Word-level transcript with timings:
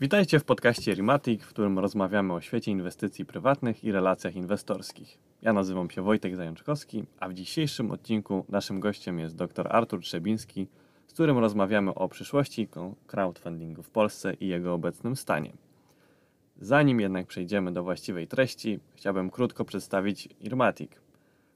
Witajcie 0.00 0.38
w 0.38 0.44
podcaście 0.44 0.94
Rimatic, 0.94 1.42
w 1.42 1.48
którym 1.48 1.78
rozmawiamy 1.78 2.32
o 2.34 2.40
świecie 2.40 2.70
inwestycji 2.70 3.24
prywatnych 3.24 3.84
i 3.84 3.92
relacjach 3.92 4.36
inwestorskich. 4.36 5.18
Ja 5.42 5.52
nazywam 5.52 5.90
się 5.90 6.02
Wojtek 6.02 6.36
Zajączkowski, 6.36 7.04
a 7.20 7.28
w 7.28 7.34
dzisiejszym 7.34 7.90
odcinku 7.90 8.44
naszym 8.48 8.80
gościem 8.80 9.18
jest 9.18 9.36
dr 9.36 9.66
Artur 9.70 10.00
Trzebiński, 10.00 10.66
z 11.06 11.12
którym 11.12 11.38
rozmawiamy 11.38 11.94
o 11.94 12.08
przyszłości 12.08 12.68
crowdfundingu 13.06 13.82
w 13.82 13.90
Polsce 13.90 14.34
i 14.34 14.48
jego 14.48 14.74
obecnym 14.74 15.16
stanie. 15.16 15.52
Zanim 16.60 17.00
jednak 17.00 17.26
przejdziemy 17.26 17.72
do 17.72 17.82
właściwej 17.82 18.26
treści, 18.26 18.78
chciałbym 18.94 19.30
krótko 19.30 19.64
przedstawić 19.64 20.28
Irmatic. 20.40 20.90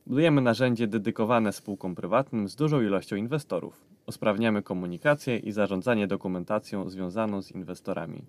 Budujemy 0.06 0.40
narzędzie 0.40 0.86
dedykowane 0.86 1.52
spółkom 1.52 1.94
prywatnym 1.94 2.48
z 2.48 2.56
dużą 2.56 2.80
ilością 2.80 3.16
inwestorów. 3.16 3.91
Usprawniamy 4.06 4.62
komunikację 4.62 5.38
i 5.38 5.52
zarządzanie 5.52 6.06
dokumentacją 6.06 6.90
związaną 6.90 7.42
z 7.42 7.50
inwestorami. 7.50 8.24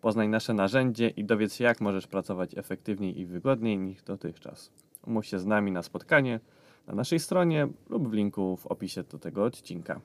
Poznaj 0.00 0.28
nasze 0.28 0.54
narzędzie 0.54 1.08
i 1.08 1.24
dowiedz 1.24 1.54
się, 1.54 1.64
jak 1.64 1.80
możesz 1.80 2.06
pracować 2.06 2.58
efektywniej 2.58 3.20
i 3.20 3.26
wygodniej 3.26 3.78
niż 3.78 4.02
dotychczas. 4.02 4.70
Umów 5.06 5.26
się 5.26 5.38
z 5.38 5.46
nami 5.46 5.72
na 5.72 5.82
spotkanie 5.82 6.40
na 6.86 6.94
naszej 6.94 7.20
stronie 7.20 7.68
lub 7.88 8.08
w 8.08 8.12
linku 8.12 8.56
w 8.56 8.66
opisie 8.66 9.02
do 9.02 9.18
tego 9.18 9.44
odcinka. 9.44 10.00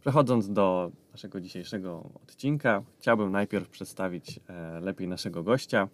Przechodząc 0.00 0.50
do 0.50 0.90
naszego 1.12 1.40
dzisiejszego 1.40 2.10
odcinka, 2.24 2.82
chciałbym 2.98 3.32
najpierw 3.32 3.68
przedstawić 3.68 4.40
e, 4.48 4.80
lepiej 4.80 5.08
naszego 5.08 5.42
gościa. 5.42 5.88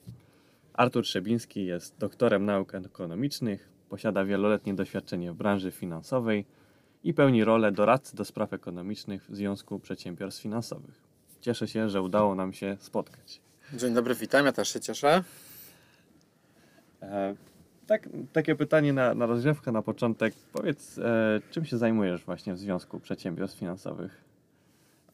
Artur 0.72 1.04
Trzebiński 1.04 1.66
jest 1.66 1.98
doktorem 1.98 2.44
nauk 2.44 2.74
ekonomicznych, 2.74 3.68
posiada 3.88 4.24
wieloletnie 4.24 4.74
doświadczenie 4.74 5.32
w 5.32 5.34
branży 5.34 5.70
finansowej 5.70 6.44
i 7.04 7.14
pełni 7.14 7.44
rolę 7.44 7.72
doradcy 7.72 8.16
do 8.16 8.24
spraw 8.24 8.52
ekonomicznych 8.52 9.26
w 9.28 9.36
Związku 9.36 9.78
Przedsiębiorstw 9.78 10.42
Finansowych. 10.42 10.94
Cieszę 11.40 11.68
się, 11.68 11.88
że 11.90 12.02
udało 12.02 12.34
nam 12.34 12.52
się 12.52 12.76
spotkać. 12.80 13.40
Dzień 13.72 13.94
dobry, 13.94 14.14
witam, 14.14 14.46
ja 14.46 14.52
też 14.52 14.68
się 14.72 14.80
cieszę. 14.80 15.24
E, 17.02 17.34
tak, 17.86 18.08
takie 18.32 18.54
pytanie 18.54 18.92
na, 18.92 19.14
na 19.14 19.26
rozgrzewkę, 19.26 19.72
na 19.72 19.82
początek. 19.82 20.34
Powiedz, 20.52 20.98
e, 20.98 21.40
czym 21.50 21.64
się 21.64 21.78
zajmujesz 21.78 22.24
właśnie 22.24 22.54
w 22.54 22.58
Związku 22.58 23.00
Przedsiębiorstw 23.00 23.58
Finansowych? 23.58 24.24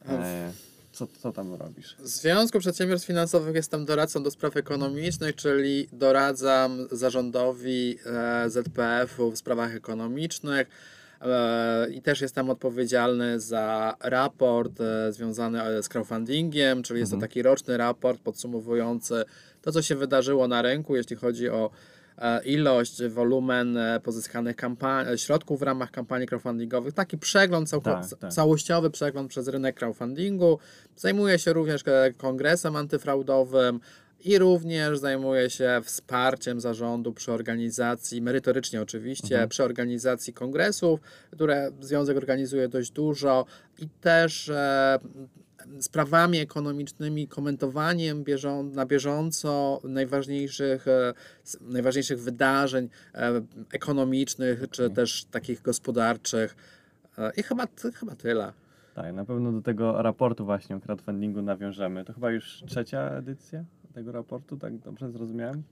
E, 0.07 0.51
co, 0.91 1.07
co 1.07 1.31
tam 1.31 1.53
robisz? 1.53 1.95
W 1.99 2.07
Związku 2.07 2.59
Przedsiębiorstw 2.59 3.07
Finansowych 3.07 3.55
jestem 3.55 3.85
doradcą 3.85 4.23
do 4.23 4.31
spraw 4.31 4.57
ekonomicznych, 4.57 5.35
czyli 5.35 5.87
doradzam 5.93 6.87
zarządowi 6.91 7.97
e, 8.05 8.49
ZPF-u 8.49 9.31
w 9.31 9.37
sprawach 9.37 9.75
ekonomicznych 9.75 10.67
i 11.91 12.01
też 12.01 12.21
jestem 12.21 12.49
odpowiedzialny 12.49 13.39
za 13.39 13.95
raport 13.99 14.81
e, 14.81 15.13
związany 15.13 15.83
z 15.83 15.89
crowdfundingiem, 15.89 16.83
czyli 16.83 16.99
jest 16.99 17.11
to 17.11 17.17
taki 17.17 17.41
roczny 17.41 17.77
raport 17.77 18.21
podsumowujący 18.21 19.23
to, 19.61 19.71
co 19.71 19.81
się 19.81 19.95
wydarzyło 19.95 20.47
na 20.47 20.61
rynku, 20.61 20.95
jeśli 20.95 21.15
chodzi 21.15 21.49
o 21.49 21.69
ilość, 22.45 23.03
wolumen 23.03 23.77
pozyskanych 24.03 24.55
środków 25.15 25.59
w 25.59 25.63
ramach 25.63 25.91
kampanii 25.91 26.27
crowdfundingowych. 26.27 26.93
Taki 26.93 27.17
przegląd, 27.17 27.69
cał 27.69 27.81
tak, 27.81 28.05
tak. 28.19 28.33
całościowy 28.33 28.89
przegląd 28.89 29.29
przez 29.29 29.47
rynek 29.47 29.75
crowdfundingu. 29.75 30.59
Zajmuje 30.95 31.39
się 31.39 31.53
również 31.53 31.83
kongresem 32.17 32.75
antyfraudowym 32.75 33.79
i 34.23 34.37
również 34.37 34.99
zajmuje 34.99 35.49
się 35.49 35.81
wsparciem 35.83 36.59
zarządu 36.59 37.13
przy 37.13 37.31
organizacji, 37.31 38.21
merytorycznie 38.21 38.81
oczywiście, 38.81 39.35
mhm. 39.35 39.49
przy 39.49 39.63
organizacji 39.63 40.33
kongresów, 40.33 40.99
które 41.31 41.71
Związek 41.79 42.17
organizuje 42.17 42.67
dość 42.67 42.91
dużo 42.91 43.45
i 43.79 43.89
też 44.01 44.49
e, 44.49 44.99
sprawami 45.79 46.37
ekonomicznymi, 46.37 47.27
komentowaniem 47.27 48.23
bieżą, 48.23 48.63
na 48.63 48.85
bieżąco 48.85 49.81
najważniejszych, 49.83 50.87
e, 50.87 51.13
najważniejszych 51.61 52.19
wydarzeń 52.19 52.89
e, 53.15 53.41
ekonomicznych 53.73 54.59
czy 54.71 54.83
mhm. 54.83 54.95
też 54.95 55.25
takich 55.25 55.61
gospodarczych. 55.61 56.55
E, 57.17 57.31
I 57.37 57.43
chyba, 57.43 57.67
chyba 57.93 58.15
tyle. 58.15 58.53
Tak, 58.95 59.13
na 59.13 59.25
pewno 59.25 59.51
do 59.51 59.61
tego 59.61 60.01
raportu 60.01 60.45
właśnie 60.45 60.75
o 60.75 60.79
crowdfundingu 60.79 61.41
nawiążemy. 61.41 62.05
To 62.05 62.13
chyba 62.13 62.31
już 62.31 62.63
trzecia 62.67 63.09
edycja 63.09 63.63
tego 63.91 64.11
raportu, 64.11 64.57
tak 64.57 64.77
dobrze 64.77 65.11
zrozumiałem? 65.11 65.63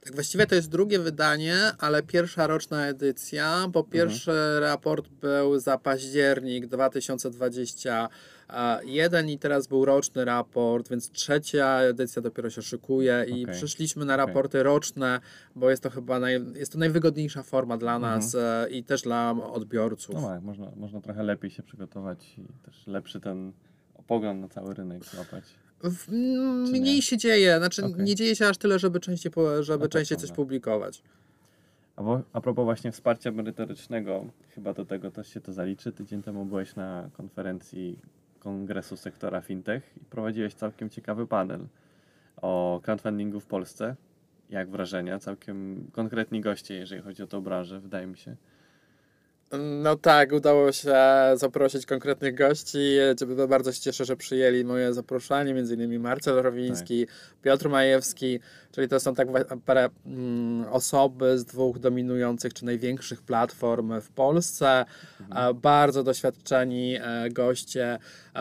Tak, 0.00 0.14
właściwie 0.14 0.46
to 0.46 0.54
jest 0.54 0.70
drugie 0.70 0.98
wydanie, 0.98 1.56
ale 1.78 2.02
pierwsza 2.02 2.46
roczna 2.46 2.86
edycja, 2.86 3.68
bo 3.68 3.80
mhm. 3.80 3.92
pierwszy 3.92 4.30
mhm. 4.30 4.62
raport 4.62 5.08
był 5.08 5.58
za 5.58 5.78
październik 5.78 6.66
2021 6.66 9.28
i 9.28 9.38
teraz 9.38 9.66
był 9.66 9.84
roczny 9.84 10.24
raport, 10.24 10.88
więc 10.88 11.10
trzecia 11.10 11.80
edycja 11.80 12.22
dopiero 12.22 12.50
się 12.50 12.62
szykuje 12.62 13.24
i 13.28 13.42
okay. 13.42 13.54
przyszliśmy 13.54 14.04
na 14.04 14.16
raporty 14.16 14.58
okay. 14.58 14.62
roczne, 14.62 15.20
bo 15.56 15.70
jest 15.70 15.82
to 15.82 15.90
chyba 15.90 16.20
naj, 16.20 16.44
jest 16.54 16.72
to 16.72 16.78
najwygodniejsza 16.78 17.42
forma 17.42 17.76
dla 17.76 17.96
mhm. 17.96 18.14
nas 18.14 18.34
mhm. 18.34 18.70
i 18.70 18.84
też 18.84 19.02
dla 19.02 19.34
odbiorców. 19.52 20.14
No 20.14 20.28
tak, 20.28 20.42
można, 20.42 20.70
można 20.76 21.00
trochę 21.00 21.22
lepiej 21.22 21.50
się 21.50 21.62
przygotować 21.62 22.38
i 22.38 22.44
też 22.64 22.86
lepszy 22.86 23.20
ten 23.20 23.52
pogląd 24.06 24.40
na 24.40 24.48
cały 24.48 24.74
rynek 24.74 25.04
złapać. 25.04 25.44
W, 25.82 26.12
mniej 26.72 27.02
się 27.02 27.16
dzieje, 27.16 27.58
znaczy 27.58 27.84
okay. 27.84 28.04
nie 28.04 28.14
dzieje 28.14 28.36
się 28.36 28.48
aż 28.48 28.58
tyle, 28.58 28.78
żeby 28.78 29.00
częściej, 29.00 29.32
żeby 29.60 29.84
no 29.84 29.88
częściej 29.88 30.18
coś 30.18 30.32
publikować. 30.32 31.02
A, 31.96 32.02
wo, 32.02 32.22
a 32.32 32.40
propos 32.40 32.64
właśnie 32.64 32.92
wsparcia 32.92 33.32
merytorycznego, 33.32 34.24
chyba 34.54 34.72
do 34.72 34.84
tego 34.84 35.10
też 35.10 35.28
się 35.28 35.40
to 35.40 35.52
zaliczy. 35.52 35.92
Tydzień 35.92 36.22
temu 36.22 36.44
byłeś 36.44 36.76
na 36.76 37.10
konferencji 37.12 37.98
Kongresu 38.38 38.96
Sektora 38.96 39.40
Fintech 39.40 39.82
i 40.02 40.04
prowadziłeś 40.04 40.54
całkiem 40.54 40.90
ciekawy 40.90 41.26
panel 41.26 41.60
o 42.36 42.80
crowdfundingu 42.82 43.40
w 43.40 43.46
Polsce. 43.46 43.96
Jak 44.50 44.70
wrażenia? 44.70 45.18
Całkiem 45.18 45.86
konkretni 45.92 46.40
goście, 46.40 46.74
jeżeli 46.74 47.02
chodzi 47.02 47.22
o 47.22 47.26
tą 47.26 47.40
branżę, 47.40 47.80
wydaje 47.80 48.06
mi 48.06 48.18
się. 48.18 48.36
No 49.58 49.96
tak, 49.96 50.32
udało 50.32 50.72
się 50.72 50.94
zaprosić 51.34 51.86
konkretnych 51.86 52.34
gości. 52.34 52.96
Bardzo 53.48 53.72
się 53.72 53.80
cieszę, 53.80 54.04
że 54.04 54.16
przyjęli 54.16 54.64
moje 54.64 54.94
zaproszenie, 54.94 55.54
między 55.54 55.74
innymi 55.74 55.98
Marcel 55.98 56.42
Rowiński, 56.42 57.06
tak. 57.06 57.16
Piotr 57.42 57.68
Majewski, 57.68 58.40
czyli 58.72 58.88
to 58.88 59.00
są 59.00 59.14
tak 59.14 59.28
parę 59.66 59.88
mm, 60.06 60.64
osoby 60.72 61.38
z 61.38 61.44
dwóch 61.44 61.78
dominujących 61.78 62.54
czy 62.54 62.64
największych 62.64 63.22
platform 63.22 64.00
w 64.00 64.08
Polsce. 64.08 64.84
Mhm. 65.20 65.60
Bardzo 65.60 66.02
doświadczeni 66.02 66.96
e, 67.00 67.30
goście. 67.30 67.98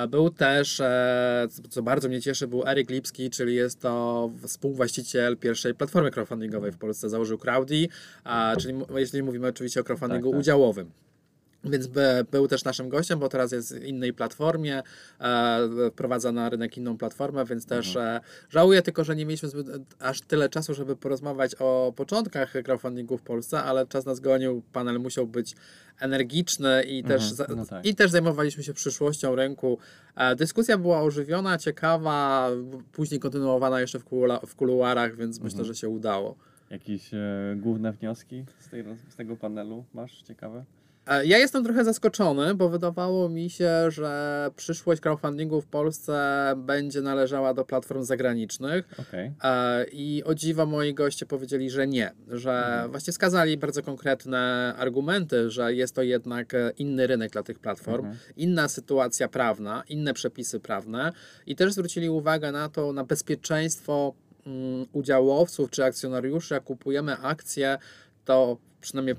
Był 0.09 0.29
też, 0.29 0.79
e, 0.79 1.47
co 1.69 1.83
bardzo 1.83 2.09
mnie 2.09 2.21
cieszy, 2.21 2.47
był 2.47 2.67
Erik 2.67 2.89
Lipski, 2.89 3.29
czyli 3.29 3.55
jest 3.55 3.81
to 3.81 4.31
współwłaściciel 4.47 5.37
pierwszej 5.37 5.75
platformy 5.75 6.11
crowdfundingowej 6.11 6.71
w 6.71 6.77
Polsce, 6.77 7.09
założył 7.09 7.37
Crowdy, 7.37 7.87
czyli 8.59 8.79
jeśli 8.95 9.23
mówimy 9.23 9.47
oczywiście 9.47 9.81
o 9.81 9.83
crowdfundingu 9.83 10.29
tak, 10.29 10.33
tak. 10.33 10.41
udziałowym. 10.41 10.91
Więc 11.63 11.87
by, 11.87 12.25
był 12.31 12.47
też 12.47 12.63
naszym 12.63 12.89
gościem, 12.89 13.19
bo 13.19 13.29
teraz 13.29 13.51
jest 13.51 13.75
w 13.75 13.83
innej 13.83 14.13
platformie, 14.13 14.83
e, 15.19 15.59
wprowadza 15.91 16.31
na 16.31 16.49
rynek 16.49 16.77
inną 16.77 16.97
platformę, 16.97 17.45
więc 17.45 17.65
też 17.65 17.87
mhm. 17.95 18.15
e, 18.15 18.21
żałuję 18.49 18.81
tylko, 18.81 19.03
że 19.03 19.15
nie 19.15 19.25
mieliśmy 19.25 19.49
zbyt, 19.49 19.67
aż 19.99 20.21
tyle 20.21 20.49
czasu, 20.49 20.73
żeby 20.73 20.95
porozmawiać 20.95 21.55
o 21.59 21.93
początkach 21.95 22.53
crowdfundingu 22.63 23.17
w 23.17 23.21
Polsce, 23.21 23.63
ale 23.63 23.87
czas 23.87 24.05
nas 24.05 24.19
gonił, 24.19 24.61
panel 24.73 24.99
musiał 24.99 25.27
być 25.27 25.55
energiczny 25.99 26.83
i, 26.83 26.99
mhm. 26.99 27.19
też, 27.19 27.33
no 27.55 27.65
tak. 27.65 27.85
i 27.85 27.95
też 27.95 28.11
zajmowaliśmy 28.11 28.63
się 28.63 28.73
przyszłością 28.73 29.35
rynku. 29.35 29.77
E, 30.15 30.35
dyskusja 30.35 30.77
była 30.77 31.01
ożywiona, 31.01 31.57
ciekawa, 31.57 32.49
później 32.91 33.19
kontynuowana 33.19 33.81
jeszcze 33.81 33.99
w, 33.99 34.03
kulu, 34.03 34.33
w 34.47 34.55
kuluarach, 34.55 35.15
więc 35.15 35.37
mhm. 35.37 35.43
myślę, 35.43 35.65
że 35.65 35.75
się 35.75 35.89
udało. 35.89 36.35
Jakieś 36.69 37.13
e, 37.13 37.55
główne 37.57 37.91
wnioski 37.93 38.45
z, 38.59 38.69
tej, 38.69 38.83
z 39.09 39.15
tego 39.15 39.35
panelu 39.35 39.85
masz 39.93 40.21
ciekawe? 40.21 40.65
E, 41.07 41.25
ja 41.25 41.37
jestem 41.37 41.63
trochę 41.63 41.83
zaskoczony, 41.83 42.55
bo 42.55 42.69
wydawało 42.69 43.29
mi 43.29 43.49
się, 43.49 43.91
że 43.91 44.51
przyszłość 44.55 45.01
crowdfundingu 45.01 45.61
w 45.61 45.67
Polsce 45.67 46.53
będzie 46.57 47.01
należała 47.01 47.53
do 47.53 47.65
platform 47.65 48.03
zagranicznych. 48.03 48.89
Okay. 48.99 49.33
E, 49.43 49.85
I 49.91 50.23
o 50.23 50.35
dziwo 50.35 50.65
moi 50.65 50.93
goście 50.93 51.25
powiedzieli, 51.25 51.69
że 51.69 51.87
nie, 51.87 52.11
że 52.27 52.51
mhm. 52.51 52.91
właśnie 52.91 53.13
wskazali 53.13 53.57
bardzo 53.57 53.83
konkretne 53.83 54.73
argumenty, 54.77 55.49
że 55.49 55.73
jest 55.73 55.95
to 55.95 56.01
jednak 56.01 56.53
inny 56.77 57.07
rynek 57.07 57.31
dla 57.31 57.43
tych 57.43 57.59
platform, 57.59 58.05
mhm. 58.05 58.17
inna 58.37 58.67
sytuacja 58.67 59.27
prawna, 59.27 59.83
inne 59.89 60.13
przepisy 60.13 60.59
prawne 60.59 61.11
i 61.47 61.55
też 61.55 61.73
zwrócili 61.73 62.09
uwagę 62.09 62.51
na 62.51 62.69
to, 62.69 62.93
na 62.93 63.03
bezpieczeństwo 63.03 64.13
mm, 64.45 64.85
udziałowców 64.93 65.69
czy 65.69 65.83
akcjonariuszy, 65.83 66.53
jak 66.53 66.63
kupujemy 66.63 67.17
akcje, 67.17 67.77
to 68.25 68.57
przynajmniej 68.81 69.15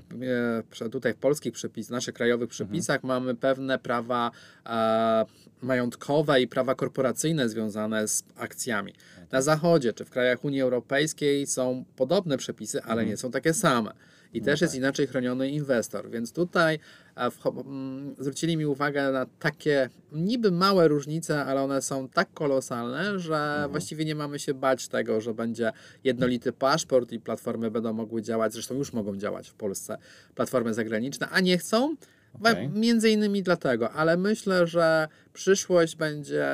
e, 0.81 0.89
tutaj 0.89 1.13
w 1.13 1.17
polskich 1.17 1.53
przepisach, 1.53 1.91
naszych 1.91 2.13
krajowych 2.13 2.49
mhm. 2.49 2.49
przepisach 2.49 2.95
mhm. 2.95 3.07
mamy 3.23 3.35
pewne 3.35 3.79
prawa 3.79 4.31
e, 4.65 5.25
majątkowe 5.61 6.41
i 6.41 6.47
prawa 6.47 6.75
korporacyjne 6.75 7.49
związane 7.49 8.07
z 8.07 8.23
akcjami. 8.37 8.93
Na 9.31 9.41
Zachodzie 9.41 9.93
czy 9.93 10.05
w 10.05 10.09
krajach 10.09 10.45
Unii 10.45 10.61
Europejskiej 10.61 11.47
są 11.47 11.85
podobne 11.95 12.37
przepisy, 12.37 12.83
ale 12.83 12.93
mhm. 12.93 13.07
nie 13.07 13.17
są 13.17 13.31
takie 13.31 13.53
same. 13.53 13.93
I 14.33 14.39
No 14.39 14.45
też 14.45 14.61
jest 14.61 14.73
tak. 14.73 14.79
inaczej 14.79 15.07
chroniony 15.07 15.49
inwestor. 15.49 16.09
Więc 16.09 16.33
tutaj 16.33 16.79
mm, 17.15 18.15
zwrócili 18.19 18.57
mi 18.57 18.65
uwagę 18.65 19.11
na 19.11 19.25
takie 19.39 19.89
niby 20.11 20.51
małe 20.51 20.87
różnice, 20.87 21.45
ale 21.45 21.61
one 21.61 21.81
są 21.81 22.09
tak 22.09 22.33
kolosalne, 22.33 23.19
że 23.19 23.35
Mhm. 23.35 23.71
właściwie 23.71 24.05
nie 24.05 24.15
mamy 24.15 24.39
się 24.39 24.53
bać 24.53 24.87
tego, 24.87 25.21
że 25.21 25.33
będzie 25.33 25.71
jednolity 26.03 26.53
paszport 26.53 27.11
i 27.11 27.19
platformy 27.19 27.71
będą 27.71 27.93
mogły 27.93 28.21
działać, 28.21 28.53
zresztą 28.53 28.75
już 28.75 28.93
mogą 28.93 29.17
działać 29.17 29.49
w 29.49 29.53
Polsce 29.53 29.97
platformy 30.35 30.73
zagraniczne, 30.73 31.29
a 31.29 31.39
nie 31.39 31.57
chcą. 31.57 31.95
Okej. 32.41 32.69
Między 32.69 33.09
innymi 33.09 33.43
dlatego, 33.43 33.91
ale 33.91 34.17
myślę, 34.17 34.67
że 34.67 35.07
przyszłość 35.33 35.95
będzie 35.95 36.47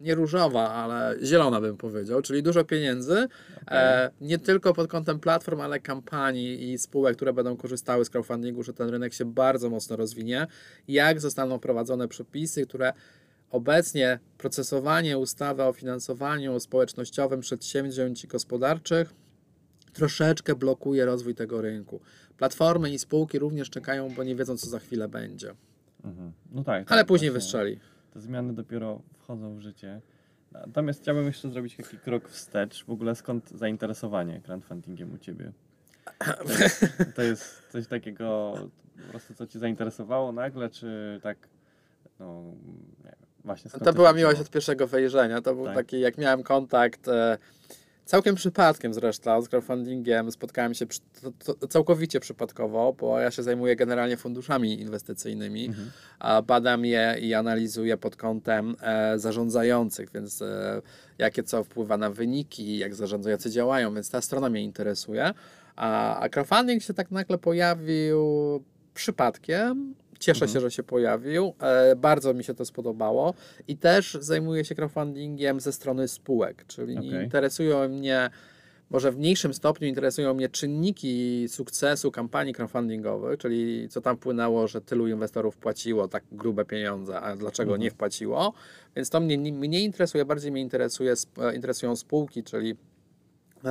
nie 0.00 0.14
różowa, 0.14 0.70
ale 0.70 1.16
zielona 1.22 1.60
bym 1.60 1.76
powiedział, 1.76 2.22
czyli 2.22 2.42
dużo 2.42 2.64
pieniędzy, 2.64 3.28
e, 3.70 4.10
nie 4.20 4.38
tylko 4.38 4.74
pod 4.74 4.90
kątem 4.90 5.20
platform, 5.20 5.60
ale 5.60 5.80
kampanii 5.80 6.72
i 6.72 6.78
spółek, 6.78 7.16
które 7.16 7.32
będą 7.32 7.56
korzystały 7.56 8.04
z 8.04 8.10
crowdfundingu, 8.10 8.62
że 8.62 8.72
ten 8.72 8.88
rynek 8.88 9.14
się 9.14 9.24
bardzo 9.24 9.70
mocno 9.70 9.96
rozwinie. 9.96 10.46
Jak 10.88 11.20
zostaną 11.20 11.58
prowadzone 11.58 12.08
przepisy, 12.08 12.66
które 12.66 12.92
obecnie 13.50 14.18
procesowanie 14.38 15.18
ustawy 15.18 15.62
o 15.62 15.72
finansowaniu 15.72 16.60
społecznościowym 16.60 17.40
przedsięwzięć 17.40 18.26
gospodarczych 18.26 19.14
troszeczkę 19.92 20.54
blokuje 20.54 21.04
rozwój 21.04 21.34
tego 21.34 21.62
rynku. 21.62 22.00
Platformy 22.36 22.90
i 22.90 22.98
spółki 22.98 23.38
również 23.38 23.70
czekają, 23.70 24.08
bo 24.08 24.24
nie 24.24 24.36
wiedzą, 24.36 24.56
co 24.56 24.66
za 24.66 24.78
chwilę 24.78 25.08
będzie. 25.08 25.54
Mhm. 26.04 26.32
No 26.52 26.64
tak. 26.64 26.92
Ale 26.92 27.00
tak, 27.00 27.08
później 27.08 27.30
właśnie. 27.30 27.42
wystrzeli. 27.42 27.78
Te 28.12 28.20
zmiany 28.20 28.52
dopiero 28.52 29.02
wchodzą 29.30 29.56
w 29.56 29.60
życie. 29.60 30.00
Natomiast 30.52 31.02
chciałbym 31.02 31.26
jeszcze 31.26 31.50
zrobić 31.50 31.76
taki 31.76 31.98
krok 31.98 32.28
wstecz. 32.28 32.84
W 32.84 32.90
ogóle 32.90 33.14
skąd 33.14 33.50
zainteresowanie 33.50 34.40
crowdfundingiem 34.40 35.14
u 35.14 35.18
Ciebie? 35.18 35.52
To 36.44 36.52
jest, 36.62 36.86
to 37.14 37.22
jest 37.22 37.68
coś 37.68 37.86
takiego, 37.86 38.54
po 39.04 39.10
prostu 39.10 39.34
co 39.34 39.46
Cię 39.46 39.58
zainteresowało 39.58 40.32
nagle, 40.32 40.70
czy 40.70 41.20
tak, 41.22 41.48
no, 42.18 42.42
nie 42.98 43.04
wiem, 43.04 43.26
właśnie 43.44 43.70
skąd 43.70 43.84
To 43.84 43.92
była 43.92 44.12
miłość 44.12 44.40
od 44.40 44.50
pierwszego 44.50 44.86
wejrzenia. 44.86 45.42
To 45.42 45.54
był 45.54 45.64
Tak. 45.64 45.74
taki, 45.74 46.00
jak 46.00 46.18
miałem 46.18 46.42
kontakt, 46.42 47.08
e, 47.08 47.38
całkiem 48.10 48.34
przypadkiem 48.34 48.94
zresztą 48.94 49.42
z 49.42 49.48
crowdfundingiem, 49.48 50.32
spotkałem 50.32 50.74
się 50.74 50.86
przy, 50.86 51.00
to, 51.22 51.54
to, 51.54 51.68
całkowicie 51.68 52.20
przypadkowo, 52.20 52.92
bo 52.92 53.20
ja 53.20 53.30
się 53.30 53.42
zajmuję 53.42 53.76
generalnie 53.76 54.16
funduszami 54.16 54.80
inwestycyjnymi, 54.80 55.66
Mhm. 55.66 55.90
badam 56.44 56.84
je 56.84 57.16
i 57.20 57.34
analizuję 57.34 57.96
pod 57.96 58.16
kątem 58.16 58.76
e, 58.80 59.18
zarządzających, 59.18 60.12
więc 60.12 60.42
e, 60.42 60.82
jakie 61.18 61.42
co 61.42 61.64
wpływa 61.64 61.96
na 61.96 62.10
wyniki, 62.10 62.78
jak 62.78 62.94
zarządzający 62.94 63.50
działają, 63.50 63.94
więc 63.94 64.10
ta 64.10 64.20
strona 64.20 64.50
mnie 64.50 64.62
interesuje. 64.64 65.30
A, 65.76 66.18
a 66.20 66.28
crowdfunding 66.28 66.82
się 66.82 66.94
tak 66.94 67.10
nagle 67.10 67.38
pojawił 67.38 68.20
przypadkiem. 68.94 69.94
Cieszę 70.20 70.44
Mhm. 70.44 70.52
się, 70.54 70.60
że 70.60 70.70
się 70.70 70.82
pojawił. 70.82 71.54
E, 71.60 71.96
bardzo 71.96 72.34
mi 72.34 72.44
się 72.44 72.54
to 72.54 72.64
spodobało. 72.64 73.34
I 73.68 73.76
też 73.76 74.18
zajmuję 74.20 74.64
się 74.64 74.74
crowdfundingiem 74.74 75.60
ze 75.60 75.72
strony 75.72 76.08
spółek, 76.08 76.64
czyli 76.66 76.98
Okej. 76.98 77.24
interesują 77.24 77.88
mnie, 77.88 78.30
może 78.90 79.12
w 79.12 79.18
mniejszym 79.18 79.54
stopniu 79.54 79.88
interesują 79.88 80.34
mnie 80.34 80.48
czynniki 80.48 81.46
sukcesu 81.48 82.10
kampanii 82.10 82.54
crowdfundingowych, 82.54 83.38
czyli 83.38 83.88
co 83.88 84.00
tam 84.00 84.16
wpłynęło, 84.16 84.68
że 84.68 84.80
tylu 84.80 85.08
inwestorów 85.08 85.56
płaciło 85.56 86.08
tak 86.08 86.24
grube 86.32 86.64
pieniądze, 86.64 87.20
a 87.20 87.36
dlaczego 87.36 87.70
Mhm. 87.70 87.82
nie 87.82 87.90
wpłaciło. 87.90 88.52
Więc 88.96 89.10
to 89.10 89.20
mnie 89.20 89.38
nie- 89.38 89.84
interesuje, 89.84 90.24
bardziej 90.24 90.52
mnie 90.52 90.60
interesuje, 90.60 91.14
interesują 91.54 91.96
spółki, 91.96 92.42
czyli 92.42 92.76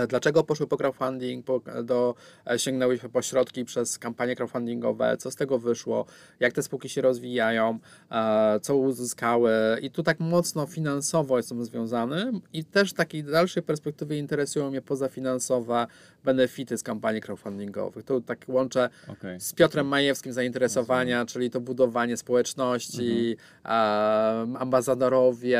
Dlaczego 0.08 0.44
poszły 0.44 0.68
po 0.68 0.78
crowdfunding, 0.78 1.46
po, 1.46 1.62
do, 1.84 2.16
e, 2.48 2.60
sięgnęły 2.60 2.98
po 2.98 3.22
środki 3.22 3.66
przez 3.66 4.00
kampanie 4.00 4.36
crowdfundingowe, 4.36 5.18
co 5.18 5.32
z 5.32 5.36
tego 5.36 5.60
wyszło, 5.60 6.06
jak 6.40 6.54
te 6.54 6.64
spółki 6.64 6.90
się 6.90 7.02
rozwijają, 7.02 7.80
e, 8.12 8.60
co 8.62 8.76
uzyskały 8.76 9.52
i 9.82 9.92
tu 9.92 10.04
tak 10.04 10.20
mocno 10.20 10.66
finansowo 10.66 11.38
jestem 11.38 11.66
związany 11.66 12.32
i 12.54 12.66
też 12.66 12.90
w 12.90 12.94
takiej 12.94 13.24
dalszej 13.24 13.64
perspektywie 13.64 14.18
interesują 14.18 14.70
mnie 14.70 14.82
pozafinansowe 14.82 15.88
benefity 16.24 16.78
z 16.78 16.84
kampanii 16.84 17.22
crowdfundingowych. 17.22 18.06
Tu 18.06 18.22
tak 18.22 18.46
łączę 18.48 18.90
Okej. 19.08 19.40
z 19.42 19.54
Piotrem 19.54 19.88
Majewskim 19.88 20.34
zainteresowania, 20.34 21.26
czyli 21.26 21.50
to 21.50 21.62
budowanie 21.62 22.18
społeczności, 22.18 23.38
em, 23.64 24.56
ambasadorowie 24.58 25.60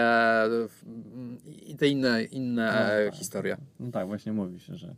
w- 0.50 0.84
i 1.68 1.76
te 1.76 1.88
inne, 1.88 2.24
inne 2.24 2.66
No 2.88 2.94
e, 2.94 3.06
tak. 3.06 3.16
historie. 3.16 3.58
No 3.80 3.92
tak, 3.92 4.08
właśnie 4.20 4.34
mówi 4.34 4.60
się, 4.60 4.76
że 4.76 4.96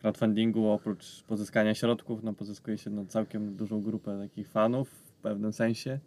crowdfundingu 0.00 0.68
oprócz 0.70 1.22
pozyskania 1.22 1.74
środków, 1.74 2.22
no 2.22 2.32
pozyskuje 2.32 2.78
się 2.78 2.90
no, 2.90 3.04
całkiem 3.08 3.56
dużą 3.56 3.82
grupę 3.82 4.18
takich 4.22 4.48
fanów 4.48 4.88
w 4.90 5.12
pewnym 5.22 5.52
sensie. 5.52 5.98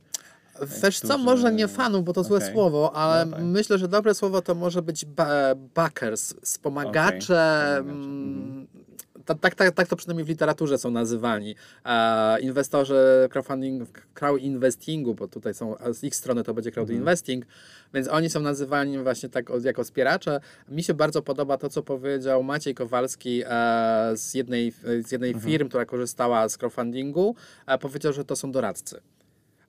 Wiesz 0.84 1.00
co, 1.00 1.18
może 1.18 1.54
nie 1.54 1.68
fanów, 1.68 2.06
bo 2.06 2.14
to 2.14 2.24
złe 2.24 2.38
Okej. 2.38 2.54
słowo, 2.54 2.96
ale 2.96 3.26
No 3.26 3.32
tak. 3.38 3.46
myślę, 3.46 3.78
że 3.78 3.88
dobre 3.88 4.14
słowo 4.14 4.42
to 4.42 4.56
może 4.56 4.82
być 4.82 5.06
ba- 5.06 5.56
backers, 5.76 6.34
wspomagacze. 6.42 7.76
Mm, 7.78 8.68
wspomagacze, 8.68 8.80
Tak, 8.80 8.89
tak, 9.36 9.56
tak, 9.56 9.72
tak 9.72 9.88
to 9.88 9.96
przynajmniej 9.96 10.26
w 10.26 10.30
literaturze 10.30 10.78
są 10.78 10.92
nazywani. 10.92 11.56
E, 11.86 12.40
inwestorzy 12.40 13.28
crowdfunding, 13.32 13.90
crowdinvestingu, 14.14 15.16
bo 15.16 15.28
tutaj 15.28 15.54
są 15.54 15.76
z 15.94 16.04
ich 16.04 16.16
strony 16.16 16.44
to 16.44 16.54
będzie 16.54 16.72
crowdinvesting, 16.72 17.46
więc 17.94 18.08
oni 18.08 18.30
są 18.30 18.40
nazywani 18.40 19.00
właśnie 19.00 19.30
tak 19.30 19.46
jako 19.64 19.84
wspieracze. 19.84 20.40
Mi 20.70 20.84
się 20.84 20.94
bardzo 20.94 21.22
podoba 21.22 21.58
to, 21.58 21.70
co 21.70 21.84
powiedział 21.84 22.44
Maciej 22.44 22.76
Kowalski 22.76 23.44
e, 23.46 24.12
z 24.16 24.34
jednej, 24.34 24.74
z 25.06 25.12
jednej 25.12 25.34
firm, 25.34 25.68
która 25.68 25.86
korzystała 25.86 26.50
z 26.50 26.58
crowdfundingu. 26.58 27.36
E, 27.68 27.78
powiedział, 27.78 28.14
że 28.14 28.26
to 28.26 28.36
są 28.36 28.52
doradcy. 28.52 29.02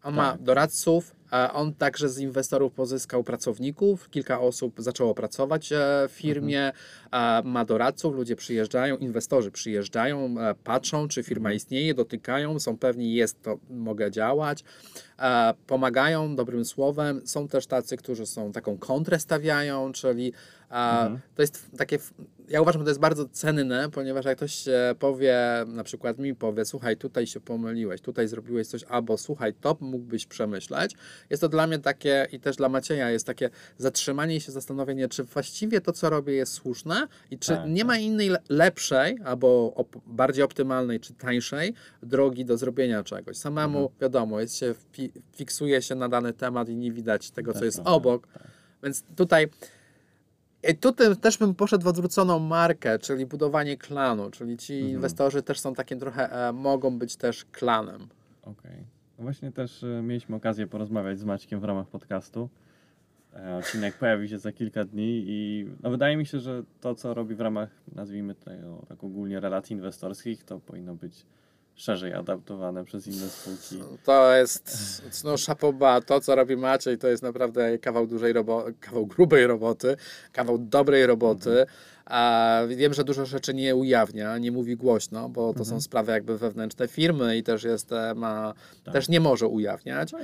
On 0.03 0.15
ma 0.15 0.33
Tak. 0.33 0.43
doradców, 0.43 1.15
on 1.53 1.75
także 1.75 2.09
z 2.09 2.19
inwestorów 2.19 2.73
pozyskał 2.73 3.25
pracowników. 3.25 4.11
Kilka 4.11 4.41
osób 4.41 4.75
zaczęło 4.79 5.15
pracować 5.15 5.73
e, 5.73 5.77
w 6.09 6.13
firmie, 6.13 6.73
a 7.11 7.43
ma 7.45 7.65
doradców, 7.65 8.15
ludzie 8.15 8.37
przyjeżdżają, 8.37 8.97
inwestorzy 8.97 9.51
przyjeżdżają, 9.51 10.35
e, 10.41 10.55
patrzą, 10.55 11.09
czy 11.09 11.23
firma 11.23 11.53
istnieje, 11.53 11.95
dotykają, 11.95 12.61
są 12.61 12.79
pewni, 12.79 13.15
jest 13.15 13.43
to, 13.43 13.59
mogę 13.71 14.11
działać, 14.11 14.65
pomagają 15.67 16.37
dobrym 16.37 16.65
słowem. 16.65 17.21
Są 17.25 17.49
też 17.49 17.67
tacy, 17.67 17.97
którzy 17.97 18.27
są 18.27 18.53
taką 18.53 18.79
kontrę 18.79 19.19
stawiają, 19.19 19.93
czyli 19.93 20.33
e, 20.71 21.19
to 21.35 21.43
jest 21.43 21.71
takie. 21.79 21.99
Ja 22.51 22.61
uważam, 22.63 22.81
że 22.81 22.85
to 22.85 22.91
jest 22.91 23.01
bardzo 23.01 23.29
cenne, 23.29 23.91
ponieważ 23.91 24.25
jak 24.25 24.37
ktoś 24.37 24.65
powie, 24.99 25.39
na 25.67 25.85
przykład 25.85 26.19
mi 26.19 26.35
powie, 26.35 26.65
słuchaj, 26.65 26.97
tutaj 26.97 27.27
się 27.27 27.41
pomyliłeś, 27.41 28.01
tutaj 28.01 28.29
zrobiłeś 28.29 28.67
coś, 28.67 28.85
albo 28.85 29.19
słuchaj, 29.19 29.55
to 29.55 29.77
mógłbyś 29.81 30.27
przemyśleć. 30.27 30.95
Jest 31.31 31.41
to 31.41 31.49
dla 31.49 31.67
mnie 31.67 31.79
takie 31.79 32.27
i 32.33 32.41
też 32.41 32.57
dla 32.57 32.69
Macieja 32.69 33.11
jest 33.11 33.27
takie 33.27 33.51
zatrzymanie 33.79 34.41
się, 34.41 34.53
zastanowienie, 34.53 35.09
czy 35.09 35.25
właściwie 35.25 35.81
to, 35.81 35.93
co 35.93 36.11
robię, 36.11 36.33
jest 36.35 36.53
słuszne 36.53 37.07
i 37.31 37.39
czy 37.39 37.49
Tak, 37.53 37.69
nie 37.71 37.85
ma 37.85 37.97
innej 37.99 38.29
le- 38.29 38.43
lepszej 38.49 39.19
albo 39.25 39.73
op- 39.77 40.01
bardziej 40.07 40.45
optymalnej 40.45 41.01
czy 41.01 41.15
tańszej 41.15 41.75
drogi 42.03 42.45
do 42.45 42.57
zrobienia 42.57 43.03
czegoś. 43.05 43.37
Samemu 43.37 43.79
Mhm. 43.79 43.99
wiadomo, 44.01 44.41
jest 44.41 44.57
się, 44.57 44.75
fi- 44.97 45.13
fiksuje 45.37 45.83
się 45.83 45.95
na 45.95 46.09
dany 46.09 46.33
temat 46.33 46.69
i 46.69 46.77
nie 46.77 46.93
widać 46.93 47.31
tego, 47.31 47.53
co 47.53 47.59
Też 47.59 47.67
jest 47.67 47.77
prawda, 47.77 47.93
obok. 47.93 48.29
Więc 48.83 49.03
tutaj 49.17 49.49
i 50.69 50.75
tutaj 50.77 51.17
też 51.17 51.39
bym 51.39 51.55
poszedł 51.55 51.85
w 51.85 51.87
odwróconą 51.87 52.39
markę, 52.39 52.99
czyli 52.99 53.27
budowanie 53.27 53.77
klanu, 53.77 54.31
czyli 54.31 54.57
ci 54.57 54.75
Mhm. 54.75 54.93
inwestorzy 54.95 55.43
też 55.43 55.61
są 55.61 55.75
takim 55.75 55.99
trochę, 56.01 56.49
e, 56.49 56.53
mogą 56.53 56.99
być 56.99 57.17
też 57.17 57.45
klanem. 57.45 58.09
Okej. 58.43 58.77
No 59.19 59.25
właśnie 59.25 59.53
też 59.53 59.83
e, 59.85 60.03
mieliśmy 60.03 60.37
okazję 60.37 60.67
porozmawiać 60.67 61.19
z 61.19 61.25
Maćkiem 61.25 61.61
w 61.61 61.65
ramach 61.65 61.87
podcastu. 61.87 62.49
E, 63.35 63.57
Odcinek 63.57 63.95
pojawi 63.99 64.29
się 64.29 64.39
za 64.39 64.53
kilka 64.53 64.85
dni 64.85 65.25
i 65.27 65.67
no 65.83 65.91
wydaje 65.91 66.17
mi 66.17 66.27
się, 66.27 66.41
że 66.41 66.63
to, 66.81 66.95
co 66.95 67.15
robi 67.15 67.35
w 67.35 67.41
ramach, 67.41 67.69
nazwijmy 67.95 68.35
to 68.35 68.51
tak 68.89 69.05
ogólnie 69.05 69.41
relacji 69.41 69.77
inwestorskich, 69.77 70.45
to 70.45 70.61
powinno 70.61 70.95
być 70.95 71.27
szerzej 71.75 72.15
adaptowane 72.15 72.85
przez 72.85 73.07
inne 73.07 73.29
spółki. 73.29 73.85
To 74.05 74.35
jest, 74.35 75.23
no 75.25 75.37
szapoba, 75.37 76.01
to 76.01 76.21
co 76.21 76.35
robi 76.35 76.57
Maciej, 76.57 76.99
to 76.99 77.09
jest 77.09 77.23
naprawdę 77.23 77.79
kawał 77.79 78.07
dużej 78.07 78.33
roboty, 78.33 78.75
kawał 78.81 79.07
grubej 79.07 79.47
roboty, 79.47 79.97
kawał 80.33 80.59
dobrej 80.59 81.07
roboty. 81.07 81.67
A 82.05 82.61
wiem, 82.69 82.95
że 82.95 83.05
dużo 83.05 83.27
rzeczy 83.27 83.55
nie 83.55 83.77
ujawnia, 83.77 84.39
nie 84.39 84.53
mówi 84.53 84.77
głośno, 84.77 85.29
bo 85.29 85.55
to 85.55 85.65
są 85.65 85.81
sprawy 85.81 86.13
jakby 86.13 86.39
wewnętrzne 86.39 86.89
firmy 86.89 87.37
i 87.37 87.43
też 87.43 87.65
jest, 87.65 87.93
e, 87.93 88.15
ma, 88.15 88.55
Tak. 88.85 88.95
też 88.95 89.09
nie 89.09 89.21
może 89.21 89.47
ujawniać. 89.47 90.13
No 90.13 90.19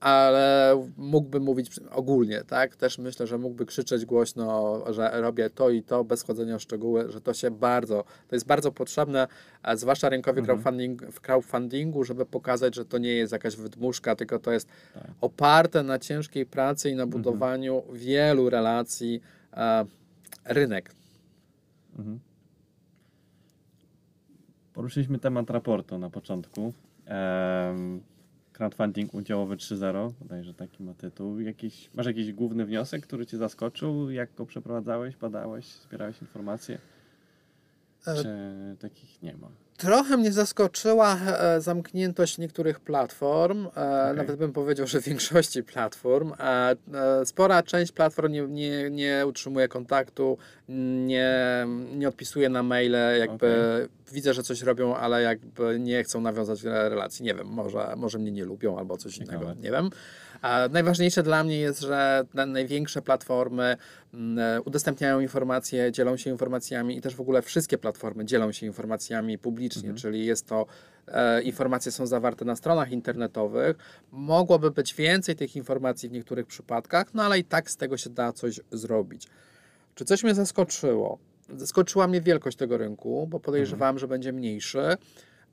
ale 0.00 0.84
mógłby 0.96 1.40
mówić 1.40 1.70
ogólnie, 1.90 2.42
tak? 2.44 2.76
Też 2.76 2.98
myślę, 2.98 3.26
że 3.26 3.38
mógłby 3.38 3.66
krzyczeć 3.66 4.04
głośno, 4.04 4.82
że 4.92 5.10
robię 5.20 5.50
to 5.50 5.70
i 5.70 5.82
to, 5.82 6.04
bez 6.04 6.22
wchodzenia 6.22 6.58
w 6.58 6.62
szczegóły, 6.62 7.12
że 7.12 7.20
to 7.20 7.34
się 7.34 7.50
bardzo, 7.50 8.04
to 8.28 8.36
jest 8.36 8.46
bardzo 8.46 8.72
potrzebne, 8.72 9.28
a 9.62 9.76
zwłaszcza 9.76 10.08
rynkowi 10.08 10.40
Mhm. 10.40 10.58
crowdfunding, 10.58 11.02
w 11.12 11.20
crowdfundingu, 11.20 12.04
żeby 12.04 12.26
pokazać, 12.26 12.74
że 12.74 12.84
to 12.84 12.98
nie 12.98 13.12
jest 13.14 13.32
jakaś 13.32 13.56
wydmuszka, 13.56 14.16
tylko 14.16 14.38
to 14.38 14.52
jest 14.52 14.68
Tak. 14.94 15.04
oparte 15.20 15.82
na 15.82 15.98
ciężkiej 15.98 16.46
pracy 16.46 16.88
i 16.88 16.92
Mhm. 16.92 17.08
na 17.08 17.16
budowaniu 17.16 17.82
wielu 17.92 18.50
relacji 18.50 19.20
e, 19.56 19.84
rynek. 20.44 20.95
Mhm. 21.98 22.20
Poruszyliśmy 24.74 25.18
temat 25.18 25.50
raportu 25.50 25.98
na 25.98 26.10
początku. 26.10 26.72
Em, 27.04 28.00
crowdfunding 28.52 29.14
udziałowy 29.14 29.56
3.0, 29.56 30.12
bodajże 30.20 30.54
taki 30.54 30.82
ma 30.82 30.94
tytuł. 30.94 31.40
Jakiś, 31.40 31.90
masz 31.94 32.06
jakiś 32.06 32.32
główny 32.32 32.66
wniosek, 32.66 33.06
który 33.06 33.26
Cię 33.26 33.36
zaskoczył? 33.36 34.10
Jak 34.10 34.34
go 34.34 34.46
przeprowadzałeś, 34.46 35.16
badałeś, 35.16 35.66
zbierałeś 35.66 36.22
informacje? 36.22 36.78
E, 38.06 38.22
Czy 38.22 38.36
takich 38.80 39.22
nie 39.22 39.36
ma? 39.36 39.48
Trochę 39.76 40.16
mnie 40.16 40.32
zaskoczyła 40.32 41.16
e, 41.16 41.60
zamkniętość 41.60 42.38
niektórych 42.38 42.80
platform, 42.80 43.66
e, 43.76 44.14
nawet 44.16 44.36
bym 44.36 44.52
powiedział, 44.52 44.86
że 44.86 45.00
większości 45.10 45.62
platform. 45.62 46.32
E, 46.40 46.76
spora 47.26 47.62
część 47.62 47.92
platform 47.92 48.32
nie, 48.32 48.42
nie, 48.42 48.90
nie 48.90 49.26
utrzymuje 49.26 49.68
kontaktu, 49.68 50.38
nie, 50.68 51.66
nie 51.94 52.08
odpisuje 52.08 52.48
na 52.48 52.62
maile, 52.62 53.18
jakby 53.18 53.56
widzę, 54.12 54.34
że 54.34 54.42
coś 54.42 54.62
robią, 54.62 54.96
ale 54.96 55.22
jakby 55.22 55.80
nie 55.80 56.04
chcą 56.04 56.20
nawiązać 56.20 56.62
relacji. 56.62 57.24
Nie 57.24 57.34
wiem, 57.34 57.46
może, 57.46 57.94
może 57.96 58.18
mnie 58.18 58.32
nie 58.32 58.44
lubią 58.44 58.78
albo 58.78 58.96
coś 58.96 59.14
Ciekawe. 59.14 59.36
innego, 59.36 59.60
nie 59.60 59.70
wiem. 59.70 59.90
A 60.42 60.68
najważniejsze 60.70 61.22
dla 61.22 61.44
mnie 61.44 61.58
jest, 61.58 61.80
że 61.80 62.24
na- 62.34 62.46
największe 62.46 63.02
platformy 63.02 63.76
mm, 64.14 64.38
e, 64.38 64.62
udostępniają 64.62 65.20
informacje, 65.20 65.92
dzielą 65.92 66.16
się 66.16 66.30
informacjami 66.30 66.96
i 66.96 67.00
też 67.00 67.14
w 67.14 67.20
ogóle 67.20 67.42
wszystkie 67.42 67.78
platformy 67.78 68.24
dzielą 68.24 68.52
się 68.52 68.66
informacjami 68.66 69.38
publicznie, 69.38 69.94
czyli 69.94 70.26
jest 70.26 70.46
to 70.46 70.66
e, 71.08 71.42
informacje 71.42 71.92
są 71.92 72.06
zawarte 72.06 72.44
na 72.44 72.56
stronach 72.56 72.90
internetowych. 72.90 73.76
Mogłoby 74.12 74.70
być 74.70 74.94
więcej 74.94 75.36
tych 75.36 75.56
informacji 75.56 76.08
w 76.08 76.12
niektórych 76.12 76.46
przypadkach, 76.46 77.14
no 77.14 77.22
ale 77.22 77.38
i 77.38 77.44
tak 77.44 77.70
z 77.70 77.76
tego 77.76 77.96
się 77.96 78.10
da 78.10 78.32
coś 78.32 78.60
zrobić. 78.70 79.28
Czy 79.94 80.04
coś 80.04 80.24
mnie 80.24 80.34
zaskoczyło? 80.34 81.18
Zaskoczyła 81.56 82.08
mnie 82.08 82.20
wielkość 82.20 82.56
tego 82.56 82.78
rynku, 82.78 83.26
bo 83.26 83.40
podejrzewałem, 83.40 83.98
że 83.98 84.08
będzie 84.08 84.32
mniejszy. 84.32 84.96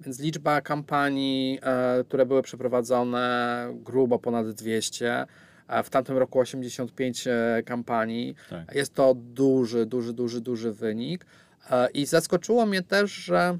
Więc 0.05 0.19
liczba 0.19 0.61
kampanii, 0.61 1.59
e, 1.61 2.03
które 2.03 2.25
były 2.25 2.41
przeprowadzone, 2.41 3.67
grubo 3.75 4.19
ponad 4.19 4.49
200. 4.49 5.25
a 5.67 5.83
W 5.83 5.89
tamtym 5.89 6.17
roku 6.17 6.39
85 6.39 7.27
e, 7.27 7.63
kampanii. 7.65 8.35
Tak. 8.49 8.75
Jest 8.75 8.93
to 8.93 9.13
duży, 9.15 9.85
duży, 9.85 10.13
duży, 10.13 10.41
duży 10.41 10.71
wynik. 10.73 11.25
E, 11.71 11.89
I 11.89 12.05
zaskoczyło 12.05 12.65
mnie 12.65 12.81
też, 12.81 13.11
że 13.11 13.57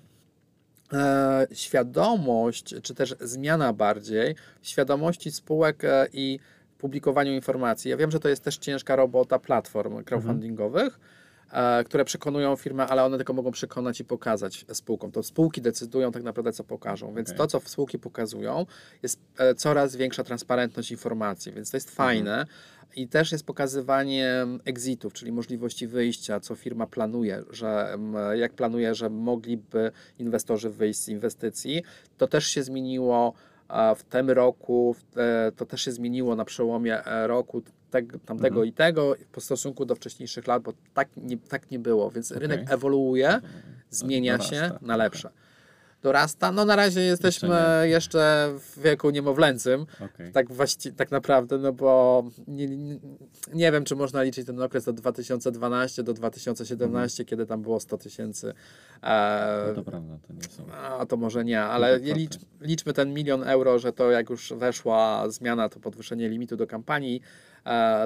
e, 0.93 1.47
świadomość, 1.51 2.75
czy 2.83 2.95
też 2.95 3.15
zmiana 3.19 3.73
bardziej 3.73 4.35
świadomości 4.62 5.31
spółek 5.31 5.83
e, 5.83 6.07
i 6.13 6.39
publikowaniu 6.77 7.31
informacji. 7.31 7.91
Ja 7.91 7.97
wiem, 7.97 8.12
że 8.12 8.19
to 8.19 8.29
jest 8.29 8.43
też 8.43 8.57
ciężka 8.57 8.95
robota 8.95 9.39
platform 9.39 10.03
crowdfundingowych, 10.03 11.00
e, 11.00 11.23
które 11.85 12.05
przekonują 12.05 12.55
firmę, 12.55 12.88
ale 12.88 13.03
one 13.03 13.17
tylko 13.17 13.33
mogą 13.33 13.51
przekonać 13.51 14.00
i 14.00 14.05
pokazać 14.05 14.65
spółkom. 14.73 15.12
To 15.12 15.23
spółki 15.23 15.62
decydują 15.62 16.12
tak 16.12 16.23
naprawdę, 16.23 16.53
co 16.53 16.63
pokażą. 16.63 17.13
Więc 17.13 17.29
Okej. 17.29 17.38
to, 17.38 17.47
co 17.47 17.59
spółki 17.59 18.00
pokazują, 18.00 18.65
jest 19.03 19.19
e, 19.38 19.55
coraz 19.55 19.95
większa 19.95 20.23
transparentność 20.23 20.91
informacji, 20.91 21.51
więc 21.51 21.71
to 21.71 21.77
jest 21.77 21.91
fajne. 21.91 22.45
I 22.95 23.07
też 23.07 23.31
jest 23.31 23.45
pokazywanie 23.45 24.45
exitów, 24.65 25.13
czyli 25.13 25.31
możliwości 25.31 25.88
wyjścia, 25.88 26.39
co 26.39 26.55
firma 26.55 26.88
planuje, 26.88 27.43
że 27.50 27.93
em, 27.93 28.15
jak 28.35 28.53
planuje, 28.53 28.95
że 28.95 29.09
mogliby 29.09 29.91
inwestorzy 30.19 30.69
wyjść 30.69 31.00
z 31.00 31.09
inwestycji. 31.09 31.83
To 32.17 32.27
też 32.27 32.47
się 32.47 32.63
zmieniło 32.63 33.33
a 33.67 33.95
w 33.95 34.03
tym 34.03 34.29
roku, 34.29 34.95
e, 35.17 35.51
to 35.55 35.65
też 35.65 35.81
się 35.81 35.91
zmieniło 35.91 36.35
na 36.35 36.45
przełomie 36.45 37.05
e, 37.05 37.27
roku 37.27 37.62
teg, 37.93 38.13
tamtego 38.25 38.55
Mhm. 38.55 38.67
i 38.67 38.73
tego 38.73 39.15
w 39.38 39.41
stosunku 39.43 39.85
do 39.85 39.95
wcześniejszych 39.95 40.47
lat, 40.47 40.63
bo 40.63 40.73
tak 40.93 41.09
nie, 41.17 41.38
tak 41.38 41.71
nie 41.71 41.79
było, 41.79 42.12
więc 42.12 42.31
Okej. 42.31 42.41
rynek 42.41 42.71
ewoluuje, 42.71 43.39
zmienia 43.89 44.38
dorasta, 44.38 44.55
się 44.55 44.71
na 44.81 44.97
lepsze. 44.97 45.29
Dorasta, 46.01 46.51
no 46.51 46.65
na 46.65 46.75
razie 46.75 47.01
jesteśmy 47.01 47.50
nie. 47.50 47.89
jeszcze 47.89 48.53
w 48.59 48.79
wieku 48.81 49.09
niemowlęcym, 49.09 49.85
Okej. 50.05 50.31
tak 50.31 50.51
właściwie, 50.53 50.95
tak 50.95 51.12
naprawdę, 51.12 51.57
no 51.57 51.73
bo 51.73 52.23
nie, 52.47 52.67
nie, 52.67 53.00
nie 53.53 53.71
wiem, 53.71 53.83
czy 53.83 53.95
można 53.95 54.23
liczyć 54.23 54.45
ten 54.47 54.62
okres 54.62 54.88
od 54.88 54.95
2012 54.95 56.03
do 56.03 56.13
2017, 56.13 57.25
kiedy 57.25 57.45
tam 57.45 57.62
było 57.62 57.79
100 57.79 57.97
tysięcy. 57.97 58.53
E, 59.03 59.65
No 59.67 59.73
to 59.73 59.83
prawda, 59.83 60.17
to 60.27 60.33
nie 60.33 60.43
są. 60.43 60.71
a 60.73 61.05
to 61.05 61.17
może 61.17 61.45
nie, 61.45 61.62
ale 61.62 62.00
licz, 62.00 62.33
liczmy 62.62 62.93
ten 62.93 63.13
milion 63.13 63.43
euro, 63.43 63.79
że 63.79 63.93
to 63.93 64.12
jak 64.12 64.29
już 64.29 64.53
weszła 64.53 65.29
zmiana, 65.29 65.69
to 65.69 65.79
podwyższenie 65.79 66.29
limitu 66.29 66.57
do 66.57 66.67
kampanii, 66.67 67.21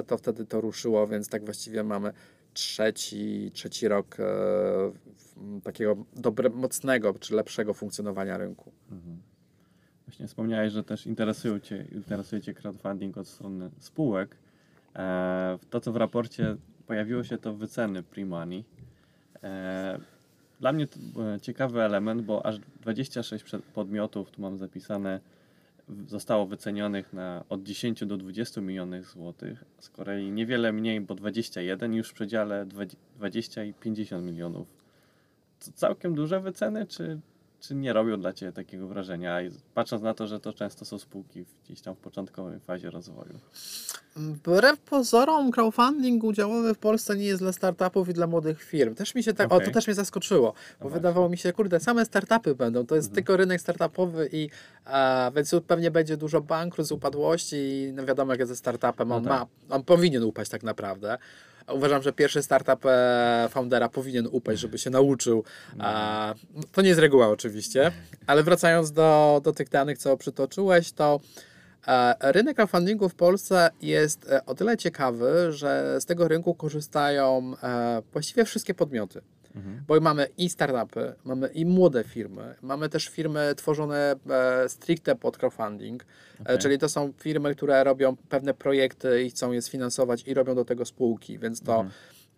to 0.06 0.18
wtedy 0.18 0.44
to 0.46 0.60
ruszyło, 0.60 1.06
więc 1.06 1.28
tak 1.28 1.44
właściwie 1.44 1.84
mamy 1.84 2.12
trzeci, 2.54 3.50
trzeci 3.54 3.88
rok 3.88 4.16
e, 4.20 4.24
takiego 5.62 5.96
dobre, 6.16 6.50
mocnego 6.50 7.14
czy 7.14 7.34
lepszego 7.34 7.74
funkcjonowania 7.74 8.38
rynku. 8.38 8.72
Mhm. 8.90 9.18
Właśnie 10.06 10.26
wspomniałeś, 10.26 10.72
że 10.72 10.84
też 10.84 11.06
interesują 11.06 11.60
cię, 11.60 11.84
interesuje 11.92 12.42
Cię 12.42 12.54
crowdfunding 12.54 13.18
od 13.18 13.28
strony 13.28 13.70
spółek. 13.78 14.36
E, 14.96 15.58
to, 15.70 15.80
co 15.80 15.92
w 15.92 15.96
raporcie 15.96 16.56
pojawiło 16.86 17.24
się, 17.24 17.38
to 17.38 17.54
wyceny 17.54 18.02
pre-money. 18.02 18.62
E, 19.42 19.98
dla 20.60 20.72
mnie 20.72 20.86
to 20.86 20.98
e, 21.34 21.40
ciekawy 21.40 21.82
element, 21.82 22.22
bo 22.22 22.46
aż 22.46 22.58
26 22.58 23.44
przed- 23.44 23.62
podmiotów, 23.62 24.30
tu 24.30 24.42
mam 24.42 24.58
zapisane, 24.58 25.20
zostało 26.06 26.46
wycenionych 26.46 27.12
na 27.12 27.44
od 27.48 27.62
10 27.62 28.06
do 28.06 28.16
20 28.16 28.60
milionów 28.60 29.10
złotych. 29.10 29.64
Z 29.78 29.88
kolei 29.88 30.30
niewiele 30.30 30.72
mniej, 30.72 31.00
bo 31.00 31.14
21 31.14 31.94
już 31.94 32.08
w 32.10 32.14
przedziale 32.14 32.66
20 32.66 33.08
20 33.18 33.64
i 33.64 33.74
50 33.74 34.24
milionów. 34.24 34.68
To 35.64 35.72
całkiem 35.72 36.14
duże 36.14 36.40
wyceny, 36.40 36.86
czy, 36.86 37.20
czy 37.60 37.74
nie 37.74 37.92
robią 37.92 38.20
dla 38.20 38.32
Ciebie 38.32 38.52
takiego 38.52 38.88
wrażenia? 38.88 39.38
Patrząc 39.74 40.02
na 40.02 40.14
to, 40.14 40.26
że 40.26 40.40
to 40.40 40.52
często 40.52 40.84
są 40.84 40.98
spółki 40.98 41.44
gdzieś 41.64 41.80
tam 41.80 41.94
w 41.94 41.98
początkowej 41.98 42.60
fazie 42.60 42.90
rozwoju. 42.90 43.38
Wbrew 44.16 44.80
pozorom, 44.80 45.50
crowdfunding 45.50 46.24
udziałowy 46.24 46.74
w 46.74 46.78
Polsce 46.78 47.16
nie 47.16 47.24
jest 47.24 47.42
dla 47.42 47.52
startupów 47.52 48.08
i 48.08 48.12
dla 48.12 48.26
młodych 48.26 48.62
firm. 48.62 48.94
Też 48.94 49.14
mi 49.14 49.22
się 49.22 49.34
tak, 49.34 49.52
o, 49.52 49.54
Okej. 49.54 49.66
to 49.68 49.72
też 49.74 49.86
mnie 49.86 49.94
zaskoczyło, 49.94 50.52
bo 50.52 50.54
właśnie. 50.80 50.94
wydawało 50.94 51.28
mi 51.28 51.38
się, 51.38 51.52
kurde, 51.52 51.80
same 51.80 52.04
startupy 52.06 52.54
będą, 52.54 52.86
to 52.86 52.94
jest 52.94 53.06
Mhm. 53.08 53.14
tylko 53.14 53.36
rynek 53.36 53.60
startupowy 53.60 54.28
i 54.32 54.50
a, 54.84 55.30
więc 55.36 55.54
pewnie 55.66 55.90
będzie 55.90 56.16
dużo 56.16 56.40
bankructw, 56.40 56.92
upadłości 56.92 57.56
i 57.56 57.92
no 57.92 58.04
wiadomo, 58.06 58.32
jak 58.32 58.40
jest 58.40 58.52
ze 58.52 58.56
startupem, 58.56 59.08
No 59.08 59.16
on, 59.16 59.24
tak. 59.24 59.30
ma, 59.32 59.46
on 59.76 59.84
powinien 59.84 60.22
upaść 60.22 60.50
tak 60.50 60.62
naprawdę. 60.62 61.18
Uważam, 61.72 62.02
że 62.02 62.12
pierwszy 62.12 62.42
startup 62.42 62.86
e, 62.86 63.48
foundera 63.50 63.88
powinien 63.88 64.28
upaść, 64.30 64.60
żeby 64.60 64.78
się 64.78 64.90
nauczył. 64.90 65.44
To 66.72 66.82
nie 66.82 66.88
jest 66.88 67.00
reguła 67.00 67.28
oczywiście, 67.28 67.92
ale 68.26 68.42
wracając 68.42 68.92
do, 68.92 69.40
do 69.44 69.52
tych 69.52 69.68
danych, 69.68 69.98
co 69.98 70.16
przytoczyłeś, 70.16 70.92
to 70.92 71.20
E, 71.88 72.32
Rynek 72.32 72.56
crowdfundingu 72.56 73.08
w 73.08 73.14
Polsce 73.14 73.70
jest 73.82 74.30
e, 74.30 74.46
o 74.46 74.54
tyle 74.54 74.76
ciekawy, 74.76 75.52
że 75.52 76.00
z 76.00 76.04
tego 76.04 76.28
rynku 76.28 76.54
korzystają 76.54 77.54
właściwie 78.12 78.44
wszystkie 78.44 78.74
podmioty. 78.74 79.20
Mhm. 79.56 79.84
Bo 79.86 80.00
mamy 80.00 80.26
i 80.38 80.48
startupy, 80.48 81.14
mamy 81.24 81.48
i 81.48 81.66
młode 81.66 82.04
firmy, 82.04 82.54
mamy 82.62 82.88
też 82.88 83.08
firmy 83.08 83.54
tworzone 83.56 84.14
e, 84.30 84.68
stricte 84.68 85.16
pod 85.16 85.38
crowdfunding, 85.38 86.02
e, 86.02 86.42
Okej. 86.42 86.58
czyli 86.58 86.78
to 86.78 86.88
są 86.88 87.12
firmy, 87.18 87.54
które 87.54 87.84
robią 87.84 88.16
pewne 88.16 88.54
projekty 88.54 89.22
i 89.22 89.30
chcą 89.30 89.52
je 89.52 89.62
sfinansować 89.62 90.22
i 90.26 90.34
robią 90.34 90.54
do 90.54 90.64
tego 90.64 90.84
spółki, 90.84 91.38
więc 91.38 91.60
to 91.60 91.72
Mhm. 91.74 91.90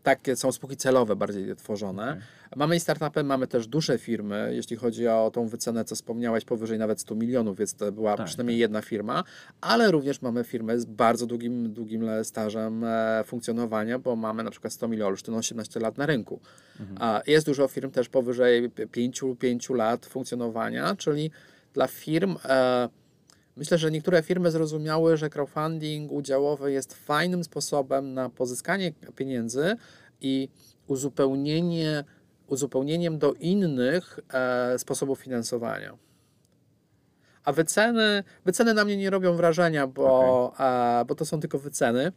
Takie 0.02 0.36
są 0.36 0.52
spółki 0.52 0.76
celowe 0.76 1.16
bardziej 1.16 1.56
tworzone. 1.56 2.10
Okej. 2.10 2.22
Mamy 2.56 2.76
i 2.76 2.80
startupy, 2.80 3.24
mamy 3.24 3.46
też 3.46 3.66
duże 3.66 3.98
firmy, 3.98 4.50
jeśli 4.54 4.76
chodzi 4.76 5.08
o 5.08 5.30
tą 5.34 5.48
wycenę, 5.48 5.84
co 5.84 5.94
wspomniałeś, 5.94 6.44
powyżej 6.44 6.78
nawet 6.78 7.00
100 7.00 7.14
milionów, 7.14 7.58
więc 7.58 7.74
to 7.74 7.92
była 7.92 8.16
Tak, 8.16 8.26
przynajmniej 8.26 8.58
jedna 8.58 8.82
firma, 8.82 9.24
ale 9.60 9.90
również 9.90 10.22
mamy 10.22 10.44
firmy 10.44 10.80
z 10.80 10.84
bardzo 10.84 11.26
długim, 11.26 11.72
długim 11.72 12.06
stażem 12.22 12.84
e, 12.84 13.24
funkcjonowania, 13.26 13.98
bo 13.98 14.16
mamy 14.16 14.42
na 14.42 14.50
przykład 14.50 14.72
100 14.72 14.88
milionów, 14.88 15.12
już 15.12 15.22
ten 15.22 15.34
18 15.34 15.80
lat 15.80 15.98
na 15.98 16.06
rynku. 16.06 16.40
Mhm. 16.80 17.22
Jest 17.26 17.46
dużo 17.46 17.68
firm 17.68 17.90
też 17.90 18.08
powyżej 18.08 18.70
5, 18.92 19.20
5 19.38 19.70
lat 19.70 20.06
funkcjonowania, 20.06 20.96
czyli 20.96 21.30
dla 21.74 21.86
firm 21.86 22.36
e, 22.44 22.88
Myślę, 23.60 23.78
że 23.78 23.90
niektóre 23.90 24.22
firmy 24.22 24.50
zrozumiały, 24.50 25.16
że 25.16 25.30
crowdfunding 25.30 26.12
udziałowy 26.12 26.72
jest 26.72 26.94
fajnym 26.94 27.44
sposobem 27.44 28.14
na 28.14 28.28
pozyskanie 28.28 28.92
pieniędzy 29.16 29.76
i 30.20 30.48
uzupełnienie, 30.86 32.04
uzupełnieniem 32.46 33.18
do 33.18 33.32
innych 33.32 34.18
e, 34.32 34.78
sposobów 34.78 35.18
finansowania. 35.18 35.98
A 37.44 37.52
wyceny, 37.52 38.24
wyceny 38.44 38.74
na 38.74 38.84
mnie 38.84 38.96
nie 38.96 39.10
robią 39.10 39.36
wrażenia, 39.36 39.86
bo, 39.86 40.52
e, 40.60 41.04
bo 41.04 41.14
to 41.14 41.24
są 41.24 41.40
tylko 41.40 41.58
wyceny. 41.58 42.12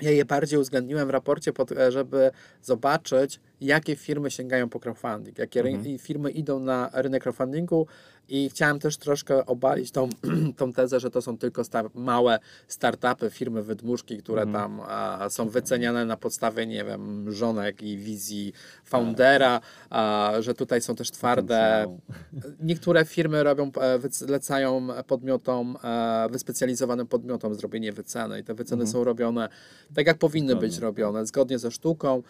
Ja 0.00 0.10
je 0.10 0.24
bardziej 0.24 0.58
uwzględniłem 0.58 1.08
w 1.08 1.10
raporcie, 1.10 1.52
pod, 1.52 1.72
e, 1.72 1.92
żeby 1.92 2.30
zobaczyć, 2.62 3.40
jakie 3.60 3.96
firmy 3.96 4.30
sięgają 4.30 4.68
po 4.68 4.80
crowdfunding, 4.80 5.38
jakie 5.38 5.60
Mhm. 5.60 5.98
firmy 5.98 6.30
idą 6.30 6.60
na 6.60 6.90
rynek 6.92 7.22
crowdfundingu 7.22 7.86
i 8.28 8.50
chciałem 8.50 8.78
też 8.78 8.96
troszkę 8.96 9.46
obalić 9.46 9.90
tą, 9.90 10.08
tą 10.56 10.72
tezę, 10.72 11.00
że 11.00 11.10
to 11.10 11.22
są 11.22 11.38
tylko 11.38 11.64
sta- 11.64 11.90
małe 11.94 12.38
startupy, 12.68 13.30
firmy 13.30 13.62
wydmuszki, 13.62 14.18
które 14.18 14.42
Mhm. 14.42 14.62
tam 14.64 14.80
a, 14.88 15.30
są 15.30 15.48
wyceniane 15.48 16.04
na 16.04 16.16
podstawie, 16.16 16.66
nie 16.66 16.84
wiem, 16.84 17.32
żonek 17.32 17.82
i 17.82 17.96
wizji 17.98 18.52
foundera, 18.84 19.60
a, 19.90 20.32
że 20.40 20.54
tutaj 20.54 20.80
są 20.80 20.94
też 20.94 21.10
twarde. 21.10 21.86
Niektóre 22.60 23.04
firmy 23.04 23.42
robią, 23.42 23.70
e, 23.80 23.98
zlecają 24.10 24.88
podmiotom, 25.06 25.76
e, 25.84 26.28
wyspecjalizowanym 26.30 27.06
podmiotom 27.06 27.54
zrobienie 27.54 27.92
wyceny 27.92 28.40
i 28.40 28.44
te 28.44 28.54
wyceny 28.54 28.82
Mhm. 28.82 28.92
są 28.92 29.04
robione 29.04 29.48
tak, 29.94 30.06
jak 30.06 30.18
powinny 30.18 30.56
być 30.56 30.72
Zgodnie. 30.72 30.86
robione, 30.86 31.26
zgodnie 31.26 31.58
ze 31.58 31.70
sztuką. 31.70 32.22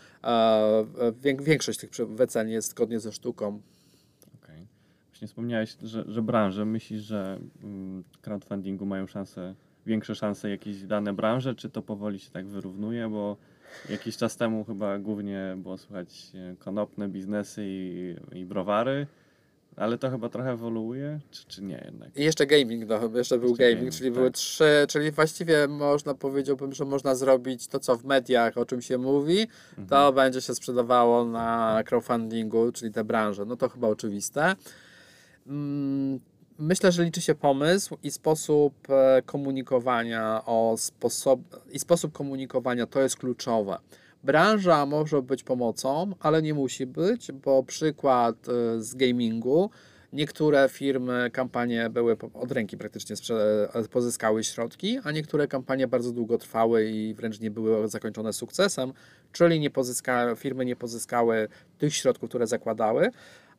Wię- 1.20 1.36
Większość 1.42 1.78
tych 1.78 1.90
wycen 2.08 2.48
jest 2.48 2.70
zgodnie 2.70 3.00
ze 3.00 3.12
sztuką. 3.12 3.60
Okej. 4.42 4.66
Właśnie 5.08 5.28
wspomniałeś, 5.28 5.76
że, 5.82 6.04
że 6.08 6.22
branże. 6.22 6.64
Myślisz, 6.64 7.02
że 7.02 7.38
mm, 7.62 8.04
crowdfundingu 8.22 8.86
mają 8.86 9.06
szanse, 9.06 9.54
większe 9.86 10.14
szanse 10.14 10.50
jakieś 10.50 10.82
dane 10.82 11.12
branże, 11.12 11.54
czy 11.54 11.70
to 11.70 11.82
powoli 11.82 12.18
się 12.18 12.30
tak 12.30 12.46
wyrównuje? 12.46 13.08
Bo 13.08 13.36
jakiś 13.90 14.16
czas 14.16 14.36
temu 14.36 14.64
chyba 14.64 14.98
głównie 14.98 15.56
było 15.56 15.78
słychać 15.78 16.32
e, 16.34 16.56
konopne 16.56 17.08
biznesy 17.08 17.62
i, 17.66 18.14
i 18.32 18.44
browary, 18.46 19.06
ale 19.76 19.98
to 19.98 20.10
chyba 20.10 20.28
trochę 20.28 20.50
ewoluuje, 20.50 21.20
czy, 21.30 21.44
czy 21.48 21.62
nie 21.62 21.82
jednak? 21.84 22.16
I 22.16 22.24
jeszcze 22.24 22.46
gaming, 22.46 22.88
no, 22.88 23.18
jeszcze 23.18 23.38
był 23.38 23.48
Jeszcze 23.48 23.62
gaming, 23.64 23.78
gaming, 23.78 23.94
czyli 23.94 24.10
tak. 24.10 24.14
były 24.18 24.30
trzy, 24.30 24.86
czyli 24.88 25.10
właściwie 25.10 25.68
można 25.68 26.14
powiedziałbym, 26.14 26.72
że 26.72 26.84
można 26.84 27.14
zrobić 27.14 27.66
to, 27.66 27.80
co 27.80 27.96
w 27.96 28.04
mediach, 28.04 28.58
o 28.58 28.66
czym 28.66 28.82
się 28.82 28.98
mówi, 28.98 29.46
to 29.76 29.82
Mhm. 29.82 30.14
będzie 30.14 30.40
się 30.40 30.54
sprzedawało 30.54 31.24
na 31.24 31.80
crowdfundingu, 31.86 32.72
czyli 32.72 32.92
te 32.92 33.04
branże. 33.04 33.44
No 33.44 33.56
to 33.56 33.68
chyba 33.68 33.88
oczywiste. 33.88 34.54
Mm, 35.46 36.20
Myślę, 36.62 36.92
że 36.92 37.04
liczy 37.04 37.20
się 37.20 37.34
pomysł 37.34 37.98
i 38.02 38.10
sposób 38.10 38.74
e, 38.90 39.22
komunikowania 39.26 40.42
o 40.46 40.74
sposob, 40.78 41.40
i 41.72 41.78
sposób 41.78 42.12
komunikowania 42.12 42.86
to 42.86 43.00
jest 43.00 43.16
kluczowe. 43.16 43.78
Branża 44.24 44.86
może 44.86 45.22
być 45.22 45.42
pomocą, 45.42 46.12
ale 46.20 46.42
nie 46.42 46.54
musi 46.54 46.86
być, 46.86 47.32
bo 47.32 47.62
przykład 47.62 48.36
e, 48.48 48.80
z 48.82 48.94
gamingu. 48.94 49.70
Niektóre 50.12 50.68
firmy, 50.68 51.30
kampanie 51.32 51.90
były 51.90 52.16
od 52.34 52.52
ręki 52.52 52.76
praktycznie 52.76 53.16
e, 53.74 53.88
pozyskały 53.88 54.44
środki, 54.44 54.98
a 55.04 55.12
niektóre 55.12 55.48
kampanie 55.48 55.88
bardzo 55.88 56.12
długo 56.12 56.38
trwały 56.38 56.90
i 56.90 57.14
wręcz 57.14 57.40
nie 57.40 57.50
były 57.50 57.88
zakończone 57.88 58.32
sukcesem, 58.32 58.92
czyli 59.32 59.60
nie 59.60 59.70
pozyska, 59.70 60.34
firmy 60.36 60.64
nie 60.64 60.76
pozyskały 60.76 61.48
tych 61.78 61.94
środków, 61.94 62.28
które 62.28 62.46
zakładały. 62.46 63.10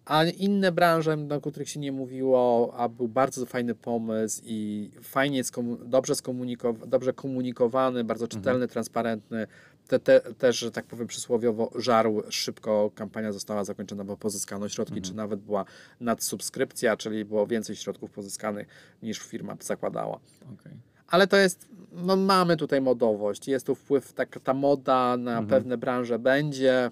A 0.06 0.24
inne 0.24 0.72
branże, 0.72 1.18
o 1.46 1.52
których 1.52 1.70
się 1.70 1.80
nie 1.80 1.92
mówiło, 1.92 2.74
a 2.78 2.90
był 2.90 3.08
bardzo 3.08 3.46
fajny 3.46 3.76
pomysł 3.76 4.42
i 4.46 4.92
fajnie, 5.02 5.44
skomu- 5.44 5.78
dobrze, 5.86 6.14
skomunikow- 6.14 6.88
dobrze 6.88 7.14
komunikowany, 7.14 8.04
bardzo 8.04 8.28
czytelny, 8.28 8.68
transparentny, 8.68 9.48
te, 9.88 10.00
te, 10.00 10.20
też, 10.20 10.60
że 10.60 10.72
tak 10.72 10.86
powiem 10.86 11.08
przysłowiowo, 11.08 11.72
żarł 11.76 12.24
szybko, 12.30 12.92
kampania 12.96 13.32
została 13.32 13.64
zakończona, 13.64 14.04
bo 14.04 14.18
pozyskano 14.18 14.70
środki, 14.70 15.02
czy 15.02 15.16
nawet 15.16 15.40
była 15.40 15.66
nadsubskrypcja, 16.00 16.98
czyli 16.98 17.26
było 17.26 17.48
więcej 17.48 17.76
środków 17.76 18.12
pozyskanych 18.12 18.68
niż 19.04 19.20
firma 19.20 19.58
zakładała. 19.60 20.20
Okej. 20.54 20.74
Ale 21.08 21.28
to 21.28 21.38
jest, 21.38 21.68
no 21.92 22.16
mamy 22.16 22.58
tutaj 22.58 22.82
modowość, 22.82 23.48
jest 23.48 23.66
tu 23.66 23.76
wpływ, 23.76 24.14
tak, 24.14 24.40
ta 24.44 24.54
moda 24.54 25.18
na 25.18 25.32
Mhm. 25.32 25.48
pewne 25.48 25.78
branże 25.78 26.20
będzie, 26.20 26.92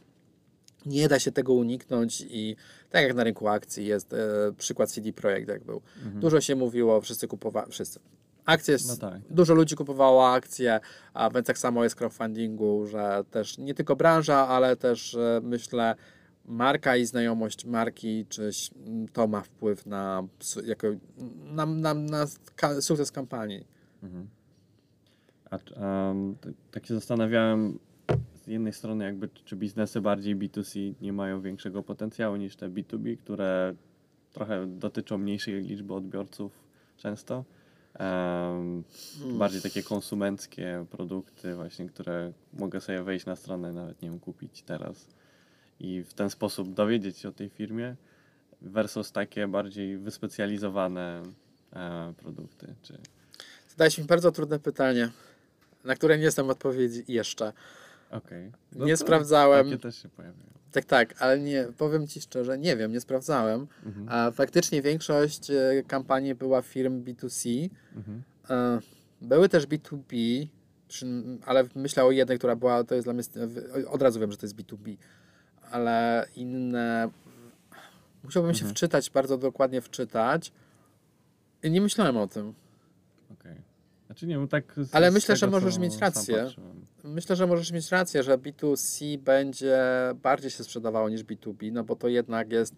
nie 0.86 1.08
da 1.08 1.20
się 1.20 1.32
tego 1.32 1.54
uniknąć 1.54 2.22
i 2.30 2.56
tak 2.90 3.04
jak 3.04 3.16
na 3.16 3.24
rynku 3.24 3.48
akcji 3.48 3.86
jest 3.86 4.14
e, 4.14 4.18
przykład 4.58 4.92
CD 4.92 5.14
Projekt 5.14 5.50
jak 5.50 5.64
był. 5.64 5.82
Mhm. 5.98 6.20
Dużo 6.20 6.42
się 6.42 6.56
mówiło, 6.56 7.02
wszyscy 7.02 7.28
kupowali, 7.28 7.72
wszyscy. 7.72 8.00
Akcje, 8.50 8.78
No 8.88 8.96
tak. 8.98 9.22
dużo 9.30 9.54
ludzi 9.54 9.76
kupowało 9.76 10.32
akcje, 10.32 10.80
a 11.14 11.30
więc 11.30 11.48
tak 11.48 11.58
samo 11.58 11.84
jest 11.84 11.96
crowdfundingu, 11.96 12.86
że 12.88 13.24
też 13.32 13.58
nie 13.58 13.74
tylko 13.74 13.96
branża, 13.96 14.48
ale 14.48 14.76
też 14.76 15.16
e, 15.16 15.40
myślę 15.44 15.96
marka 16.46 16.96
i 16.98 17.06
znajomość 17.06 17.66
marki, 17.66 18.26
czy 18.30 18.44
ś- 18.48 18.72
to 19.14 19.28
ma 19.28 19.42
wpływ 19.42 19.86
na, 19.86 20.24
jako, 20.66 20.88
na, 21.44 21.66
na, 21.66 21.94
na 21.94 22.26
sukces 22.82 23.12
kampanii. 23.12 23.68
Mhm. 24.04 24.28
A 25.52 25.58
t- 25.58 25.74
tak 26.72 26.86
się 26.86 26.94
zastanawiałem 26.94 27.80
z 28.44 28.48
jednej 28.48 28.74
strony 28.74 29.06
jakby 29.06 29.30
czy 29.46 29.56
biznesy 29.56 30.02
bardziej 30.02 30.36
B2C 30.36 30.94
nie 31.02 31.14
mają 31.14 31.42
większego 31.42 31.84
potencjału 31.84 32.36
niż 32.36 32.56
te 32.56 32.70
B2B, 32.70 33.18
które 33.18 33.74
trochę 34.34 34.68
dotyczą 34.68 35.18
mniejszej 35.18 35.62
liczby 35.62 35.94
odbiorców 35.94 36.52
często. 36.98 37.44
Em, 38.00 38.84
bardziej 39.26 39.62
takie 39.62 39.84
konsumenckie 39.84 40.86
produkty 40.90 41.56
właśnie, 41.56 41.90
które 41.90 42.32
mogę 42.54 42.82
sobie 42.82 43.04
wejść 43.04 43.26
na 43.26 43.36
stronę 43.36 43.74
nawet 43.74 44.02
nie 44.02 44.10
wiem, 44.10 44.20
kupić 44.20 44.62
teraz 44.62 45.08
i 45.80 46.04
w 46.04 46.14
ten 46.14 46.30
sposób 46.30 46.74
dowiedzieć 46.74 47.18
się 47.18 47.30
o 47.30 47.32
tej 47.32 47.50
firmie 47.50 47.96
versus 48.62 49.12
takie 49.12 49.48
bardziej 49.48 49.98
wyspecjalizowane 49.98 51.24
e, 51.74 52.14
produkty. 52.18 52.76
Czy... 52.82 52.98
Zadałeś 53.70 53.98
mi 53.98 54.04
bardzo 54.04 54.32
trudne 54.32 54.60
pytanie, 54.60 55.10
na 55.84 55.96
które 55.96 56.18
nie 56.18 56.32
znam 56.32 56.50
odpowiedzi 56.50 57.04
jeszcze. 57.08 57.54
Okej. 58.12 58.52
Nie 58.76 58.94
to 58.94 58.98
sprawdzałem. 58.98 59.66
Takie 59.66 59.78
też 59.82 60.02
się 60.02 60.10
pojawiają. 60.10 60.50
Tak, 60.72 60.86
tak, 60.86 61.22
ale 61.22 61.40
nie, 61.40 61.68
powiem 61.78 62.08
Ci 62.08 62.22
szczerze, 62.22 62.58
nie 62.58 62.78
wiem, 62.78 62.92
nie 62.92 63.00
sprawdzałem. 63.02 63.68
Mhm. 63.86 64.08
A 64.10 64.32
faktycznie 64.32 64.82
większość 64.82 65.52
e, 65.52 65.84
kampanii 65.88 66.36
była 66.36 66.62
firm 66.62 67.04
B2C. 67.04 67.70
Mhm. 67.96 68.24
E, 68.50 68.80
Były 69.22 69.50
też 69.50 69.68
B2B, 69.68 70.48
przy- 70.88 71.06
ale 71.46 71.64
myślę 71.76 72.04
o 72.06 72.12
jednej, 72.12 72.38
która 72.38 72.56
była, 72.56 72.84
to 72.84 72.96
jest 72.96 73.08
dla 73.08 73.14
mnie, 73.14 73.24
od 73.90 74.02
razu 74.02 74.20
wiem, 74.20 74.32
że 74.32 74.38
to 74.38 74.46
jest 74.46 74.56
B2B, 74.56 74.96
ale 75.72 76.26
inne, 76.36 77.10
musiałbym 78.24 78.54
się 78.54 78.62
Mhm. 78.62 78.76
wczytać, 78.76 79.10
bardzo 79.10 79.38
dokładnie 79.38 79.82
wczytać 79.82 80.52
i 81.64 81.72
nie 81.72 81.82
myślałem 81.82 82.18
o 82.18 82.28
tym. 82.28 82.54
Okej. 83.34 83.56
Znaczy 84.06 84.28
nie, 84.28 84.38
bo 84.38 84.48
tak 84.48 84.74
z, 84.78 84.96
Ale 84.96 85.12
z 85.12 85.14
myślę, 85.14 85.36
że 85.36 85.48
możesz 85.48 85.78
mieć 85.78 85.98
rację. 85.98 86.38
patrzyłem. 86.44 86.86
Myślę, 87.04 87.36
że 87.36 87.48
możesz 87.48 87.72
mieć 87.72 87.92
rację, 87.92 88.24
że 88.24 88.38
B2C 88.38 89.18
będzie 89.18 89.80
bardziej 90.24 90.52
się 90.52 90.64
sprzedawało 90.64 91.10
niż 91.10 91.24
B2B, 91.24 91.72
no 91.72 91.84
bo 91.84 91.96
to 91.96 92.08
jednak 92.08 92.52
jest 92.52 92.76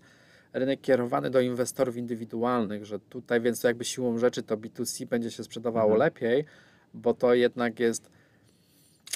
rynek 0.53 0.81
kierowany 0.81 1.29
do 1.29 1.39
inwestorów 1.41 1.97
indywidualnych, 1.97 2.85
że 2.85 2.99
tutaj 2.99 3.41
więc 3.41 3.61
to 3.61 3.67
jakby 3.67 3.85
siłą 3.85 4.17
rzeczy 4.17 4.43
to 4.43 4.57
B2C 4.57 5.05
będzie 5.05 5.31
się 5.31 5.43
sprzedawało 5.43 5.91
Mhm. 5.93 5.99
lepiej, 5.99 6.45
bo 6.93 7.13
to 7.13 7.33
jednak 7.33 7.79
jest 7.79 8.09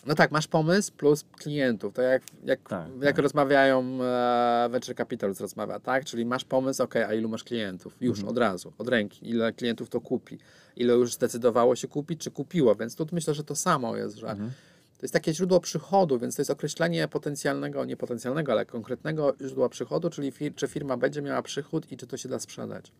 no 0.06 0.16
tak, 0.16 0.32
masz 0.32 0.48
pomysł 0.48 0.94
plus 0.94 1.26
klientów. 1.38 1.94
To 1.94 2.02
jak, 2.02 2.24
jak, 2.44 2.70
Tak, 2.70 2.88
jak 3.02 3.16
tak. 3.16 3.24
rozmawiają 3.24 4.00
e, 4.04 4.68
Venture 4.70 4.96
Capital 4.96 5.34
rozmawia, 5.40 5.80
tak? 5.80 6.06
Czyli 6.06 6.26
masz 6.26 6.44
pomysł, 6.46 6.84
ok, 6.84 6.96
a 6.96 7.14
ilu 7.14 7.30
masz 7.30 7.44
klientów? 7.44 7.98
Już 8.02 8.18
Mhm. 8.20 8.30
od 8.32 8.38
razu, 8.38 8.74
od 8.78 8.88
ręki. 8.88 9.30
Ile 9.30 9.54
klientów 9.54 9.90
to 9.90 10.02
kupi? 10.02 10.38
Ile 10.76 10.94
już 10.94 11.14
zdecydowało 11.14 11.76
się 11.76 11.88
kupić, 11.88 12.22
czy 12.22 12.32
kupiło? 12.32 12.76
Więc 12.76 12.96
tu 12.96 13.08
myślę, 13.12 13.34
że 13.34 13.44
to 13.44 13.56
samo 13.56 13.98
jest, 13.98 14.16
że 14.16 14.30
Mhm. 14.30 14.52
To 14.98 15.02
jest 15.02 15.14
takie 15.14 15.34
źródło 15.34 15.60
przychodu, 15.60 16.20
więc 16.20 16.36
to 16.36 16.42
jest 16.42 16.52
określenie 16.52 17.08
potencjalnego, 17.08 17.86
nie 17.86 17.98
potencjalnego, 17.98 18.52
ale 18.52 18.66
konkretnego 18.66 19.36
źródła 19.42 19.70
przychodu, 19.70 20.10
czyli 20.10 20.32
fir- 20.32 20.56
czy 20.56 20.68
firma 20.68 20.98
będzie 20.98 21.22
miała 21.22 21.42
przychód 21.42 21.92
i 21.92 21.98
czy 21.98 22.08
to 22.08 22.18
się 22.18 22.30
da 22.30 22.40
sprzedać. 22.40 22.92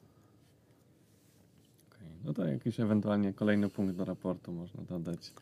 Okej. 1.90 2.08
No 2.26 2.34
to 2.34 2.46
jakiś 2.46 2.80
ewentualnie 2.80 3.34
kolejny 3.34 3.70
punkt 3.70 3.96
do 3.96 4.06
raportu 4.06 4.52
można 4.52 4.84
dodać. 4.84 5.34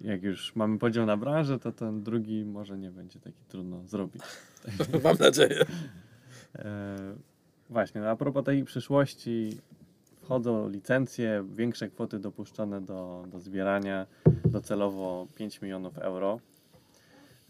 Jak 0.00 0.22
już 0.22 0.56
mamy 0.56 0.78
podział 0.78 1.06
na 1.06 1.16
branżę, 1.16 1.58
to 1.58 1.72
ten 1.72 2.02
drugi 2.02 2.44
może 2.44 2.78
nie 2.78 2.90
będzie 2.90 3.20
taki 3.20 3.44
trudno 3.48 3.86
zrobić. 3.86 4.22
Mam 5.04 5.16
nadzieję. 5.16 5.64
E, 6.54 6.96
właśnie, 7.70 8.00
no 8.00 8.08
a 8.08 8.16
propos 8.16 8.44
tej 8.44 8.64
przyszłości, 8.64 9.58
wchodzą 10.30 10.68
licencje, 10.68 11.44
większe 11.54 11.88
kwoty 11.88 12.18
dopuszczone 12.18 12.80
do, 12.80 13.24
do 13.28 13.40
zbierania, 13.40 14.06
docelowo 14.44 15.26
5 15.34 15.62
milionów 15.62 15.98
euro. 15.98 16.40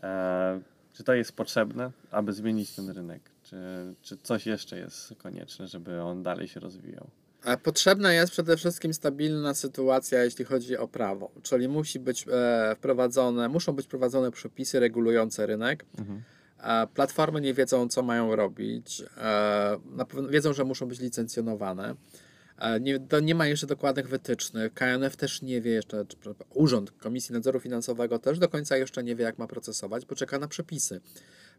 E, 0.02 0.60
czy 0.92 1.04
to 1.04 1.14
jest 1.14 1.32
potrzebne, 1.32 1.90
aby 2.10 2.32
zmienić 2.32 2.76
ten 2.76 2.90
rynek? 2.90 3.30
Czy, 3.42 3.56
czy 4.02 4.16
coś 4.16 4.46
jeszcze 4.46 4.78
jest 4.78 5.14
konieczne, 5.18 5.68
żeby 5.68 6.02
on 6.02 6.22
dalej 6.22 6.48
się 6.48 6.60
rozwijał? 6.60 7.06
A 7.44 7.56
Potrzebna 7.56 8.12
jest 8.12 8.32
przede 8.32 8.56
wszystkim 8.56 8.94
stabilna 8.94 9.54
sytuacja, 9.54 10.24
jeśli 10.24 10.44
chodzi 10.44 10.76
o 10.76 10.88
prawo, 10.88 11.30
czyli 11.42 11.68
musi 11.68 12.00
być 12.00 12.26
e, 12.32 12.74
wprowadzone, 12.76 13.48
muszą 13.48 13.72
być 13.72 13.86
wprowadzone 13.86 14.30
przepisy 14.30 14.80
regulujące 14.80 15.46
rynek. 15.46 15.84
Mhm. 15.98 16.22
E, 16.62 16.86
Platformy 16.86 17.40
nie 17.40 17.54
wiedzą, 17.54 17.88
co 17.88 18.02
mają 18.02 18.36
robić. 18.36 19.02
E, 19.16 19.78
Na 19.90 20.04
pewno 20.04 20.28
wiedzą, 20.28 20.52
że 20.52 20.64
muszą 20.64 20.86
być 20.86 21.00
licencjonowane. 21.00 21.94
Nie, 22.80 23.00
to 23.00 23.20
nie 23.20 23.34
ma 23.34 23.46
jeszcze 23.46 23.66
dokładnych 23.66 24.08
wytycznych. 24.08 24.74
KNF 24.74 25.16
też 25.16 25.42
nie 25.42 25.60
wie 25.60 25.70
jeszcze, 25.70 26.04
czy, 26.06 26.16
Urząd 26.54 26.90
Komisji 26.90 27.32
Nadzoru 27.32 27.60
Finansowego 27.60 28.18
też 28.18 28.38
do 28.38 28.48
końca 28.48 28.76
jeszcze 28.76 29.04
nie 29.04 29.16
wie, 29.16 29.24
jak 29.24 29.38
ma 29.38 29.46
procesować, 29.46 30.06
bo 30.06 30.14
czeka 30.14 30.38
na 30.38 30.48
przepisy. 30.48 31.00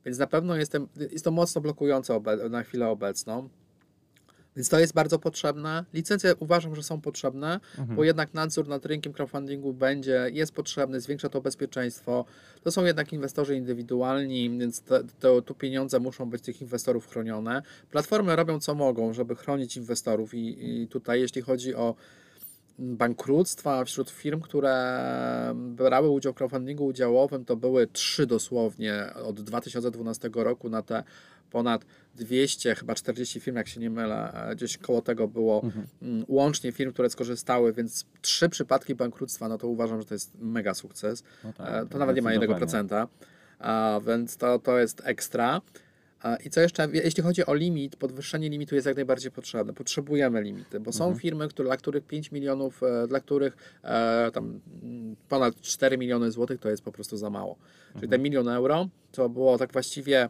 Więc 0.06 0.18
na 0.18 0.28
pewno 0.28 0.56
jestem, 0.56 0.88
jest 1.12 1.26
to 1.26 1.32
mocno 1.32 1.62
blokujące 1.62 2.14
obe- 2.14 2.50
na 2.50 2.64
chwilę 2.64 2.88
obecną. 2.88 3.50
Więc 4.58 4.70
to 4.70 4.80
jest 4.80 4.94
bardzo 4.94 5.20
potrzebne. 5.20 5.86
Licencje 5.94 6.36
uważam, 6.36 6.76
że 6.76 6.84
są 6.84 7.02
potrzebne, 7.02 7.60
bo 7.96 8.04
jednak 8.04 8.34
nadzór 8.34 8.68
nad 8.68 8.86
rynkiem 8.86 9.14
crowdfundingu 9.14 9.74
będzie, 9.74 10.30
jest 10.34 10.52
potrzebny, 10.52 11.02
zwiększa 11.02 11.30
to 11.30 11.42
bezpieczeństwo. 11.42 12.26
To 12.64 12.72
są 12.72 12.86
jednak 12.86 13.14
inwestorzy 13.14 13.56
indywidualni, 13.56 14.58
więc 14.60 14.82
te, 14.82 15.04
te, 15.20 15.42
tu 15.42 15.56
pieniądze 15.56 16.00
muszą 16.00 16.30
być 16.30 16.44
tych 16.44 16.62
inwestorów 16.62 17.08
chronione. 17.08 17.62
Platformy 17.92 18.36
robią 18.36 18.60
co 18.60 18.76
mogą, 18.76 19.14
żeby 19.14 19.36
chronić 19.36 19.78
inwestorów 19.78 20.34
i, 20.34 20.82
i 20.82 20.88
tutaj 20.88 21.22
jeśli 21.22 21.42
chodzi 21.42 21.76
o 21.76 21.96
bankructwa 22.80 23.86
wśród 23.86 24.10
firm, 24.10 24.42
które 24.42 25.54
brały 25.56 26.10
udział 26.10 26.34
w 26.34 26.36
crowdfundingu 26.36 26.86
udziałowym, 26.86 27.46
to 27.46 27.56
były 27.56 27.88
trzy 27.88 28.26
dosłownie 28.26 29.14
od 29.26 29.42
2012 29.42 30.30
roku 30.34 30.70
na 30.70 30.82
te 30.82 31.04
ponad 31.52 31.86
200, 32.16 32.76
chyba 32.76 32.96
40 32.96 33.40
firm, 33.40 33.58
jak 33.58 33.68
się 33.68 33.80
nie 33.80 33.90
mylę, 33.90 34.34
e, 34.50 34.56
gdzieś 34.56 34.78
koło 34.78 35.02
tego 35.02 35.28
było 35.28 35.62
mm, 36.02 36.26
łącznie 36.28 36.72
firm, 36.72 36.94
które 36.94 37.10
skorzystały, 37.10 37.74
więc 37.74 38.06
trzy 38.22 38.50
przypadki 38.50 38.96
bankructwa, 38.96 39.48
no 39.50 39.58
to 39.58 39.68
uważam, 39.68 40.00
że 40.00 40.06
to 40.06 40.14
jest 40.16 40.32
mega 40.40 40.74
sukces. 40.74 41.24
No 41.44 41.54
tak, 41.54 41.68
E, 41.70 41.86
to 41.86 41.98
nawet 41.98 42.16
nie 42.16 42.22
ma 42.22 42.32
jednego 42.32 42.54
zdecydowanie. 42.54 42.88
procenta, 42.90 43.08
a, 43.60 44.00
więc 44.08 44.38
to, 44.38 44.60
to 44.60 44.80
jest 44.80 45.02
ekstra. 45.06 45.62
A, 46.22 46.36
I 46.36 46.50
co 46.50 46.62
jeszcze, 46.62 46.88
jeśli 46.94 47.24
chodzi 47.24 47.46
o 47.46 47.54
limit, 47.54 47.96
podwyższenie 47.96 48.50
limitu 48.50 48.76
jest 48.76 48.88
jak 48.88 48.96
najbardziej 48.96 49.32
potrzebne. 49.32 49.74
Potrzebujemy 49.74 50.42
limity, 50.42 50.80
bo 50.80 50.92
są 50.92 51.16
firmy, 51.16 51.48
które, 51.48 51.68
dla 51.68 51.78
których 51.78 52.04
5 52.04 52.32
milionów, 52.32 52.84
e, 52.84 53.08
dla 53.08 53.20
których 53.20 53.58
e, 53.84 54.32
tam 54.34 54.60
mm, 54.84 55.16
ponad 55.30 55.62
4 55.62 55.98
miliony 55.98 56.32
złotych 56.32 56.60
to 56.60 56.70
jest 56.70 56.84
po 56.84 56.92
prostu 56.92 57.18
za 57.18 57.30
mało. 57.30 57.58
Czyli 57.96 58.10
ten 58.10 58.22
milion 58.22 58.48
euro 58.50 58.88
to 59.12 59.30
było 59.30 59.58
tak 59.58 59.74
właściwie, 59.74 60.30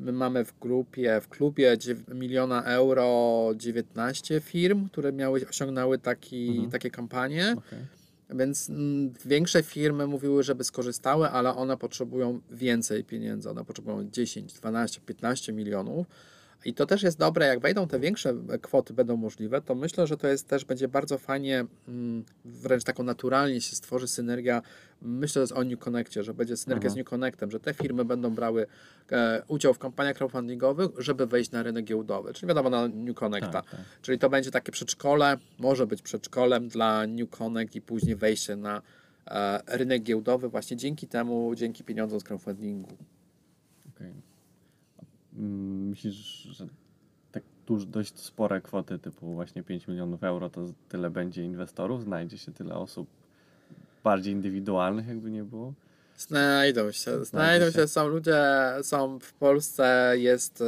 my 0.00 0.12
mamy 0.12 0.44
w 0.44 0.58
grupie, 0.58 1.20
w 1.20 1.28
klubie 1.28 1.78
dziew- 1.78 2.14
miliona 2.14 2.62
euro 2.62 3.50
19 3.56 4.40
firm, 4.40 4.88
które 4.88 5.12
miały, 5.12 5.48
osiągnęły 5.48 5.98
taki, 5.98 6.68
takie 6.72 6.90
kampanie. 6.90 7.54
Okej. 7.58 7.78
Więc 8.30 8.70
mm, 8.70 9.12
większe 9.24 9.62
firmy 9.62 10.06
mówiły, 10.06 10.42
żeby 10.42 10.64
skorzystały, 10.64 11.28
ale 11.28 11.54
one 11.56 11.76
potrzebują 11.76 12.40
więcej 12.50 13.04
pieniędzy. 13.04 13.50
One 13.50 13.64
potrzebują 13.64 14.10
10, 14.10 14.52
12, 14.52 15.00
15 15.00 15.52
milionów. 15.52 16.06
I 16.64 16.74
to 16.74 16.86
też 16.86 17.02
jest 17.02 17.18
dobre, 17.18 17.46
jak 17.46 17.60
wejdą 17.60 17.88
te 17.88 18.00
większe 18.00 18.34
kwoty, 18.62 18.94
będą 18.94 19.16
możliwe, 19.16 19.62
to 19.62 19.74
myślę, 19.74 20.06
że 20.06 20.16
to 20.16 20.28
jest 20.28 20.48
też 20.48 20.64
będzie 20.64 20.88
bardzo 20.88 21.18
fajnie, 21.18 21.64
mm, 21.88 22.24
wręcz 22.44 22.84
taką 22.84 23.02
naturalnie 23.02 23.60
się 23.60 23.76
stworzy 23.76 24.08
synergia. 24.08 24.62
Myślę 25.02 25.46
że 25.46 25.54
o 25.54 25.64
New 25.64 25.78
Connectie, 25.78 26.22
że 26.22 26.34
będzie 26.34 26.56
synergia 26.56 26.90
z 26.90 26.96
New 26.96 27.06
Connectem, 27.06 27.50
że 27.50 27.60
te 27.60 27.74
firmy 27.74 28.04
będą 28.04 28.34
brały 28.34 28.66
e, 29.12 29.42
udział 29.48 29.74
w 29.74 29.78
kampaniach 29.78 30.16
crowdfundingowych, 30.16 30.90
żeby 30.98 31.26
wejść 31.26 31.50
na 31.50 31.62
rynek 31.62 31.84
giełdowy, 31.84 32.32
czyli 32.32 32.48
wiadomo 32.48 32.70
na 32.70 32.88
New 32.88 33.16
Connecta. 33.16 33.52
Tak, 33.52 33.70
tak. 33.70 33.80
Czyli 34.02 34.18
to 34.18 34.30
będzie 34.30 34.50
takie 34.50 34.72
przedszkole, 34.72 35.36
może 35.58 35.86
być 35.86 36.02
przedszkolem 36.02 36.68
dla 36.68 37.06
New 37.06 37.30
Connect 37.30 37.76
i 37.76 37.80
później 37.80 38.16
wejście 38.16 38.56
na 38.56 38.82
e, 39.26 39.60
rynek 39.66 40.02
giełdowy 40.02 40.48
właśnie 40.48 40.76
dzięki 40.76 41.06
temu, 41.06 41.54
dzięki 41.54 41.84
pieniądzom 41.84 42.20
z 42.20 42.24
crowdfundingu. 42.24 42.96
Mm, 45.36 45.88
Myślisz, 45.88 46.14
że 46.50 46.66
tak 47.32 47.42
tuż 47.66 47.86
dość 47.86 48.18
spore 48.18 48.60
kwoty 48.60 48.98
typu 48.98 49.34
właśnie 49.34 49.62
5 49.62 49.88
milionów 49.88 50.24
euro 50.24 50.50
to 50.50 50.66
tyle 50.88 51.10
będzie 51.10 51.44
inwestorów? 51.44 52.04
Znajdzie 52.04 52.38
się 52.38 52.52
tyle 52.52 52.74
osób 52.74 53.08
bardziej 54.04 54.32
indywidualnych, 54.32 55.08
jakby 55.08 55.30
nie 55.30 55.44
było? 55.44 55.74
Znajdą 56.16 56.92
się, 56.92 57.24
znajdą 57.24 57.70
się, 57.70 57.88
są 57.88 58.08
ludzie, 58.08 58.42
są 58.82 59.18
w 59.18 59.32
Polsce, 59.32 60.14
jest 60.18 60.60
e, 60.60 60.64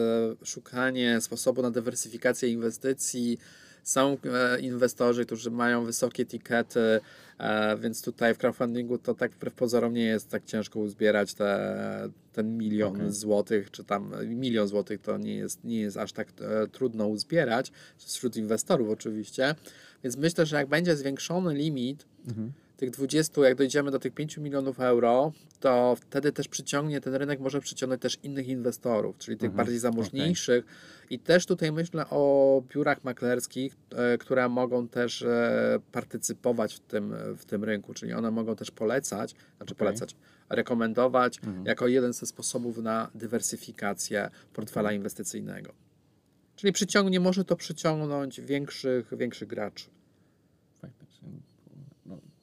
szukanie 0.47 1.21
sposobu 1.21 1.63
na 1.63 1.71
dywersyfikację 1.71 2.49
inwestycji, 2.49 3.39
są 3.83 4.17
e, 4.25 4.61
inwestorzy, 4.61 5.27
którzy 5.27 5.51
mają 5.51 5.85
wysokie 5.85 6.27
tikety, 6.27 7.01
e, 7.39 7.77
więc 7.77 8.03
tutaj 8.03 8.35
w 8.35 8.39
crowdfundingu 8.39 8.99
to 8.99 9.15
tak 9.15 9.33
wbrew 9.33 9.55
pozorom 9.55 9.95
nie 9.95 10.05
jest 10.05 10.29
tak 10.29 10.45
ciężko 10.45 10.81
uzbierać 10.81 11.35
te, 11.35 12.09
ten 12.33 12.59
milion 12.59 12.97
Okej. 12.97 13.13
złotych, 13.13 13.71
czy 13.71 13.85
tam 13.85 14.13
milion 14.27 14.69
złotych 14.69 15.01
to 15.01 15.19
nie 15.19 15.35
jest, 15.35 15.65
nie 15.65 15.81
jest 15.81 15.97
aż 15.97 16.13
tak 16.13 16.29
e, 16.41 16.67
trudno 16.67 17.07
uzbierać, 17.07 17.73
wśród 17.99 18.37
inwestorów 18.37 18.91
oczywiście, 18.91 19.55
więc 20.05 20.17
myślę, 20.17 20.47
że 20.47 20.57
jak 20.57 20.69
będzie 20.69 20.97
zwiększony 20.97 21.55
limit, 21.55 22.07
tych 22.83 22.91
20, 22.91 23.43
jak 23.43 23.55
dojdziemy 23.55 23.91
do 23.91 23.99
tych 23.99 24.15
5 24.15 24.39
milionów 24.39 24.81
euro, 24.81 25.33
to 25.61 25.97
wtedy 26.01 26.33
też 26.33 26.49
przyciągnie, 26.49 27.01
ten 27.01 27.15
rynek 27.15 27.41
może 27.41 27.61
przyciągnąć 27.61 28.03
też 28.03 28.19
innych 28.23 28.49
inwestorów, 28.49 29.19
czyli 29.19 29.37
tych 29.37 29.51
Mhm, 29.51 29.57
bardziej 29.57 29.79
zamożniejszych. 29.79 30.65
I 31.11 31.19
też 31.19 31.47
tutaj 31.47 31.73
myślę 31.73 32.07
o 32.11 32.63
biurach 32.69 33.05
maklerskich, 33.05 33.77
e, 33.91 34.19
które 34.19 34.49
mogą 34.49 34.89
też 34.89 35.23
e, 35.23 35.79
partycypować 35.93 36.75
w 36.75 36.81
tym, 36.81 37.15
w 37.37 37.45
tym 37.45 37.65
rynku, 37.65 37.95
czyli 37.95 38.13
one 38.13 38.31
mogą 38.31 38.57
też 38.57 38.71
polecać, 38.71 39.31
znaczy 39.57 39.75
Okej. 39.75 39.77
polecać, 39.77 40.17
rekomendować 40.49 41.39
Mhm. 41.39 41.67
jako 41.67 41.87
jeden 41.87 42.13
ze 42.13 42.27
sposobów 42.27 42.79
na 42.79 43.11
dywersyfikację 43.15 44.31
portfela 44.53 44.93
inwestycyjnego. 44.93 45.73
Czyli 46.57 46.73
przyciągnie, 46.73 47.21
może 47.21 47.45
to 47.45 47.57
przyciągnąć 47.57 48.41
większych, 48.41 49.17
większych 49.17 49.49
graczy. 49.49 49.91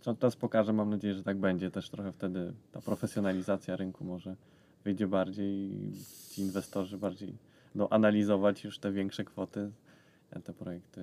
Co 0.10 0.16
czas 0.16 0.36
pokaże, 0.36 0.74
mam 0.74 0.90
nadzieję, 0.90 1.14
że 1.14 1.24
tak 1.24 1.38
będzie. 1.38 1.72
Też 1.72 1.90
trochę 1.90 2.12
wtedy 2.12 2.54
ta 2.72 2.82
profesjonalizacja 2.82 3.76
rynku 3.76 4.04
może 4.04 4.36
wyjdzie 4.84 5.08
bardziej 5.08 5.72
i 5.74 5.94
ci 6.30 6.42
inwestorzy 6.42 6.98
bardziej 6.98 7.38
będą 7.76 7.90
analizować 7.90 8.64
już 8.64 8.80
te 8.80 8.92
większe 8.92 9.24
kwoty, 9.24 9.72
te 10.44 10.54
projekty 10.54 11.02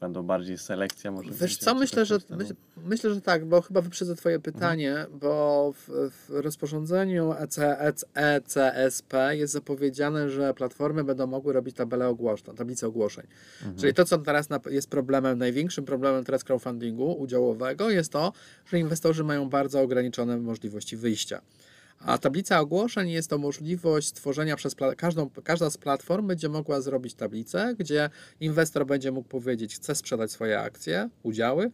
będą 0.00 0.22
bardziej 0.22 0.58
selekcja 0.58 1.10
może. 1.10 1.30
Wiesz 1.30 1.56
co, 1.56 1.74
myślę, 1.74 2.06
że, 2.06 2.18
myśl, 2.30 2.54
myślę, 2.84 3.14
że 3.14 3.20
tak, 3.20 3.44
bo 3.44 3.60
chyba 3.60 3.80
wyprzedzę 3.80 4.16
Twoje 4.16 4.38
pytanie, 4.38 5.06
bo 5.20 5.72
w, 5.72 6.10
w 6.10 6.30
rozporządzeniu 6.30 7.32
E 7.32 7.38
EC, 7.38 7.58
EC, 7.58 8.04
ECSP 8.14 9.36
jest 9.36 9.52
zapowiedziane, 9.52 10.30
że 10.30 10.54
platformy 10.54 11.04
będą 11.04 11.26
mogły 11.26 11.52
robić 11.52 11.76
tabelę 11.76 12.08
ogłoszeń, 12.08 12.56
tablicę 12.56 12.86
ogłoszeń. 12.86 13.26
Czyli 13.76 13.94
to, 13.94 14.04
co 14.04 14.18
teraz 14.18 14.48
jest 14.70 14.90
problemem, 14.90 15.38
największym 15.38 15.84
problemem 15.84 16.24
teraz 16.24 16.44
crowdfundingu 16.44 17.12
udziałowego 17.12 17.90
jest 17.90 18.12
to, 18.12 18.32
że 18.66 18.78
inwestorzy 18.78 19.24
mają 19.24 19.48
bardzo 19.48 19.80
ograniczone 19.80 20.38
możliwości 20.38 20.96
wyjścia. 20.96 21.40
A 22.00 22.18
tablica 22.18 22.60
ogłoszeń 22.60 23.10
jest 23.10 23.30
to 23.30 23.38
możliwość 23.38 24.08
stworzenia 24.08 24.56
przez 24.56 24.76
każdą, 24.96 25.30
każda 25.44 25.70
z 25.70 25.78
platform 25.78 26.26
będzie 26.26 26.48
mogła 26.48 26.80
zrobić 26.80 27.14
tablicę, 27.14 27.74
gdzie 27.78 28.10
inwestor 28.40 28.86
będzie 28.86 29.12
mógł 29.12 29.28
powiedzieć, 29.28 29.74
chce 29.74 29.94
sprzedać 29.94 30.32
swoje 30.32 30.60
akcje, 30.60 31.08
udziały 31.22 31.70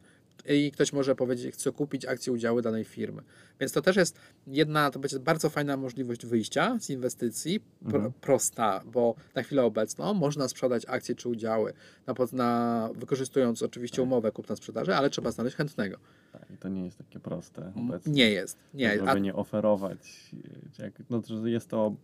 i 0.48 0.70
ktoś 0.72 0.92
może 0.92 1.14
powiedzieć, 1.14 1.54
chce 1.54 1.72
kupić 1.72 2.04
akcje, 2.04 2.32
udziały 2.32 2.62
danej 2.62 2.84
firmy. 2.84 3.22
Więc 3.60 3.72
to 3.72 3.82
też 3.82 3.96
jest 3.96 4.18
jedna, 4.46 4.90
to 4.90 4.98
będzie 4.98 5.18
bardzo 5.18 5.50
fajna 5.50 5.76
możliwość 5.76 6.26
wyjścia 6.26 6.76
z 6.80 6.90
inwestycji, 6.90 7.60
pro, 7.88 8.12
prosta, 8.20 8.80
bo 8.92 9.14
na 9.34 9.42
chwilę 9.42 9.64
obecną 9.64 10.14
można 10.14 10.48
sprzedać 10.48 10.82
akcje 10.88 11.14
czy 11.14 11.28
udziały, 11.28 11.72
na, 12.06 12.14
na, 12.32 12.90
wykorzystując 12.94 13.62
oczywiście 13.62 14.02
umowę 14.02 14.32
kupna-sprzedaży, 14.32 14.94
ale 14.94 15.10
trzeba 15.10 15.30
znaleźć 15.30 15.56
chętnego. 15.56 15.98
Tak, 16.32 16.50
i 16.54 16.56
to 16.56 16.68
nie 16.68 16.84
jest 16.84 16.98
takie 16.98 17.20
proste 17.20 17.72
obecnie. 17.76 18.12
Nie 18.12 18.30
jest. 18.30 18.58
Nie, 18.74 18.96
żeby 18.96 19.10
a 19.10 19.18
nie 19.18 19.34
oferować. 19.34 20.30
czy 20.72 20.82
Jak, 20.82 20.92
no, 21.10 21.22
jest 21.44 21.68
to, 21.68 21.94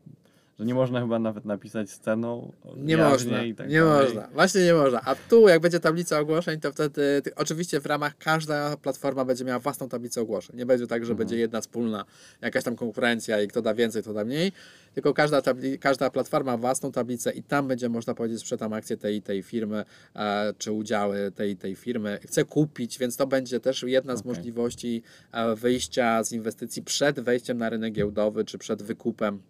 że 0.63 0.67
nie 0.67 0.75
można 0.75 1.01
chyba 1.01 1.19
nawet 1.19 1.45
napisać 1.45 1.91
sceną. 1.91 2.53
Nie 2.77 2.97
można, 2.97 3.39
tak 3.57 3.69
nie 3.69 3.81
dalej. 3.81 4.05
można, 4.05 4.29
właśnie 4.29 4.65
nie 4.65 4.75
można. 4.75 5.01
A 5.05 5.15
tu 5.15 5.49
jak 5.49 5.61
będzie 5.61 5.81
tablica 5.81 6.21
ogłoszeń, 6.21 6.61
to 6.61 6.73
wtedy, 6.73 7.23
ty- 7.25 7.35
oczywiście 7.35 7.81
w 7.81 7.87
ramach 7.87 8.19
każda 8.19 8.77
platforma 8.77 9.25
będzie 9.25 9.45
miała 9.45 9.59
własną 9.59 9.89
tablicę 9.89 10.21
ogłoszeń. 10.21 10.57
Nie 10.57 10.67
będzie 10.67 10.87
tak, 10.87 11.05
że 11.05 11.15
będzie 11.15 11.37
jedna 11.37 11.61
wspólna 11.61 12.05
jakaś 12.41 12.65
tam 12.65 12.77
konkurencja 12.77 13.43
i 13.43 13.49
kto 13.49 13.63
da 13.63 13.75
więcej, 13.75 14.03
kto 14.03 14.13
da 14.13 14.25
mniej, 14.25 14.53
tylko 14.95 15.15
każda, 15.15 15.43
tabli, 15.43 15.79
każda 15.79 16.11
platforma 16.11 16.53
ma 16.53 16.59
własną 16.59 16.93
tablicę 16.93 17.33
i 17.33 17.43
tam 17.43 17.69
będzie 17.69 17.89
można 17.89 18.15
powiedzieć, 18.15 18.41
sprzedam 18.41 18.73
akcję 18.73 18.97
tej 18.97 19.23
tej 19.23 19.43
firmy, 19.43 19.85
e, 20.17 20.55
czy 20.59 20.73
udziały 20.73 21.33
tej 21.35 21.57
tej 21.57 21.77
firmy. 21.77 22.19
Chcę 22.23 22.45
kupić, 22.45 22.99
więc 22.99 23.17
to 23.17 23.27
będzie 23.27 23.61
też 23.61 23.83
jedna 23.83 24.17
z 24.17 24.25
możliwości 24.25 25.03
e, 25.33 25.55
wyjścia 25.57 26.25
z 26.25 26.33
inwestycji 26.33 26.83
przed 26.83 27.21
wejściem 27.21 27.59
na 27.59 27.71
rynek 27.71 27.93
giełdowy, 27.93 28.45
czy 28.45 28.59
przed 28.59 28.83
wykupem 28.83 29.43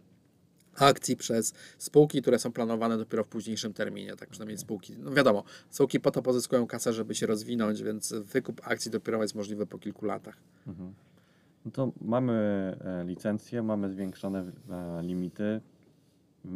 akcji 0.76 1.16
przez 1.16 1.54
spółki, 1.78 2.22
które 2.22 2.38
są 2.38 2.52
planowane 2.52 2.98
dopiero 2.98 3.24
w 3.24 3.28
późniejszym 3.28 3.72
terminie, 3.72 4.16
tak 4.16 4.28
przynajmniej 4.28 4.58
spółki. 4.58 4.96
No 4.98 5.10
wiadomo, 5.10 5.44
spółki 5.70 6.00
po 6.00 6.10
to 6.10 6.22
pozyskują 6.22 6.66
kasę, 6.66 6.92
żeby 6.92 7.14
się 7.14 7.26
rozwinąć, 7.26 7.82
więc 7.82 8.12
wykup 8.12 8.60
akcji 8.64 8.90
dopiero 8.90 9.22
jest 9.22 9.34
możliwy 9.34 9.66
po 9.66 9.78
kilku 9.78 10.06
latach. 10.06 10.36
No 11.64 11.70
to 11.70 11.92
mamy 12.00 12.32
e, 12.84 13.04
licencje, 13.04 13.62
mamy 13.62 13.90
zwiększone 13.90 14.40
e, 14.40 15.02
limity, 15.02 15.60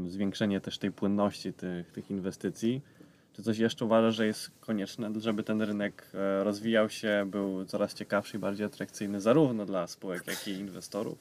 zwiększenie 0.06 0.60
też 0.60 0.78
tej 0.78 0.92
płynności 0.92 1.52
tych, 1.52 1.92
tych 1.92 2.10
inwestycji. 2.10 2.82
Czy 3.32 3.42
coś 3.42 3.58
jeszcze 3.58 3.84
uważasz, 3.84 4.14
że 4.14 4.26
jest 4.26 4.50
konieczne, 4.60 5.10
żeby 5.20 5.42
ten 5.42 5.62
rynek 5.62 6.10
e, 6.14 6.44
rozwijał 6.44 6.90
się, 6.90 7.26
był 7.30 7.64
coraz 7.64 7.94
ciekawszy 7.94 8.36
i 8.36 8.40
bardziej 8.40 8.66
atrakcyjny 8.66 9.20
zarówno 9.20 9.66
dla 9.66 9.86
spółek, 9.86 10.26
jak 10.26 10.48
i 10.48 10.50
inwestorów? 10.50 11.18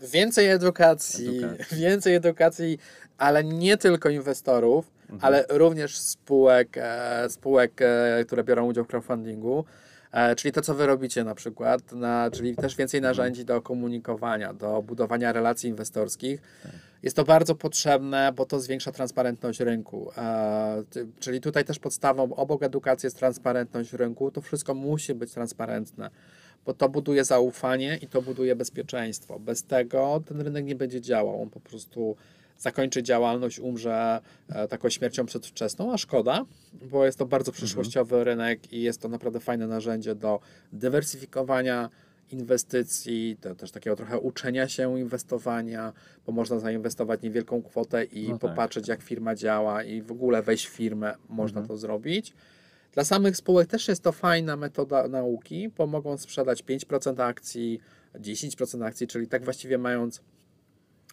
Więcej 0.00 0.48
edukacji, 0.48 1.38
Edukacji. 1.38 1.76
więcej 1.82 2.14
edukacji, 2.14 2.78
ale 3.18 3.44
nie 3.44 3.76
tylko 3.76 4.08
inwestorów, 4.08 4.90
Mhm. 5.10 5.20
ale 5.24 5.44
również 5.58 5.98
spółek, 5.98 6.68
e, 6.76 7.26
spółek, 7.30 7.72
e, 7.82 8.24
które 8.26 8.44
biorą 8.44 8.66
udział 8.66 8.84
w 8.84 8.88
crowdfundingu. 8.88 9.64
E, 10.12 10.36
czyli 10.36 10.52
to, 10.52 10.60
co 10.60 10.74
wy 10.74 10.86
robicie 10.86 11.24
na 11.24 11.34
przykład, 11.34 11.92
na, 11.92 12.30
czyli 12.30 12.56
też 12.56 12.76
więcej 12.76 12.98
Mhm. 12.98 13.10
narzędzi 13.10 13.44
do 13.44 13.62
komunikowania, 13.62 14.52
do 14.54 14.82
budowania 14.82 15.32
relacji 15.32 15.70
inwestorskich. 15.70 16.42
Tak. 16.62 16.72
Jest 17.02 17.16
to 17.16 17.24
bardzo 17.24 17.54
potrzebne, 17.54 18.32
bo 18.36 18.46
to 18.46 18.60
zwiększa 18.60 18.92
transparentność 18.92 19.60
rynku. 19.60 20.10
E, 20.18 20.82
czyli 21.20 21.40
tutaj 21.40 21.64
też 21.64 21.78
podstawą 21.78 22.34
obok 22.34 22.62
edukacji 22.62 23.06
jest 23.06 23.16
transparentność 23.18 23.92
rynku. 23.92 24.30
To 24.30 24.40
wszystko 24.40 24.74
musi 24.74 25.14
być 25.14 25.32
transparentne, 25.32 26.10
bo 26.70 26.74
to 26.74 26.88
buduje 26.88 27.24
zaufanie 27.24 27.98
i 28.02 28.06
to 28.06 28.22
buduje 28.22 28.56
bezpieczeństwo. 28.56 29.38
Bez 29.38 29.62
tego 29.62 30.22
ten 30.26 30.40
rynek 30.40 30.64
nie 30.64 30.74
będzie 30.74 31.00
działał. 31.00 31.42
On 31.42 31.50
po 31.50 31.60
prostu 31.60 32.16
zakończy 32.58 33.02
działalność, 33.02 33.58
umrze 33.58 34.20
e, 34.48 34.68
taką 34.68 34.88
śmiercią 34.90 35.26
przedwczesną, 35.26 35.92
a 35.92 35.98
szkoda, 35.98 36.44
bo 36.72 37.04
jest 37.06 37.18
to 37.18 37.26
bardzo 37.26 37.52
przyszłościowy 37.52 38.24
rynek 38.24 38.72
i 38.72 38.82
jest 38.82 39.00
to 39.00 39.08
naprawdę 39.08 39.40
fajne 39.40 39.66
narzędzie 39.66 40.14
do 40.14 40.40
dywersyfikowania 40.72 41.90
inwestycji, 42.30 43.36
to 43.40 43.54
też 43.54 43.70
takiego 43.70 43.96
trochę 43.96 44.18
uczenia 44.18 44.68
się 44.68 45.00
inwestowania, 45.00 45.92
bo 46.26 46.32
można 46.32 46.58
zainwestować 46.58 47.22
niewielką 47.22 47.62
kwotę 47.62 48.04
i 48.04 48.28
No 48.28 48.38
tak. 48.38 48.50
popatrzeć, 48.50 48.88
jak 48.88 49.02
firma 49.02 49.34
działa 49.34 49.82
i 49.84 50.02
w 50.02 50.12
ogóle 50.12 50.42
wejść 50.42 50.66
w 50.66 50.70
firmę, 50.70 51.14
można 51.28 51.60
Mhm. 51.60 51.68
to 51.68 51.76
zrobić. 51.76 52.34
Dla 52.92 53.04
samych 53.04 53.36
spółek 53.36 53.68
też 53.68 53.88
jest 53.88 54.02
to 54.02 54.12
fajna 54.12 54.56
metoda 54.56 55.08
nauki, 55.08 55.68
bo 55.68 55.86
mogą 55.86 56.18
sprzedać 56.18 56.62
5% 56.62 57.22
akcji, 57.22 57.80
10% 58.14 58.84
akcji, 58.84 59.06
czyli 59.06 59.28
tak 59.28 59.44
właściwie 59.44 59.78
mając 59.78 60.22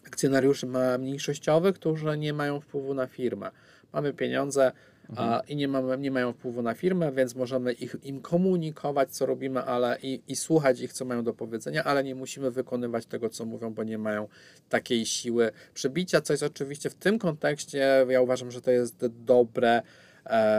akcjonariuszy 0.08 0.68
mniejszościowych, 1.00 1.76
którzy 1.76 2.18
nie 2.18 2.34
mają 2.34 2.60
wpływu 2.60 2.94
na 2.94 3.08
firmę. 3.08 3.52
Mamy 3.94 4.14
pieniądze 4.14 4.72
a, 5.16 5.42
i 5.48 5.56
nie, 5.56 5.68
mamy, 5.68 5.98
nie 5.98 6.12
mają 6.12 6.34
wpływu 6.34 6.62
na 6.62 6.74
firmę, 6.74 7.12
więc 7.12 7.36
możemy 7.36 7.74
ich, 7.74 7.96
im 8.04 8.22
komunikować, 8.22 9.12
co 9.12 9.26
robimy, 9.26 9.62
ale 9.62 9.98
i, 10.02 10.22
i 10.28 10.36
słuchać 10.36 10.80
ich, 10.80 10.94
co 10.94 11.06
mają 11.06 11.24
do 11.24 11.34
powiedzenia, 11.34 11.84
ale 11.84 12.04
nie 12.04 12.16
musimy 12.16 12.52
wykonywać 12.52 13.06
tego, 13.06 13.30
co 13.30 13.46
mówią, 13.46 13.74
bo 13.74 13.84
nie 13.84 13.98
mają 13.98 14.28
takiej 14.70 15.06
siły 15.06 15.52
przebicia, 15.74 16.22
co 16.22 16.34
jest 16.34 16.44
oczywiście 16.44 16.90
w 16.90 16.96
tym 16.96 17.20
kontekście, 17.20 18.06
ja 18.10 18.22
uważam, 18.22 18.52
że 18.52 18.62
to 18.62 18.72
jest 18.72 19.06
dobre, 19.08 19.82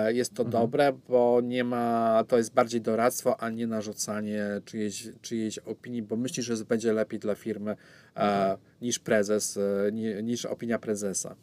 jest 0.09 0.35
to 0.35 0.45
dobre, 0.45 0.93
bo 1.09 1.41
nie 1.45 1.65
ma, 1.65 2.25
to 2.29 2.37
jest 2.37 2.55
bardziej 2.55 2.81
doradztwo, 2.81 3.41
a 3.41 3.51
nie 3.51 3.67
narzucanie 3.67 4.45
czyjejś, 4.65 5.09
czyjejś 5.23 5.59
opinii, 5.59 6.03
bo 6.03 6.17
myślisz, 6.17 6.47
że 6.47 6.65
będzie 6.65 6.93
lepiej 6.93 7.21
dla 7.21 7.35
firmy 7.35 7.77
e, 8.17 8.57
niż 8.83 8.99
prezes, 8.99 9.57
e, 9.57 9.93
ni, 9.93 10.23
niż 10.23 10.45
opinia 10.45 10.79
prezesa. 10.79 11.37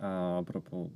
A 0.00 0.42
propos 0.46 0.88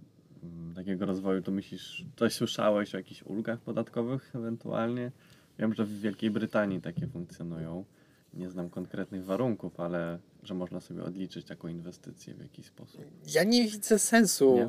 mm, 0.43 0.75
takiego 0.75 1.07
rozwoju, 1.07 1.43
to 1.43 1.53
myślisz, 1.53 2.05
coś 2.17 2.35
słyszałeś 2.35 2.95
o 2.95 2.99
jakichś 2.99 3.23
ulgach 3.23 3.61
podatkowych 3.61 4.33
ewentualnie? 4.35 5.13
Wiem, 5.59 5.75
że 5.75 5.85
w 5.85 6.01
Wielkiej 6.01 6.31
Brytanii 6.31 6.81
takie 6.81 7.07
funkcjonują. 7.07 7.85
Nie 8.35 8.51
znam 8.51 8.71
konkretnych 8.71 9.25
warunków, 9.25 9.81
ale 9.81 10.19
że 10.43 10.55
można 10.55 10.81
sobie 10.81 11.05
odliczyć 11.05 11.47
taką 11.47 11.69
inwestycję 11.69 12.35
w 12.35 12.43
jakiś 12.43 12.67
sposób. 12.67 13.05
Ja 13.35 13.45
nie 13.45 13.69
widzę 13.69 13.99
sensu 13.99 14.55
Nie? 14.55 14.69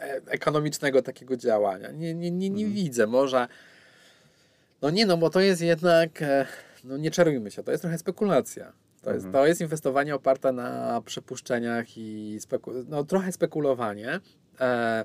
E- 0.00 0.20
ekonomicznego 0.26 1.02
takiego 1.02 1.36
działania. 1.36 1.90
Nie, 1.90 2.14
nie, 2.14 2.30
nie, 2.30 2.50
nie 2.50 2.64
Mhm. 2.64 2.72
widzę. 2.84 3.06
Może. 3.06 3.48
No 4.82 4.90
nie, 4.90 5.06
no 5.06 5.16
bo 5.16 5.30
to 5.30 5.40
jest 5.40 5.62
jednak. 5.62 6.22
e, 6.22 6.46
No 6.84 6.96
nie 6.96 7.10
czarujmy 7.10 7.50
się, 7.50 7.62
to 7.62 7.70
jest 7.70 7.82
trochę 7.82 7.98
spekulacja. 7.98 8.72
To 9.02 9.12
jest, 9.12 9.26
Mhm. 9.26 9.32
to 9.42 9.46
jest 9.46 9.60
inwestowanie 9.60 10.14
oparte 10.14 10.52
na 10.52 11.02
przypuszczeniach 11.04 11.98
i 11.98 12.36
speku, 12.40 12.72
no, 12.88 13.04
trochę 13.04 13.32
spekulowanie. 13.32 14.20
E, 14.60 15.04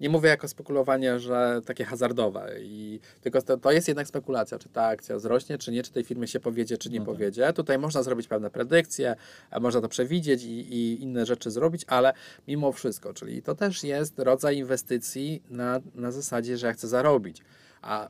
nie 0.00 0.08
mówię 0.08 0.28
jako 0.28 0.48
spekulowanie, 0.48 1.18
że 1.18 1.60
takie 1.66 1.84
hazardowe, 1.84 2.52
i, 2.60 3.00
tylko 3.20 3.42
to, 3.42 3.56
to 3.56 3.72
jest 3.72 3.88
jednak 3.88 4.06
spekulacja, 4.08 4.58
czy 4.58 4.68
ta 4.68 4.84
akcja 4.86 5.16
wzrośnie, 5.16 5.58
czy 5.58 5.72
nie, 5.72 5.82
czy 5.82 5.92
tej 5.92 6.04
firmy 6.04 6.28
się 6.28 6.40
powiedzie, 6.40 6.78
czy 6.78 6.90
nie 6.90 6.98
No 6.98 7.04
tak. 7.06 7.14
powiedzie. 7.14 7.52
Tutaj 7.52 7.78
można 7.78 8.02
zrobić 8.02 8.28
pewne 8.28 8.50
predykcje, 8.50 9.16
a 9.50 9.60
można 9.60 9.80
to 9.80 9.88
przewidzieć 9.88 10.44
i, 10.44 10.74
i 10.74 11.02
inne 11.02 11.26
rzeczy 11.26 11.50
zrobić, 11.50 11.84
ale 11.86 12.12
mimo 12.48 12.72
wszystko, 12.72 13.14
czyli 13.14 13.42
to 13.42 13.54
też 13.54 13.84
jest 13.84 14.18
rodzaj 14.18 14.56
inwestycji 14.56 15.42
na, 15.50 15.80
na 15.94 16.10
zasadzie, 16.12 16.58
że 16.58 16.66
ja 16.66 16.72
chcę 16.72 16.88
zarobić. 16.88 17.42
A 17.82 18.08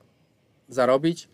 zarobić 0.68 1.28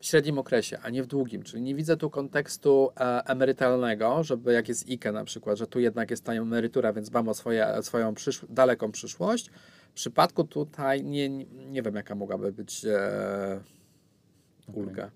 w 0.00 0.06
średnim 0.06 0.38
okresie, 0.38 0.78
a 0.82 0.90
nie 0.90 1.02
w 1.02 1.06
długim. 1.06 1.42
Czyli 1.42 1.62
nie 1.62 1.74
widzę 1.74 1.96
tu 1.96 2.10
kontekstu 2.10 2.90
e, 2.96 3.22
emerytalnego, 3.26 4.24
żeby 4.24 4.52
jak 4.52 4.68
jest 4.68 4.88
IKE 4.88 5.12
na 5.12 5.24
przykład, 5.24 5.58
że 5.58 5.66
tu 5.66 5.80
jednak 5.80 6.10
jest 6.10 6.24
ta 6.24 6.32
emerytura, 6.32 6.92
więc 6.92 7.10
dbam 7.10 7.28
o 7.28 7.34
swoje, 7.34 7.66
swoją 7.82 8.14
przysz- 8.14 8.46
daleką 8.48 8.92
przyszłość. 8.92 9.50
W 9.94 9.96
przypadku 9.96 10.44
tutaj 10.44 11.04
nie, 11.04 11.28
nie, 11.46 11.82
wiem, 11.82 11.94
jaka 11.94 12.14
mogłaby 12.14 12.52
być 12.52 12.84
e, 12.84 13.60
ulga. 14.72 15.10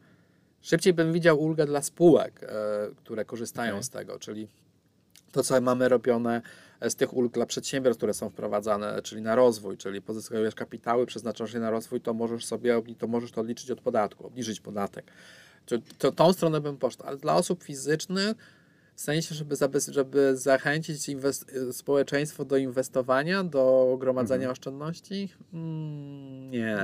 Szybciej 0.61 0.93
bym 0.93 1.13
widział 1.13 1.41
ulgę 1.41 1.67
dla 1.67 1.83
spółek, 1.83 2.43
e, 2.43 2.49
które 2.97 3.25
korzystają 3.25 3.73
Okej. 3.73 3.83
z 3.83 3.91
tego, 3.91 4.19
czyli 4.19 4.49
to, 5.33 5.43
co 5.43 5.61
mamy 5.61 5.89
robione 5.89 6.43
z 6.81 6.95
tych 6.95 7.17
ulg 7.17 7.35
dla 7.35 7.47
przedsiębiorstw, 7.47 7.99
które 7.99 8.15
są 8.15 8.31
wprowadzane, 8.31 9.03
czyli 9.03 9.23
na 9.23 9.35
rozwój, 9.35 9.77
czyli 9.77 10.03
pozyskujesz 10.03 10.55
kapitały, 10.55 11.07
przeznaczasz 11.07 11.55
je 11.55 11.61
na 11.61 11.71
rozwój, 11.71 12.01
to 12.01 12.15
możesz 12.15 12.47
sobie, 12.47 12.83
to 12.99 13.07
możesz 13.07 13.33
to 13.33 13.41
odliczyć 13.41 13.71
od 13.71 13.81
podatku, 13.81 14.27
obniżyć 14.27 14.61
podatek. 14.61 15.11
To, 15.67 15.77
to, 15.99 16.13
tą 16.13 16.33
stronę 16.33 16.61
bym 16.61 16.77
poszedł, 16.77 17.05
ale 17.07 17.17
dla 17.17 17.37
osób 17.37 17.63
fizycznych, 17.63 18.37
w 18.99 19.01
sensie, 19.01 19.35
żeby, 19.35 19.57
żeby 19.89 20.37
zachęcić 20.37 21.11
społeczeństwo 21.73 22.45
do 22.45 22.57
inwestowania, 22.57 23.45
do 23.45 23.97
gromadzenia 24.01 24.37
Mhm. 24.37 24.53
oszczędności, 24.53 25.29
mm, 25.53 26.51
nie. 26.51 26.79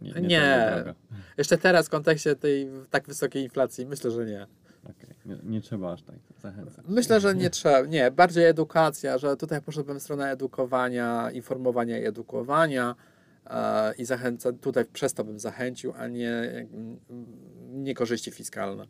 nie, 0.00 0.12
Nie. 0.12 0.12
tędy 0.14 0.74
droga. 0.74 0.94
Jeszcze 1.38 1.58
teraz 1.58 1.86
w 1.86 1.90
kontekście 1.90 2.36
tej 2.36 2.68
tak 2.90 3.06
wysokiej 3.06 3.42
inflacji, 3.42 3.86
myślę, 3.86 4.10
że 4.10 4.26
nie. 4.26 4.46
Okej, 4.84 5.14
nie, 5.26 5.38
nie 5.44 5.60
trzeba 5.60 5.92
aż 5.92 6.02
tak 6.02 6.16
zachęcać. 6.42 6.84
Myślę, 6.88 7.20
że 7.20 7.34
nie 7.34 7.50
trzeba. 7.50 7.80
Nie, 7.80 8.10
bardziej 8.10 8.44
edukacja, 8.44 9.18
że 9.18 9.36
tutaj 9.36 9.62
poszedłbym 9.62 9.98
w 10.00 10.02
stronę 10.02 10.30
edukowania, 10.30 11.30
informowania 11.30 11.98
i 11.98 12.04
edukowania 12.04 12.94
e, 13.46 13.94
i 13.94 14.04
zachęcę, 14.04 14.52
tutaj 14.52 14.84
przez 14.84 15.14
to 15.14 15.24
bym 15.24 15.38
zachęcił, 15.38 15.92
a 15.96 16.06
nie, 16.08 16.30
mm, 16.30 16.98
nie 17.70 17.94
korzyści 17.94 18.30
fiskalne. 18.30 18.86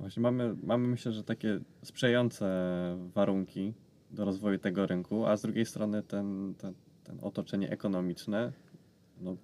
Właśnie 0.00 0.22
mamy, 0.22 0.56
mamy 0.62 0.88
myślę, 0.88 1.12
że 1.12 1.24
takie 1.24 1.60
sprzyjające 1.82 2.46
warunki 3.14 3.74
do 4.10 4.24
rozwoju 4.24 4.58
tego 4.58 4.86
rynku, 4.86 5.26
a 5.26 5.36
z 5.36 5.42
drugiej 5.42 5.66
strony 5.66 6.02
ten, 6.02 6.54
ten, 6.58 6.74
ten 7.04 7.18
otoczenie 7.22 7.70
ekonomiczne, 7.70 8.52
no, 9.20 9.36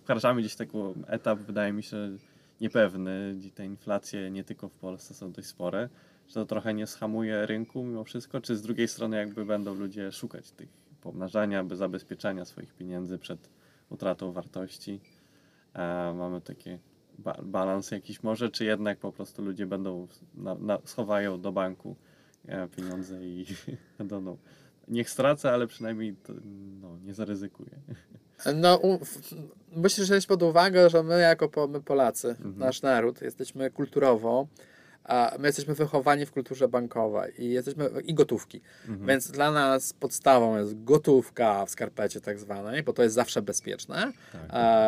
wkraczamy 0.00 0.40
gdzieś 0.40 0.56
taki 0.56 0.78
etap, 1.06 1.38
wydaje 1.38 1.72
mi 1.72 1.82
się, 1.82 1.96
niepewny, 2.60 3.34
gdzie 3.38 3.50
te 3.50 3.66
inflacje 3.66 4.30
nie 4.30 4.44
tylko 4.44 4.68
w 4.68 4.74
Polsce 4.74 5.14
są 5.14 5.32
dość 5.32 5.48
spore, 5.48 5.88
czy 6.26 6.34
to 6.34 6.46
trochę 6.46 6.74
nie 6.74 6.86
schamuje 6.86 7.46
rynku 7.46 7.84
mimo 7.84 8.04
wszystko, 8.04 8.40
czy 8.40 8.56
z 8.56 8.62
drugiej 8.62 8.88
strony 8.88 9.16
jakby 9.16 9.44
będą 9.44 9.74
ludzie 9.74 10.12
szukać 10.12 10.50
tych 10.50 10.68
pomnażania, 11.00 11.64
by 11.64 11.76
zabezpieczania 11.76 12.44
swoich 12.44 12.74
pieniędzy 12.74 13.18
przed 13.18 13.50
utratą 13.90 14.32
wartości. 14.32 15.00
E, 15.74 16.14
mamy 16.14 16.40
takie 16.40 16.78
ba- 17.18 17.40
balans 17.42 17.90
jakiś 17.90 18.22
może, 18.22 18.50
czy 18.50 18.64
jednak 18.64 18.98
po 18.98 19.12
prostu 19.12 19.42
ludzie 19.42 19.66
będą 19.66 20.08
na, 20.34 20.54
na, 20.54 20.78
schowają 20.84 21.40
do 21.40 21.52
banku 21.52 21.96
e, 22.48 22.68
pieniądze 22.68 23.24
i 23.26 23.46
będą, 23.98 24.20
no, 24.20 24.36
niech 24.88 25.10
stracę, 25.10 25.52
ale 25.52 25.66
przynajmniej 25.66 26.16
to, 26.16 26.32
no, 26.82 26.98
nie 27.04 27.14
zaryzykuję. 27.14 27.70
No, 28.54 28.76
u, 28.78 28.98
musisz 29.76 30.04
wziąć 30.04 30.26
pod 30.26 30.42
uwagę, 30.42 30.90
że 30.90 31.02
my 31.02 31.20
jako 31.20 31.48
po, 31.48 31.68
my 31.68 31.80
Polacy, 31.82 32.28
Mhm. 32.28 32.58
nasz 32.58 32.82
naród, 32.82 33.22
jesteśmy 33.22 33.70
kulturowo, 33.70 34.46
a 35.08 35.36
my 35.38 35.48
jesteśmy 35.48 35.74
wychowani 35.74 36.26
w 36.26 36.32
kulturze 36.32 36.68
bankowej 36.68 37.44
i 37.44 37.50
jesteśmy 37.50 37.90
i 38.04 38.14
gotówki. 38.14 38.60
Mhm. 38.88 39.06
Więc 39.08 39.30
dla 39.30 39.50
nas 39.52 39.92
podstawą 39.92 40.58
jest 40.58 40.84
gotówka 40.84 41.66
w 41.66 41.70
skarpecie 41.70 42.20
tak 42.20 42.38
zwanej, 42.38 42.82
bo 42.82 42.92
to 42.92 43.02
jest 43.02 43.14
zawsze 43.14 43.42
bezpieczne. 43.42 44.12
Tak. 44.32 44.42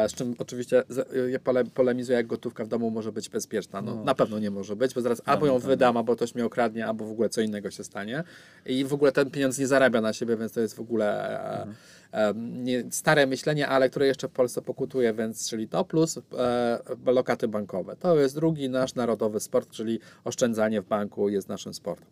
E, 0.05 0.09
z 0.09 0.15
czym 0.15 0.35
oczywiście 0.39 0.83
ja 1.31 1.39
pole, 1.39 1.65
polemizuję, 1.65 2.17
jak 2.17 2.27
gotówka 2.27 2.65
w 2.65 2.69
domu 2.69 2.91
może 2.91 3.13
być 3.13 3.29
bezpieczna. 3.29 3.83
No, 3.83 3.95
No. 3.95 4.05
na 4.05 4.15
pewno 4.15 4.39
nie 4.39 4.51
może 4.51 4.77
być, 4.77 4.95
bo 4.95 5.01
zaraz 5.01 5.23
albo 5.25 5.47
ją 5.47 5.59
wydam, 5.59 5.97
albo 5.97 6.17
ktoś 6.17 6.35
mnie 6.35 6.45
okradnie, 6.45 6.87
albo 6.87 7.05
w 7.05 7.11
ogóle 7.11 7.29
co 7.29 7.41
innego 7.41 7.71
się 7.71 7.85
stanie. 7.85 8.25
I 8.67 8.85
w 8.85 8.93
ogóle 8.93 9.13
ten 9.13 9.31
pieniądz 9.31 9.59
nie 9.59 9.67
zarabia 9.67 10.01
na 10.01 10.13
siebie, 10.13 10.37
więc 10.37 10.53
to 10.53 10.61
jest 10.61 10.75
w 10.77 10.81
ogóle 10.81 11.41
e, 11.63 11.67
Mhm. 12.13 12.65
nie, 12.65 12.85
stare 12.91 13.27
myślenie, 13.27 13.69
ale 13.69 13.91
które 13.91 14.07
jeszcze 14.07 14.29
w 14.29 14.31
Polsce 14.33 14.63
pokutuje, 14.63 15.15
więc 15.15 15.49
czyli 15.51 15.69
to 15.69 15.85
plus 15.85 16.19
e, 16.39 16.79
lokaty 17.07 17.49
bankowe. 17.49 17.97
To 17.97 18.17
jest 18.19 18.35
drugi 18.35 18.69
nasz 18.71 18.95
narodowy 18.95 19.41
sport, 19.41 19.71
czyli 19.71 20.01
oszczędzanie 20.25 20.83
w 20.83 20.87
banku 20.87 21.29
jest 21.29 21.49
naszym 21.49 21.75
sportem. 21.75 22.09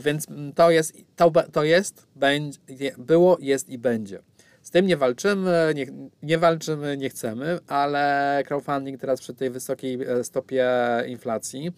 Więc 0.00 0.26
to 0.54 0.70
jest, 0.70 0.96
to, 1.16 1.32
to 1.52 1.64
jest, 1.64 2.06
będzie, 2.16 2.92
było, 2.98 3.36
jest 3.40 3.68
i 3.68 3.78
będzie. 3.78 4.22
Z 4.62 4.70
tym 4.70 4.86
nie 4.86 4.96
walczymy, 4.96 5.72
nie, 5.74 5.86
nie 6.22 6.38
walczymy, 6.38 6.96
nie 6.96 7.10
chcemy, 7.10 7.58
ale 7.66 8.42
crowdfunding 8.46 9.00
teraz 9.00 9.20
przy 9.20 9.34
tej 9.34 9.50
wysokiej 9.50 10.02
e, 10.02 10.24
stopie 10.24 10.68
inflacji 11.06 11.72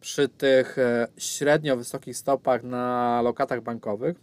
przy 0.00 0.28
tych 0.28 0.78
e, 0.78 1.08
średnio 1.16 1.76
wysokich 1.76 2.16
stopach 2.16 2.62
na 2.62 3.20
lokatach 3.24 3.60
bankowych 3.60 4.16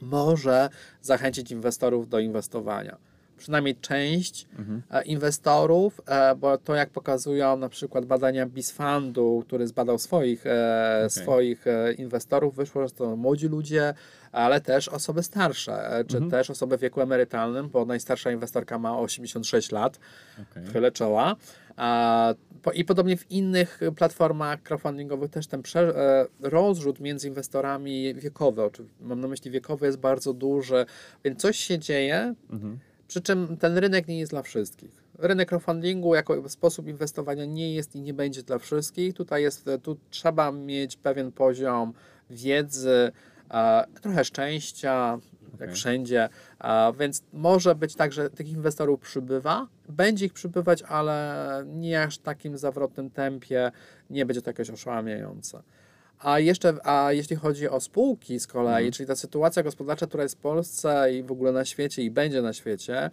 może 0.00 0.68
zachęcić 1.02 1.50
inwestorów 1.50 2.08
do 2.08 2.18
inwestowania. 2.18 2.96
Przynajmniej 3.38 3.76
część 3.76 4.46
Mhm. 4.58 4.82
e, 4.90 5.02
inwestorów, 5.04 6.00
e, 6.06 6.34
bo 6.34 6.58
to 6.58 6.74
jak 6.74 6.90
pokazują 6.90 7.56
na 7.56 7.68
przykład 7.68 8.04
badania 8.06 8.46
BISFundu, 8.46 9.42
który 9.46 9.66
zbadał 9.66 9.98
swoich, 9.98 10.46
e, 10.46 10.96
Okej. 10.98 11.10
swoich 11.10 11.64
inwestorów, 11.98 12.56
wyszło, 12.56 12.88
że 12.88 12.94
to 12.94 13.16
młodzi 13.16 13.48
ludzie, 13.48 13.94
ale 14.32 14.60
też 14.60 14.88
osoby 14.88 15.22
starsze, 15.22 16.04
czy 16.08 16.16
Mhm. 16.16 16.30
też 16.30 16.50
osoby 16.50 16.78
w 16.78 16.80
wieku 16.80 17.00
emerytalnym, 17.00 17.68
bo 17.68 17.84
najstarsza 17.84 18.30
inwestorka 18.30 18.78
ma 18.78 18.98
86 18.98 19.72
lat, 19.72 19.98
Okej. 20.50 20.66
chylę 20.66 20.92
czoła. 20.92 21.36
I 22.74 22.84
podobnie 22.84 23.16
w 23.16 23.30
innych 23.30 23.80
platformach 23.96 24.62
crowdfundingowych 24.62 25.30
też 25.30 25.46
ten 25.46 25.62
rozrzut 26.40 27.00
między 27.00 27.28
inwestorami 27.28 28.14
wiekowy, 28.14 28.70
mam 29.00 29.20
na 29.20 29.28
myśli 29.28 29.50
wiekowy, 29.50 29.86
jest 29.86 29.98
bardzo 29.98 30.32
duży, 30.32 30.86
więc 31.24 31.40
coś 31.40 31.56
się 31.56 31.78
dzieje, 31.78 32.34
Mhm. 32.50 32.78
Przy 33.08 33.20
czym 33.20 33.56
ten 33.56 33.78
rynek 33.78 34.08
nie 34.08 34.18
jest 34.18 34.32
dla 34.32 34.42
wszystkich. 34.42 34.90
Rynek 35.18 35.48
crowdfundingu 35.48 36.14
jako 36.14 36.48
sposób 36.48 36.88
inwestowania 36.88 37.44
nie 37.44 37.74
jest 37.74 37.96
i 37.96 38.00
nie 38.00 38.14
będzie 38.14 38.42
dla 38.42 38.58
wszystkich. 38.58 39.14
Tutaj 39.14 39.42
jest, 39.42 39.70
tu 39.82 39.96
trzeba 40.10 40.52
mieć 40.52 40.96
pewien 40.96 41.32
poziom 41.32 41.92
wiedzy, 42.30 43.12
e, 43.50 43.84
trochę 44.02 44.24
szczęścia, 44.24 45.18
jak 45.52 45.62
Okej. 45.62 45.74
wszędzie, 45.74 46.28
a, 46.58 46.92
więc 46.98 47.22
może 47.32 47.74
być 47.74 47.94
tak, 47.94 48.12
że 48.12 48.30
tych 48.30 48.48
inwestorów 48.48 49.00
przybywa, 49.00 49.66
będzie 49.88 50.26
ich 50.26 50.32
przybywać, 50.32 50.82
ale 50.82 51.64
nie 51.66 52.02
aż 52.02 52.18
w 52.18 52.22
takim 52.22 52.58
zawrotnym 52.58 53.10
tempie, 53.10 53.72
nie 54.10 54.26
będzie 54.26 54.42
to 54.42 54.50
jakoś 54.50 54.70
oszałamiające. 54.70 55.62
A 56.18 56.38
jeszcze, 56.38 56.74
a 56.84 57.12
jeśli 57.12 57.36
chodzi 57.36 57.68
o 57.68 57.80
spółki 57.80 58.40
z 58.40 58.46
kolei, 58.46 58.74
Mhm. 58.84 58.92
czyli 58.92 59.06
ta 59.06 59.16
sytuacja 59.16 59.62
gospodarcza, 59.62 60.06
która 60.06 60.22
jest 60.22 60.34
w 60.34 60.38
Polsce 60.40 61.14
i 61.14 61.22
w 61.22 61.32
ogóle 61.32 61.52
na 61.52 61.64
świecie 61.64 62.02
i 62.02 62.10
będzie 62.10 62.42
na 62.42 62.52
świecie, 62.52 63.10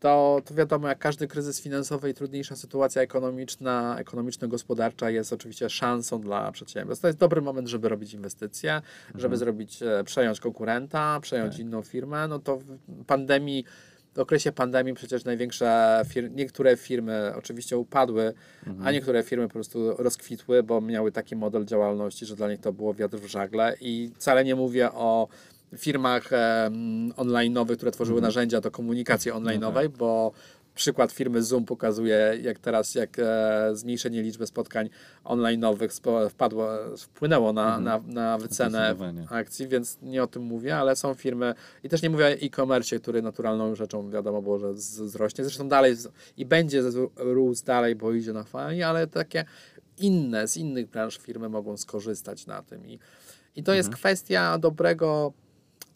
to, 0.00 0.42
to 0.44 0.54
wiadomo, 0.54 0.88
jak 0.88 0.98
każdy 0.98 1.28
kryzys 1.28 1.60
finansowy 1.60 2.10
i 2.10 2.14
trudniejsza 2.14 2.56
sytuacja 2.56 3.02
ekonomiczna, 3.02 3.96
ekonomiczno-gospodarcza 3.98 5.10
jest 5.10 5.32
oczywiście 5.32 5.70
szansą 5.70 6.20
dla 6.20 6.52
przedsiębiorstw. 6.52 7.02
To 7.02 7.08
jest 7.08 7.18
dobry 7.18 7.42
moment, 7.42 7.68
żeby 7.68 7.88
robić 7.88 8.14
inwestycje, 8.14 8.82
żeby 9.14 9.36
zrobić, 9.36 9.82
e, 9.82 10.04
przejąć 10.04 10.40
konkurenta, 10.40 11.18
przejąć 11.22 11.52
Tak. 11.52 11.60
inną 11.60 11.82
firmę. 11.82 12.28
No 12.28 12.38
to 12.38 12.56
w 12.56 13.04
pandemii, 13.06 13.64
w 14.18 14.20
okresie 14.20 14.52
pandemii 14.52 14.94
przecież 14.94 15.24
największe 15.24 16.02
firmy, 16.08 16.30
niektóre 16.34 16.76
firmy 16.76 17.32
oczywiście 17.36 17.78
upadły, 17.78 18.34
a 18.84 18.92
niektóre 18.92 19.22
firmy 19.22 19.48
po 19.48 19.52
prostu 19.52 19.96
rozkwitły, 19.96 20.62
bo 20.62 20.80
miały 20.80 21.12
taki 21.12 21.36
model 21.36 21.64
działalności, 21.64 22.26
że 22.26 22.36
dla 22.36 22.50
nich 22.50 22.60
to 22.60 22.72
było 22.72 22.94
wiatr 22.94 23.18
w 23.18 23.26
żagle. 23.26 23.76
I 23.80 24.10
wcale 24.16 24.44
nie 24.44 24.54
mówię 24.54 24.92
o 24.92 25.28
firmach 25.76 26.32
em, 26.32 27.10
online'owych, 27.16 27.76
które 27.76 27.90
tworzyły 27.90 28.20
narzędzia 28.20 28.60
do 28.60 28.70
komunikacji 28.70 29.32
online'owej, 29.32 29.88
bo 29.88 30.32
przykład 30.78 31.12
firmy 31.12 31.42
Zoom 31.42 31.64
pokazuje, 31.64 32.38
jak 32.42 32.58
teraz, 32.58 32.94
jak 32.94 33.18
e, 33.18 33.70
zmniejszenie 33.72 34.22
liczby 34.22 34.46
spotkań 34.46 34.90
online'owych 35.24 36.28
wpadło, 36.30 36.68
wpłynęło 36.98 37.52
na, 37.52 37.80
na, 37.80 38.00
na 38.06 38.38
wycenę 38.38 38.94
akcji, 39.30 39.68
więc 39.68 39.98
nie 40.02 40.22
o 40.22 40.26
tym 40.26 40.42
mówię, 40.42 40.76
ale 40.76 40.96
są 40.96 41.14
firmy 41.14 41.54
i 41.84 41.88
też 41.88 42.02
nie 42.02 42.10
mówię 42.10 42.24
o 42.24 42.28
e-commerce, 42.28 42.98
który 42.98 43.22
naturalną 43.22 43.74
rzeczą 43.74 44.10
wiadomo 44.10 44.42
było, 44.42 44.58
że 44.58 44.72
wzrośnie. 44.72 45.44
Zresztą 45.44 45.68
dalej 45.68 45.96
i 46.36 46.46
będzie 46.46 46.82
rósł 47.16 47.64
dalej, 47.64 47.96
bo 47.96 48.12
idzie 48.12 48.32
na 48.32 48.44
fali, 48.44 48.82
ale 48.82 49.06
takie 49.06 49.44
inne, 49.98 50.48
z 50.48 50.56
innych 50.56 50.86
branż 50.86 51.18
firmy 51.18 51.48
mogą 51.48 51.76
skorzystać 51.76 52.46
na 52.46 52.62
tym. 52.62 52.86
I, 52.86 52.98
i 53.56 53.62
to 53.62 53.74
jest 53.74 53.90
kwestia 53.90 54.58
dobrego, 54.58 55.32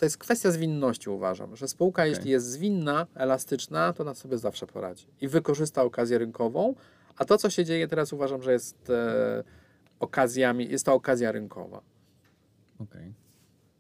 to 0.03 0.07
jest 0.07 0.19
kwestia 0.19 0.51
zwinności 0.51 1.11
uważam, 1.11 1.57
że 1.57 1.69
spółka 1.69 2.07
jeśli 2.07 2.31
jest 2.31 2.47
zwinna, 2.47 3.07
elastyczna, 3.15 3.93
to 3.93 4.05
na 4.05 4.15
sobie 4.15 4.39
zawsze 4.39 4.67
poradzi 4.67 5.07
i 5.21 5.29
wykorzysta 5.29 5.83
okazję 5.83 6.19
rynkową, 6.19 6.75
a 7.17 7.25
to 7.25 7.39
co 7.39 7.51
się 7.51 7.65
dzieje 7.65 7.89
teraz 7.89 8.13
uważam, 8.13 8.43
że 8.43 8.53
jest 8.53 8.91
e, 8.91 9.45
okazjami, 10.01 10.71
jest 10.71 10.87
to 10.87 10.95
okazja 10.95 11.33
rynkowa. 11.33 11.81
Okej. 12.79 13.15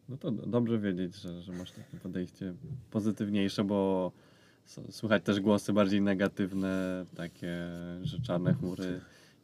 No 0.08 0.16
to 0.16 0.30
do- 0.30 0.46
dobrze 0.46 0.78
wiedzieć, 0.78 1.16
że, 1.16 1.42
że 1.42 1.52
masz 1.52 1.72
takie 1.72 1.96
podejście 1.96 2.54
pozytywniejsze, 2.90 3.64
bo 3.64 4.12
słychać 4.90 5.22
też 5.22 5.40
głosy 5.40 5.72
bardziej 5.72 6.02
negatywne, 6.02 7.04
takie, 7.16 7.56
że 8.02 8.20
czarne 8.20 8.54
chmury, 8.54 9.00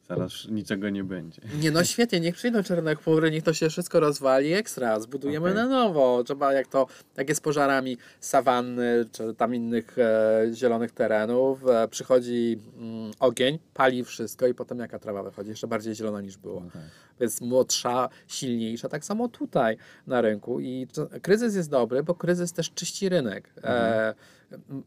zaraz 0.08 0.48
niczego 0.48 0.90
nie 0.90 1.04
będzie. 1.04 1.42
Nie 1.60 1.70
no 1.70 1.84
świetnie, 1.84 2.20
niech 2.20 2.34
przyjdą 2.34 2.62
czarne 2.62 2.96
chmury, 2.96 3.30
niech 3.30 3.42
to 3.42 3.54
się 3.54 3.70
wszystko 3.70 4.00
rozwali 4.00 4.52
ekstra, 4.52 5.00
zbudujemy 5.00 5.50
Okej. 5.50 5.62
na 5.62 5.66
nowo. 5.66 6.24
Trzeba 6.24 6.52
jak 6.52 6.66
to, 6.66 6.86
jak 7.16 7.28
jest 7.28 7.42
pożarami 7.42 7.96
sawanny, 8.20 9.04
czy 9.12 9.34
tam 9.34 9.54
innych 9.54 9.98
e, 9.98 10.50
zielonych 10.54 10.92
terenów, 10.92 11.68
e, 11.68 11.88
przychodzi 11.88 12.58
mm, 12.76 13.10
ogień, 13.20 13.58
pali 13.74 14.04
wszystko 14.04 14.46
i 14.46 14.54
potem 14.54 14.78
jaka 14.78 14.98
trawa 14.98 15.22
wychodzi, 15.22 15.50
jeszcze 15.50 15.66
bardziej 15.66 15.94
zielona 15.94 16.20
niż 16.20 16.36
było. 16.36 16.60
No 16.60 16.70
tak. 16.70 16.82
Jest 17.20 17.40
młodsza, 17.40 18.08
silniejsza, 18.26 18.88
tak 18.88 19.04
samo 19.04 19.28
tutaj 19.28 19.76
na 20.06 20.20
rynku. 20.20 20.60
I 20.60 20.86
to, 20.92 21.08
kryzys 21.22 21.54
jest 21.54 21.70
dobry, 21.70 22.02
bo 22.02 22.14
kryzys 22.14 22.52
też 22.52 22.70
czyści 22.70 23.08
rynek. 23.08 23.50
E, 23.64 24.14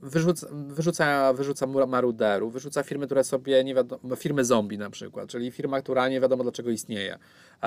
wyrzuca, 0.01 0.47
wyrzuca, 0.51 1.33
wyrzuca 1.33 1.67
maruderów, 1.67 2.53
wyrzuca 2.53 2.83
firmy, 2.83 3.05
które 3.05 3.23
sobie 3.23 3.63
nie 3.63 3.75
wiadomo, 3.75 4.15
firmy 4.15 4.45
zombie 4.45 4.77
na 4.77 4.89
przykład, 4.89 5.29
czyli 5.29 5.51
firma, 5.51 5.81
która 5.81 6.09
nie 6.09 6.21
wiadomo 6.21 6.43
dlaczego 6.43 6.69
istnieje. 6.69 7.17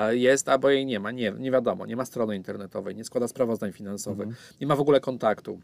Jest 0.09 0.49
albo 0.49 0.69
jej 0.69 0.85
nie 0.85 0.99
ma, 0.99 1.11
nie, 1.11 1.33
nie 1.37 1.51
wiadomo, 1.51 1.85
nie 1.85 1.95
ma 1.95 2.05
strony 2.05 2.35
internetowej, 2.35 2.95
nie 2.95 3.03
składa 3.03 3.27
sprawozdań 3.27 3.71
finansowych, 3.71 4.27
nie 4.61 4.67
ma 4.67 4.75
w 4.75 4.81
ogóle 4.81 4.99
kontaktu. 4.99 5.59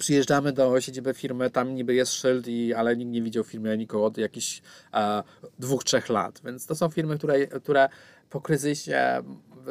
Przyjeżdżamy 0.00 0.52
do 0.52 0.80
siedziby 0.80 1.14
firmy, 1.14 1.50
tam 1.50 1.74
niby 1.74 1.94
jest 1.94 2.12
szyld, 2.12 2.48
i, 2.48 2.74
ale 2.74 2.96
nikt 2.96 3.10
nie 3.10 3.22
widział 3.22 3.44
firmy 3.44 3.78
nikogo 3.78 4.04
od 4.04 4.18
jakichś 4.18 4.62
e, 4.94 5.22
dwóch, 5.58 5.84
trzech 5.84 6.08
lat. 6.08 6.40
Więc 6.44 6.66
to 6.66 6.74
są 6.74 6.88
firmy, 6.88 7.18
które, 7.18 7.46
które 7.46 7.88
po 8.30 8.40
kryzysie, 8.40 9.22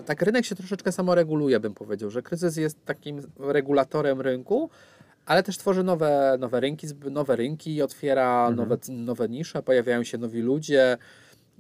tak 0.06 0.22
rynek 0.22 0.46
się 0.46 0.56
troszeczkę 0.56 0.92
samoreguluje, 0.92 1.60
bym 1.60 1.74
powiedział, 1.74 2.10
że 2.10 2.22
kryzys 2.22 2.58
jest 2.58 2.86
takim 2.86 3.22
regulatorem 3.38 4.22
rynku, 4.22 4.70
ale 5.30 5.44
też 5.44 5.58
tworzy 5.58 5.84
nowe, 5.84 6.38
nowe 6.40 6.60
rynki, 6.60 6.88
nowe 7.12 7.36
rynki, 7.36 7.82
otwiera 7.82 8.52
nowe, 8.52 8.78
nowe 8.90 9.30
nisze, 9.30 9.64
pojawiają 9.64 10.04
się 10.04 10.18
nowi 10.18 10.42
ludzie, 10.42 10.98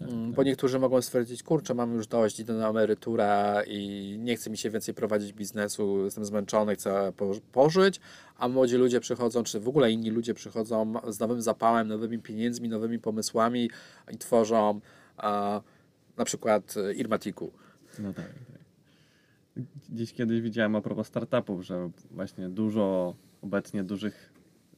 mm, 0.01 0.33
bo 0.33 0.43
niektórzy 0.43 0.79
mogą 0.79 1.01
stwierdzić, 1.01 1.43
kurczę, 1.43 1.73
mam 1.73 1.93
już 1.93 2.07
dość, 2.07 2.39
idę 2.39 2.53
na 2.53 2.69
emeryturę 2.69 3.63
i 3.67 4.15
nie 4.19 4.35
chce 4.35 4.49
mi 4.49 4.57
się 4.57 4.69
więcej 4.69 4.93
prowadzić 4.93 5.33
biznesu, 5.33 6.05
jestem 6.05 6.25
zmęczony, 6.25 6.75
chcę 6.75 7.13
po- 7.17 7.31
pożyć, 7.51 7.99
a 8.37 8.47
młodzi 8.47 8.75
ludzie 8.75 8.99
przychodzą, 8.99 9.43
czy 9.43 9.59
w 9.59 9.67
ogóle 9.67 9.91
inni 9.91 10.09
ludzie 10.09 10.33
przychodzą 10.33 10.93
z 11.07 11.19
nowym 11.19 11.41
zapałem, 11.41 11.87
nowymi 11.87 12.19
pieniędzmi, 12.19 12.69
nowymi 12.69 12.99
pomysłami 12.99 13.69
i 14.11 14.17
tworzą 14.17 14.79
a, 15.17 15.61
na 16.17 16.25
przykład 16.25 16.75
e, 16.77 16.93
Irmatiku. 16.93 17.51
No 17.99 18.13
tak, 18.13 18.25
tak. 18.25 19.65
Gdzieś 19.89 20.13
kiedyś 20.13 20.41
widziałem 20.41 20.75
a 20.75 20.81
propos 20.81 21.07
startupów, 21.07 21.65
że 21.65 21.89
właśnie 22.11 22.49
dużo 22.49 23.15
obecnie 23.41 23.83
dużych, 23.83 24.33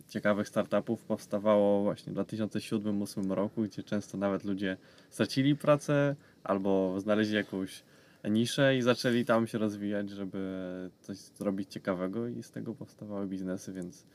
ciekawych 0.08 0.48
startupów 0.48 1.04
powstawało 1.04 1.84
właśnie 1.84 2.14
w 2.14 2.16
2007-2008 2.16 3.32
roku, 3.32 3.64
gdzie 3.64 3.84
często 3.84 4.18
nawet 4.18 4.44
ludzie 4.44 4.78
stracili 5.10 5.56
pracę 5.56 6.16
albo 6.44 7.00
znaleźli 7.00 7.36
jakąś 7.36 7.84
niszę 8.30 8.78
i 8.78 8.82
zaczęli 8.82 9.26
tam 9.26 9.48
się 9.48 9.58
rozwijać, 9.58 10.10
żeby 10.10 10.40
coś 11.02 11.18
zrobić 11.18 11.72
ciekawego 11.72 12.28
i 12.28 12.44
z 12.44 12.52
tego 12.52 12.76
powstawały 12.76 13.28
biznesy, 13.28 13.74
więc 13.74 14.06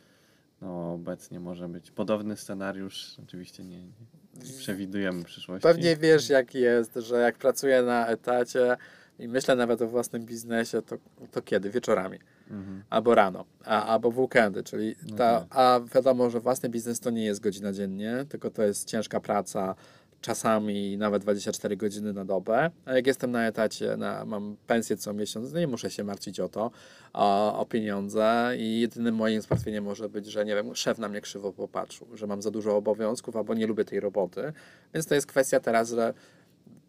no, 0.61 0.93
obecnie 0.93 1.41
może 1.41 1.69
być 1.69 1.91
podobny 1.91 2.37
scenariusz. 2.37 3.17
Oczywiście 3.23 3.65
nie, 3.65 3.79
nie, 3.79 4.59
przewidujemy 4.59 5.25
przyszłości. 5.25 5.63
Pewnie 5.63 5.97
wiesz, 5.97 6.29
jak 6.29 6.55
jest, 6.55 6.95
że 6.95 7.17
jak 7.17 7.39
pracuję 7.39 7.83
na 7.83 8.07
etacie 8.07 8.77
i 9.19 9.29
myślę 9.29 9.57
nawet 9.57 9.83
o 9.83 9.89
własnym 9.89 10.27
biznesie, 10.27 10.83
to, 10.83 10.97
to 11.31 11.43
kiedy? 11.43 11.71
Wieczorami. 11.71 12.19
Mhm. 12.51 12.83
Albo 12.91 13.15
rano, 13.15 13.45
a, 13.65 13.87
albo 13.87 14.11
w 14.11 14.19
weekendy, 14.19 14.63
czyli 14.63 14.97
No 15.11 15.17
ta, 15.17 15.41
tak. 15.41 15.49
a 15.51 15.81
wiadomo, 15.95 16.31
że 16.31 16.41
własny 16.41 16.69
biznes 16.69 17.01
to 17.01 17.11
nie 17.11 17.25
jest 17.25 17.41
godzina 17.41 17.73
dziennie, 17.73 18.25
tylko 18.29 18.51
to 18.51 18.63
jest 18.63 18.89
ciężka 18.89 19.21
praca, 19.21 19.75
czasami 20.21 20.99
nawet 20.99 21.23
24 21.23 21.77
godziny 21.77 22.13
na 22.13 22.25
dobę. 22.25 22.71
A 22.85 22.93
jak 22.95 23.07
jestem 23.07 23.31
na 23.31 23.47
etacie, 23.47 23.97
na, 23.97 24.25
mam 24.25 24.57
pensję 24.67 24.97
co 24.97 25.13
miesiąc, 25.13 25.53
no 25.53 25.59
nie 25.61 25.67
muszę 25.67 25.91
się 25.91 26.05
martwić 26.05 26.41
o 26.41 26.49
to, 26.49 26.71
o, 27.13 27.59
o 27.59 27.67
pieniądze 27.67 28.53
i 28.59 28.81
jedynym 28.81 29.15
moim 29.15 29.43
zmartwieniem 29.43 29.85
może 29.85 30.09
być, 30.09 30.27
że 30.27 30.45
nie 30.45 30.55
wiem, 30.55 30.75
szef 30.75 30.99
na 30.99 31.09
mnie 31.09 31.21
krzywo 31.21 31.53
popatrzył, 31.53 32.07
że 32.15 32.27
mam 32.27 32.43
za 32.43 32.51
dużo 32.51 32.77
obowiązków 32.77 33.37
albo 33.37 33.55
nie 33.55 33.67
lubię 33.67 33.85
tej 33.85 34.01
roboty. 34.01 34.53
Więc 34.95 35.07
to 35.07 35.15
jest 35.15 35.27
kwestia 35.27 35.61
teraz, 35.61 35.91
że 35.91 36.15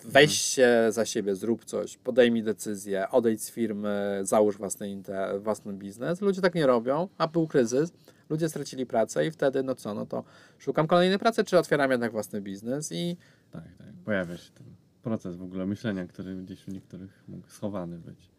weź 0.07 0.33
się 0.33 0.87
za 0.89 1.05
siebie, 1.05 1.35
zrób 1.35 1.65
coś, 1.65 1.97
podejmij 1.97 2.43
decyzję, 2.43 3.09
odejdź 3.09 3.43
z 3.43 3.51
firmy, 3.51 4.19
załóż 4.21 4.57
własny, 4.57 5.01
własny 5.39 5.73
biznes. 5.73 6.21
Ludzie 6.21 6.41
tak 6.41 6.55
nie 6.55 6.67
robią, 6.67 7.07
a 7.17 7.27
był 7.27 7.47
kryzys, 7.47 7.91
ludzie 8.29 8.49
stracili 8.49 8.85
pracę 8.85 9.27
i 9.27 9.31
wtedy, 9.31 9.63
no 9.63 9.75
co, 9.75 9.93
no 9.93 10.05
to 10.05 10.23
szukam 10.59 10.87
kolejnej 10.87 11.19
pracy, 11.19 11.43
czy 11.43 11.57
otwieram 11.57 11.91
jednak 11.91 12.11
własny 12.11 12.41
biznes 12.41 12.91
i 12.91 13.17
Tak, 13.51 13.63
tak. 13.77 13.87
Pojawia 14.05 14.37
się 14.37 14.51
ten 14.51 14.67
proces 15.03 15.35
w 15.35 15.43
ogóle 15.43 15.65
myślenia, 15.65 16.07
który 16.07 16.35
gdzieś 16.35 16.67
u 16.67 16.71
niektórych 16.71 17.23
mógł 17.27 17.47
schowany 17.49 17.97
być. 17.97 18.29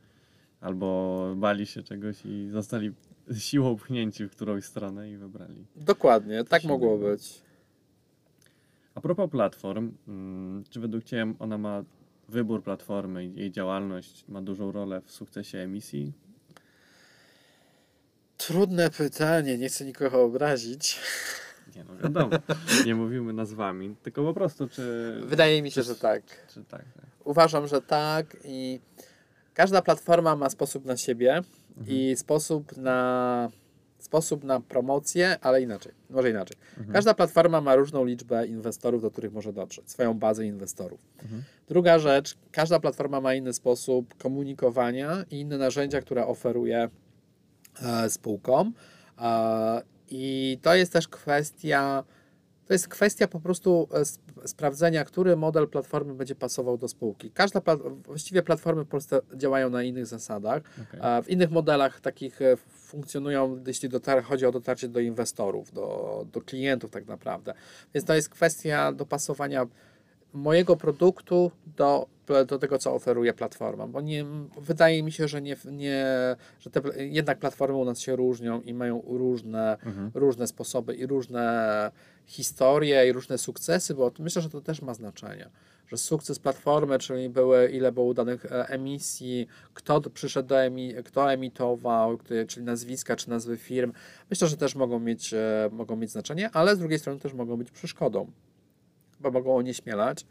Albo 0.61 1.35
bali 1.37 1.67
się 1.67 1.83
czegoś 1.83 2.27
i 2.27 2.49
zostali 2.51 2.93
siłą 3.39 3.77
pchnięci 3.77 4.25
w 4.25 4.31
którąś 4.31 4.65
stronę 4.65 5.11
i 5.11 5.17
wybrali. 5.17 5.67
Dokładnie, 5.77 6.45
tak 6.45 6.65
mogło 6.65 6.99
być. 6.99 7.43
A 8.99 9.01
propos 9.01 9.31
platform, 9.31 9.93
mm, 10.09 10.65
czy 10.71 10.81
według 10.81 11.05
Ciebie 11.05 11.35
ona 11.39 11.59
ma 11.59 11.85
wybór 12.29 12.63
platformy 12.63 13.25
i 13.25 13.35
jej 13.35 13.51
działalność 13.51 14.25
ma 14.29 14.43
dużą 14.43 14.73
rolę 14.73 15.01
w 15.05 15.11
sukcesie 15.11 15.59
emisji? 15.59 16.13
Trudne 18.37 18.91
pytanie, 18.91 19.59
nie 19.59 19.69
chcę 19.69 19.85
nikogo 19.85 20.23
obrazić. 20.23 21.01
Nie 21.77 21.85
no 21.85 21.97
wiadomo, 21.97 22.31
nie 22.87 22.95
mówimy 22.95 23.33
nazwami, 23.33 23.97
tylko 24.03 24.25
po 24.25 24.35
prostu 24.35 24.69
czy... 24.69 25.15
Wydaje 25.25 25.63
mi 25.63 25.71
się, 25.71 25.83
że 25.83 25.95
tak. 25.95 26.23
Czy 26.55 26.65
tak, 26.65 26.85
tak. 26.95 27.07
Uważam, 27.25 27.67
że 27.67 27.83
tak 27.83 28.37
i 28.45 28.81
każda 29.55 29.83
platforma 29.83 30.37
ma 30.37 30.51
sposób 30.51 30.85
na 30.85 30.97
siebie 30.97 31.43
i 31.87 32.17
sposób 32.17 32.77
na 32.77 33.51
sposób 33.99 34.45
na 34.45 34.61
promocję, 34.61 35.37
ale 35.41 35.63
inaczej, 35.63 35.93
może 36.11 36.31
inaczej. 36.31 36.57
Każda 36.93 37.15
platforma 37.15 37.61
ma 37.61 37.77
różną 37.77 38.05
liczbę 38.05 38.47
inwestorów, 38.47 39.03
do 39.03 39.11
których 39.11 39.33
może 39.33 39.53
dotrzeć, 39.53 39.91
swoją 39.91 40.15
bazę 40.15 40.47
inwestorów. 40.47 41.01
Mhm. 41.23 41.43
Druga 41.69 41.99
rzecz, 41.99 42.37
każda 42.53 42.81
platforma 42.81 43.21
ma 43.21 43.35
inny 43.35 43.53
sposób 43.53 44.15
komunikowania 44.19 45.25
i 45.31 45.41
inne 45.41 45.59
narzędzia, 45.59 46.01
które 46.01 46.27
oferuje 46.27 46.89
e, 47.83 48.11
spółkom. 48.11 48.75
E, 49.19 49.83
I 50.11 50.59
to 50.63 50.75
jest 50.75 50.93
też 50.93 51.09
kwestia, 51.09 52.05
to 52.67 52.73
jest 52.73 52.89
kwestia 52.89 53.29
po 53.29 53.41
prostu 53.41 53.89
e, 53.93 54.05
sprawdzenia, 54.47 55.05
który 55.05 55.37
model 55.37 55.69
platformy 55.69 56.15
będzie 56.15 56.35
pasował 56.35 56.79
do 56.79 56.89
spółki. 56.89 57.31
Każda, 57.31 57.61
pla- 57.61 58.03
właściwie 58.05 58.43
platformy 58.43 58.85
w 58.85 58.89
Polsce 58.89 59.21
działają 59.35 59.71
na 59.71 59.83
innych 59.83 60.07
zasadach. 60.07 60.63
A 61.01 61.23
w 61.23 61.29
innych 61.29 61.51
modelach 61.51 62.01
takich 62.01 62.43
e, 62.43 62.57
funkcjonują, 62.71 63.63
jeśli 63.67 63.89
chodzi 64.25 64.47
o 64.47 64.53
dotarcie 64.53 64.89
do 64.89 65.01
inwestorów, 65.01 65.73
do, 65.73 66.27
do 66.33 66.41
klientów 66.41 66.91
tak 66.91 67.07
naprawdę. 67.07 67.55
Więc 67.95 68.07
to 68.07 68.15
jest 68.15 68.29
kwestia 68.29 68.93
dopasowania 68.93 69.67
mojego 70.33 70.77
produktu 70.77 71.51
do, 71.77 72.07
do 72.47 72.59
tego, 72.59 72.79
co 72.79 72.95
oferuje 72.95 73.33
platforma, 73.35 73.87
bo 73.87 74.01
nie, 74.01 74.25
wydaje 74.61 75.03
mi 75.03 75.13
się, 75.13 75.29
że, 75.29 75.43
nie, 75.43 75.57
nie, 75.73 76.07
że 76.61 76.71
te, 76.71 77.05
jednak 77.05 77.39
platformy 77.39 77.77
u 77.77 77.85
nas 77.85 78.01
się 78.01 78.17
różnią 78.17 78.61
i 78.61 78.75
mają 78.75 79.03
różne, 79.07 79.77
Mhm. 79.87 80.11
różne 80.15 80.47
sposoby 80.47 80.95
i 80.95 81.07
różne 81.07 81.91
historie 82.27 83.09
i 83.09 83.13
różne 83.13 83.39
sukcesy, 83.39 83.95
bo 83.95 84.13
myślę, 84.19 84.43
że 84.43 84.51
to 84.51 84.61
też 84.61 84.83
ma 84.83 84.95
znaczenie, 84.95 85.49
że 85.89 85.97
sukces 85.97 86.39
platformy, 86.39 86.99
czyli 86.99 87.29
były 87.29 87.69
ile 87.71 87.93
było 87.93 88.07
udanych 88.07 88.45
e, 88.47 88.69
emisji, 88.69 89.47
kto 89.75 90.01
przyszedł 90.01 90.49
do 90.49 90.55
emi- 90.55 91.03
kto 91.03 91.33
emitował, 91.33 92.19
czyli 92.49 92.67
nazwiska 92.67 93.17
czy 93.17 93.31
nazwy 93.31 93.57
firm, 93.57 93.93
myślę, 94.31 94.49
że 94.49 94.57
też 94.57 94.75
mogą 94.75 94.99
mieć, 95.01 95.35
e, 95.35 95.69
mogą 95.73 95.97
mieć 95.97 96.11
znaczenie, 96.11 96.51
ale 96.53 96.77
z 96.77 96.79
drugiej 96.79 96.99
strony 96.99 97.21
też 97.21 97.33
mogą 97.35 97.57
być 97.57 97.71
przeszkodą, 97.71 98.31
bo 99.21 99.31
mogą 99.31 99.57
onieśmielać, 99.57 100.27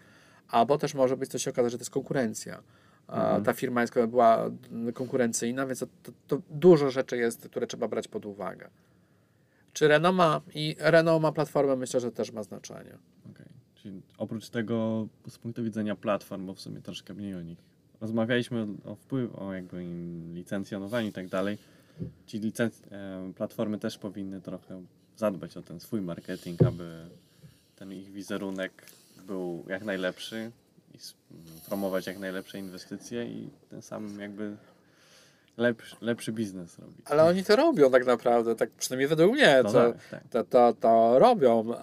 albo 0.48 0.78
też 0.78 0.94
może 0.94 1.18
być 1.18 1.32
to 1.32 1.38
się 1.38 1.52
okazać, 1.52 1.72
że 1.72 1.78
to 1.78 1.82
jest 1.82 1.92
konkurencja. 1.92 2.64
Mhm. 3.08 3.44
Ta 3.44 3.54
firma 3.54 3.82
jest, 3.82 3.94
była 4.08 4.52
konkurencyjna, 4.94 5.66
więc 5.66 5.80
to, 5.80 5.88
to, 6.04 6.12
to 6.28 6.42
dużo 6.50 6.92
rzeczy 6.92 7.18
jest, 7.18 7.50
które 7.50 7.68
trzeba 7.68 7.88
brać 7.88 8.08
pod 8.08 8.26
uwagę. 8.26 8.70
Czy 9.74 9.88
Renault 9.88 10.18
ma 10.18 10.42
i 10.56 10.76
Renault 10.80 11.22
ma 11.22 11.32
platformę, 11.32 11.76
myślę, 11.76 12.00
że 12.00 12.12
też 12.12 12.32
ma 12.32 12.44
znaczenie. 12.44 12.98
Okej. 13.32 13.46
Czyli 13.76 14.02
oprócz 14.18 14.50
tego 14.50 15.08
z 15.30 15.38
punktu 15.38 15.64
widzenia 15.64 15.96
platform, 15.96 16.46
bo 16.46 16.54
w 16.54 16.62
sumie 16.62 16.82
troszkę 16.82 17.14
mniej 17.14 17.36
o 17.36 17.42
nich 17.42 17.58
rozmawialiśmy 18.02 18.68
o 18.86 18.96
wpływ, 18.96 19.36
o 19.36 19.54
jakby 19.54 19.86
licencjonowaniu 20.34 21.08
i 21.08 21.12
tak 21.12 21.28
dalej. 21.28 21.58
Ci 22.26 22.40
licenc- 22.40 22.82
e, 22.92 23.34
platformy 23.34 23.80
też 23.80 23.98
powinny 23.98 24.42
trochę 24.42 24.84
zadbać 25.16 25.58
o 25.58 25.62
ten 25.62 25.80
swój 25.80 26.02
marketing, 26.02 26.64
aby 26.64 27.10
ten 27.80 27.92
ich 27.94 28.12
wizerunek 28.12 28.72
był 29.28 29.66
jak 29.68 29.84
najlepszy 29.84 30.52
i 30.94 30.98
promować 31.68 32.08
jak 32.08 32.20
najlepsze 32.20 32.60
inwestycje 32.60 33.26
i 33.26 33.50
ten 33.70 33.82
sam 33.82 34.20
jakby 34.20 34.56
lepszy, 35.58 35.96
lepszy 36.02 36.32
biznes 36.32 36.80
robić. 36.80 37.06
Ale 37.06 37.24
oni 37.24 37.44
to 37.44 37.56
robią 37.56 37.92
tak 37.92 38.06
naprawdę, 38.06 38.56
tak 38.56 38.70
przynajmniej 38.72 39.08
według 39.08 39.34
mnie, 39.34 39.62
No 39.64 39.72
to, 39.72 39.92
tak, 39.94 40.10
tak. 40.10 40.24
to, 40.32 40.44
to, 40.44 40.74
to 40.74 41.20
robią. 41.20 41.74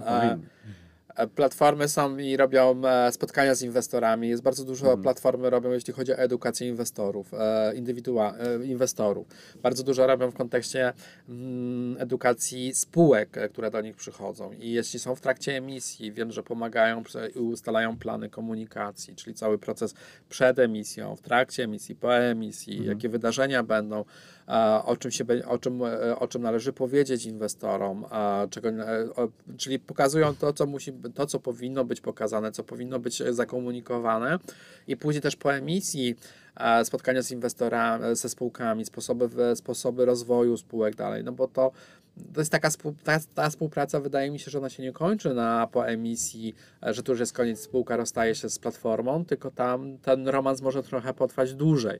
Platformy 1.34 1.88
są 1.88 2.18
i 2.18 2.36
robią 2.36 2.82
e, 2.86 3.12
spotkania 3.12 3.54
z 3.54 3.62
inwestorami. 3.62 4.28
Jest 4.28 4.42
bardzo 4.42 4.64
dużo 4.64 4.86
Mhm. 4.86 5.02
platformy 5.02 5.50
robią, 5.50 5.72
jeśli 5.72 5.92
chodzi 5.92 6.12
o 6.12 6.16
edukację 6.16 6.68
inwestorów, 6.68 7.34
e, 7.34 7.74
indywidua, 7.74 8.34
e, 8.36 8.64
inwestorów. 8.64 9.26
Bardzo 9.62 9.82
dużo 9.82 10.06
robią 10.06 10.30
w 10.30 10.34
kontekście 10.34 10.92
mm, 11.28 11.96
edukacji 12.00 12.74
spółek, 12.74 13.36
e, 13.38 13.48
które 13.48 13.70
do 13.70 13.80
nich 13.80 13.96
przychodzą. 13.96 14.52
I 14.52 14.70
jeśli 14.72 14.98
są 14.98 15.14
w 15.14 15.20
trakcie 15.20 15.56
emisji, 15.56 16.12
wiem, 16.12 16.32
że 16.32 16.42
pomagają 16.42 17.02
i 17.36 17.38
ustalają 17.38 17.96
plany 17.98 18.30
komunikacji, 18.30 19.14
czyli 19.16 19.34
cały 19.34 19.58
proces 19.58 19.94
przed 20.28 20.58
emisją, 20.58 21.16
w 21.16 21.20
trakcie 21.20 21.64
emisji, 21.64 21.94
po 21.94 22.16
emisji, 22.16 22.72
Mhm. 22.72 22.90
jakie 22.90 23.08
wydarzenia 23.08 23.62
będą, 23.62 24.00
e, 24.00 24.04
o 24.84 24.96
czym, 24.96 25.10
się, 25.10 25.24
o, 25.46 25.58
czym, 25.58 25.82
e, 25.82 26.18
o 26.18 26.28
czym 26.28 26.42
należy 26.42 26.72
powiedzieć 26.72 27.26
inwestorom, 27.26 28.04
czego, 28.50 28.68
czyli 29.56 29.78
pokazują 29.78 30.34
to 30.34 30.52
co, 30.52 30.66
musi, 30.66 30.92
to, 31.14 31.26
co 31.26 31.40
powinno 31.40 31.84
być 31.84 32.00
pokazane, 32.00 32.52
co 32.52 32.64
powinno 32.64 32.98
być 32.98 33.22
zakomunikowane. 33.30 34.38
I 34.86 34.96
później 34.96 35.22
też 35.22 35.36
po 35.36 35.54
emisji 35.54 36.16
spotkania 36.84 37.22
z 37.22 37.30
inwestorami, 37.30 38.04
ze 38.16 38.28
spółkami, 38.28 38.84
sposoby, 38.84 39.56
sposoby 39.56 40.04
rozwoju 40.04 40.56
spółek 40.56 40.94
dalej, 40.94 41.24
no 41.24 41.32
bo 41.32 41.48
to 41.48 41.72
to 42.34 42.40
jest 42.40 42.52
taka 42.52 42.70
ta, 43.04 43.20
ta 43.34 43.50
współpraca, 43.50 44.00
wydaje 44.00 44.30
mi 44.30 44.38
się, 44.38 44.50
że 44.50 44.58
ona 44.58 44.70
się 44.70 44.82
nie 44.82 44.92
kończy 44.92 45.34
na 45.34 45.66
po 45.66 45.88
emisji, 45.88 46.54
e, 46.86 46.94
że 46.94 47.02
tu 47.02 47.12
już 47.12 47.20
jest 47.20 47.32
koniec, 47.32 47.60
spółka 47.60 47.96
rozstaje 47.96 48.34
się 48.34 48.50
z 48.50 48.58
platformą, 48.58 49.24
tylko 49.24 49.50
tam 49.50 49.98
ten 49.98 50.28
romans 50.28 50.60
może 50.62 50.82
trochę 50.82 51.14
potrwać 51.14 51.54
dłużej. 51.54 51.98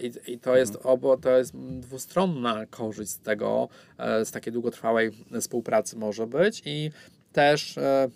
I, 0.00 0.32
I 0.32 0.38
to 0.38 0.56
jest 0.56 0.78
obo, 0.82 1.16
to 1.16 1.38
jest 1.38 1.56
dwustronna 1.56 2.66
korzyść 2.66 3.10
z 3.10 3.18
tego, 3.18 3.68
e, 3.98 4.24
z 4.24 4.30
takiej 4.30 4.52
długotrwałej 4.52 5.10
współpracy 5.40 5.96
może 5.96 6.26
być 6.26 6.62
i 6.64 6.90
też 7.32 7.78
e, 7.78 8.08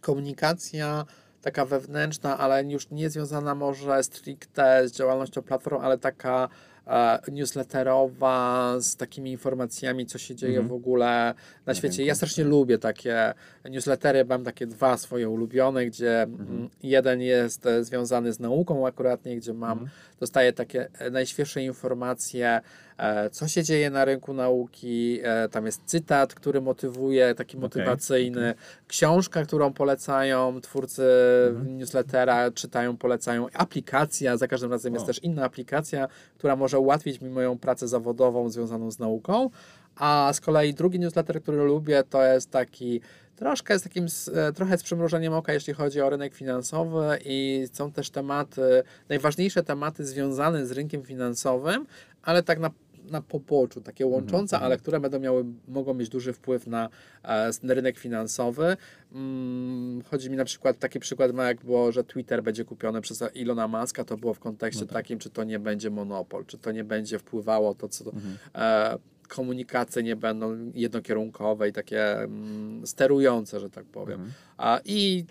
komunikacja 0.00 1.04
taka 1.48 1.64
wewnętrzna, 1.64 2.38
ale 2.38 2.64
już 2.64 2.90
nie 2.90 3.10
związana 3.10 3.54
może 3.54 4.02
stricte 4.02 4.88
z 4.88 4.92
działalnością 4.92 5.42
platform, 5.42 5.80
ale 5.82 5.98
taka 5.98 6.48
e, 6.86 7.18
newsletterowa, 7.32 8.74
z 8.80 8.96
takimi 8.96 9.30
informacjami, 9.32 10.06
co 10.06 10.18
się 10.18 10.34
dzieje 10.34 10.58
Mhm. 10.58 10.68
w 10.68 10.72
ogóle 10.72 11.34
na 11.66 11.74
świecie. 11.74 12.04
Ja 12.04 12.14
strasznie 12.14 12.44
lubię 12.44 12.78
takie 12.78 13.34
newslettery, 13.70 14.24
mam 14.24 14.44
takie 14.44 14.66
dwa 14.66 14.96
swoje 14.96 15.28
ulubione, 15.28 15.86
gdzie 15.86 16.22
Mhm. 16.22 16.48
mm, 16.50 16.68
jeden 16.82 17.20
jest 17.20 17.66
e, 17.66 17.84
związany 17.84 18.32
z 18.32 18.40
nauką 18.40 18.86
akuratnie, 18.86 19.36
gdzie 19.36 19.54
mam, 19.54 19.72
Mhm. 19.72 19.90
Dostaję 20.20 20.52
takie 20.52 20.88
e, 20.98 21.10
najświeższe 21.10 21.62
informacje, 21.62 22.60
e, 22.98 23.30
co 23.30 23.48
się 23.48 23.62
dzieje 23.64 23.90
na 23.90 24.04
rynku 24.04 24.32
nauki, 24.34 25.20
e, 25.22 25.48
tam 25.48 25.66
jest 25.66 25.82
cytat, 25.84 26.34
który 26.34 26.60
motywuje, 26.60 27.34
taki 27.34 27.56
motywacyjny, 27.56 28.54
książka, 28.88 29.42
którą 29.42 29.72
polecają 29.72 30.60
twórcy 30.60 31.02
Mhm. 31.50 31.78
newslettera, 31.78 32.50
czytają, 32.50 32.96
polecają, 32.96 33.46
aplikacja, 33.54 34.36
za 34.36 34.48
każdym 34.48 34.70
razem 34.70 34.94
jest 34.94 35.04
O. 35.04 35.06
też 35.06 35.22
inna 35.22 35.44
aplikacja, 35.44 36.08
która 36.38 36.56
może 36.56 36.78
ułatwić 36.78 37.20
mi 37.20 37.30
moją 37.30 37.58
pracę 37.58 37.88
zawodową 37.88 38.50
związaną 38.50 38.90
z 38.90 38.98
nauką, 38.98 39.50
a 39.98 40.32
z 40.32 40.40
kolei 40.40 40.74
drugi 40.74 40.98
newsletter, 40.98 41.42
który 41.42 41.58
lubię, 41.58 42.02
to 42.10 42.22
jest 42.24 42.50
taki 42.50 43.00
troszkę 43.36 43.78
z 43.78 43.82
takim, 43.82 44.06
e, 44.34 44.52
trochę 44.52 44.78
z 44.78 44.82
przymrużeniem 44.82 45.32
oka, 45.32 45.52
jeśli 45.52 45.74
chodzi 45.74 46.00
o 46.00 46.10
rynek 46.10 46.34
finansowy 46.34 47.18
i 47.24 47.66
są 47.72 47.92
też 47.92 48.10
tematy, 48.10 48.82
najważniejsze 49.08 49.62
tematy 49.62 50.06
związane 50.06 50.66
z 50.66 50.72
rynkiem 50.72 51.02
finansowym, 51.02 51.86
ale 52.22 52.42
tak 52.42 52.58
na 52.58 52.70
na 53.10 53.22
poboczu, 53.22 53.80
takie 53.80 54.06
łączące, 54.06 54.56
mhm. 54.56 54.66
ale 54.66 54.78
które 54.78 55.00
będą 55.00 55.18
miały, 55.18 55.44
mogą 55.68 55.94
mieć 55.94 56.08
duży 56.08 56.32
wpływ 56.32 56.66
na, 56.66 56.88
e, 57.24 57.50
na 57.62 57.74
rynek 57.74 57.98
finansowy. 57.98 58.76
Mm, 59.12 60.02
chodzi 60.10 60.30
mi 60.30 60.36
na 60.36 60.44
przykład, 60.44 60.78
taki 60.78 61.00
przykład 61.00 61.32
ma 61.32 61.44
jak 61.44 61.64
było, 61.64 61.92
że 61.92 62.04
Twitter 62.04 62.42
będzie 62.42 62.64
kupiony 62.64 63.00
przez 63.00 63.24
Ilona 63.34 63.68
Maska, 63.68 64.04
to 64.04 64.16
było 64.16 64.34
w 64.34 64.38
kontekście 64.38 64.84
No 64.84 64.86
tak. 64.86 64.94
takim, 64.94 65.18
czy 65.18 65.30
to 65.30 65.44
nie 65.44 65.58
będzie 65.58 65.90
monopol, 65.90 66.46
czy 66.46 66.58
to 66.58 66.72
nie 66.72 66.84
będzie 66.84 67.18
wpływało 67.18 67.74
to, 67.74 67.88
co 67.88 68.04
Mhm. 68.04 68.38
e, 68.54 68.98
komunikacje 69.28 70.02
nie 70.02 70.16
będą 70.16 70.70
jednokierunkowe 70.74 71.68
i 71.68 71.72
takie 71.72 72.18
mm, 72.18 72.86
sterujące, 72.86 73.60
że 73.60 73.70
tak 73.70 73.84
powiem. 73.84 74.20
Mhm. 74.20 74.32
A, 74.56 74.80
I 74.84 75.24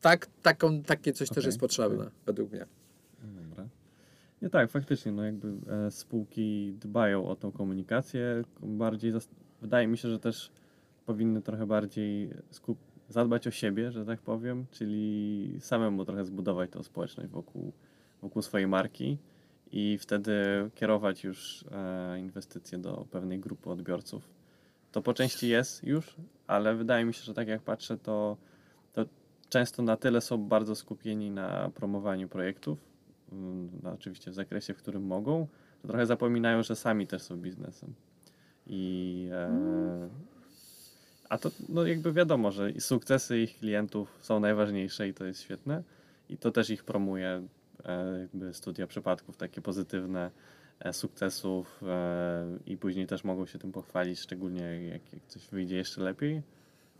tak, 0.00 0.26
taką, 0.42 0.82
takie 0.82 1.12
coś 1.12 1.28
też 1.28 1.38
Okej, 1.38 1.48
jest 1.48 1.60
potrzebne, 1.60 2.10
według 2.26 2.52
mnie. 2.52 2.66
Dobra. 3.48 3.68
Nie 4.42 4.50
tak, 4.50 4.70
faktycznie, 4.70 5.12
no 5.12 5.24
jakby 5.24 5.52
e, 5.86 5.90
spółki 5.90 6.74
dbają 6.80 7.28
o 7.28 7.36
tą 7.36 7.52
komunikację, 7.52 8.42
bardziej, 8.62 9.12
wydaje 9.60 9.86
mi 9.86 9.98
się, 9.98 10.08
że 10.08 10.18
też 10.18 10.50
powinny 11.06 11.42
trochę 11.42 11.66
bardziej 11.66 12.30
skup- 12.50 12.90
zadbać 13.08 13.46
o 13.46 13.50
siebie, 13.50 13.92
że 13.92 14.06
tak 14.06 14.20
powiem, 14.20 14.66
czyli 14.70 15.56
samemu 15.60 16.04
trochę 16.04 16.24
zbudować 16.24 16.70
tą 16.70 16.82
społeczność 16.82 17.30
wokół, 17.30 17.72
wokół 18.22 18.42
swojej 18.42 18.66
marki 18.66 19.18
i 19.72 19.98
wtedy 19.98 20.34
kierować 20.74 21.24
już 21.24 21.64
e, 21.72 22.18
inwestycje 22.18 22.78
do 22.78 23.06
pewnej 23.10 23.40
grupy 23.40 23.70
odbiorców. 23.70 24.28
To 24.92 25.02
po 25.02 25.14
części 25.14 25.48
jest 25.48 25.84
już, 25.84 26.16
ale 26.46 26.74
wydaje 26.74 27.04
mi 27.04 27.14
się, 27.14 27.22
że 27.22 27.34
tak 27.34 27.48
jak 27.48 27.62
patrzę, 27.62 27.98
to, 27.98 28.36
to 28.92 29.04
często 29.48 29.82
na 29.82 29.96
tyle 29.96 30.20
są 30.20 30.38
bardzo 30.38 30.74
skupieni 30.74 31.30
na 31.30 31.70
promowaniu 31.74 32.28
projektów, 32.28 32.78
no, 33.82 33.92
oczywiście 33.92 34.30
w 34.30 34.34
zakresie, 34.34 34.74
w 34.74 34.76
którym 34.76 35.06
mogą, 35.06 35.46
że 35.82 35.88
trochę 35.88 36.06
zapominają, 36.06 36.62
że 36.62 36.76
sami 36.76 37.06
też 37.06 37.22
są 37.22 37.36
biznesem. 37.36 37.94
I, 38.66 39.28
e, 39.32 40.08
a 41.28 41.38
to 41.38 41.50
no 41.68 41.86
jakby 41.86 42.12
wiadomo, 42.12 42.50
że 42.50 42.72
sukcesy 42.80 43.38
ich 43.38 43.58
klientów 43.58 44.18
są 44.20 44.40
najważniejsze 44.40 45.08
i 45.08 45.14
to 45.14 45.24
jest 45.24 45.42
świetne. 45.42 45.82
I 46.28 46.36
to 46.36 46.50
też 46.50 46.70
ich 46.70 46.84
promuje 46.84 47.42
jakby 48.20 48.54
studia 48.54 48.86
przypadków 48.86 49.36
takie 49.36 49.60
pozytywne 49.60 50.30
e, 50.80 50.92
sukcesów 50.92 51.82
e, 51.86 52.46
i 52.66 52.76
później 52.76 53.06
też 53.06 53.24
mogą 53.24 53.46
się 53.46 53.58
tym 53.58 53.72
pochwalić, 53.72 54.20
szczególnie 54.20 54.62
jak, 54.88 55.12
jak 55.12 55.22
coś 55.28 55.48
wyjdzie 55.48 55.76
jeszcze 55.76 56.00
lepiej. 56.00 56.42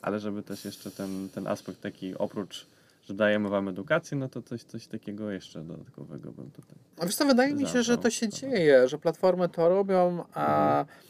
Ale 0.03 0.21
żeby 0.21 0.43
też 0.43 0.65
jeszcze 0.65 0.91
ten, 0.91 1.29
ten 1.35 1.47
aspekt 1.47 1.81
taki 1.81 2.19
oprócz 2.19 2.67
że 3.11 3.15
dajemy 3.15 3.49
wam 3.49 3.69
edukację, 3.69 4.19
no 4.19 4.29
to 4.29 4.43
coś, 4.43 4.63
coś 4.63 4.87
takiego 4.87 5.31
jeszcze 5.31 5.61
dodatkowego 5.61 6.33
bym 6.33 6.51
tutaj. 6.51 6.77
A 6.99 7.07
wiesz 7.07 7.15
co, 7.15 7.27
wydaje 7.27 7.55
mi 7.55 7.67
się, 7.67 7.83
że 7.83 7.99
to 7.99 8.11
się 8.11 8.29
dzieje, 8.29 8.89
że 8.89 8.99
platformy 8.99 9.49
to 9.49 9.69
robią, 9.69 10.25
a 10.35 10.81
Mhm. 10.81 11.10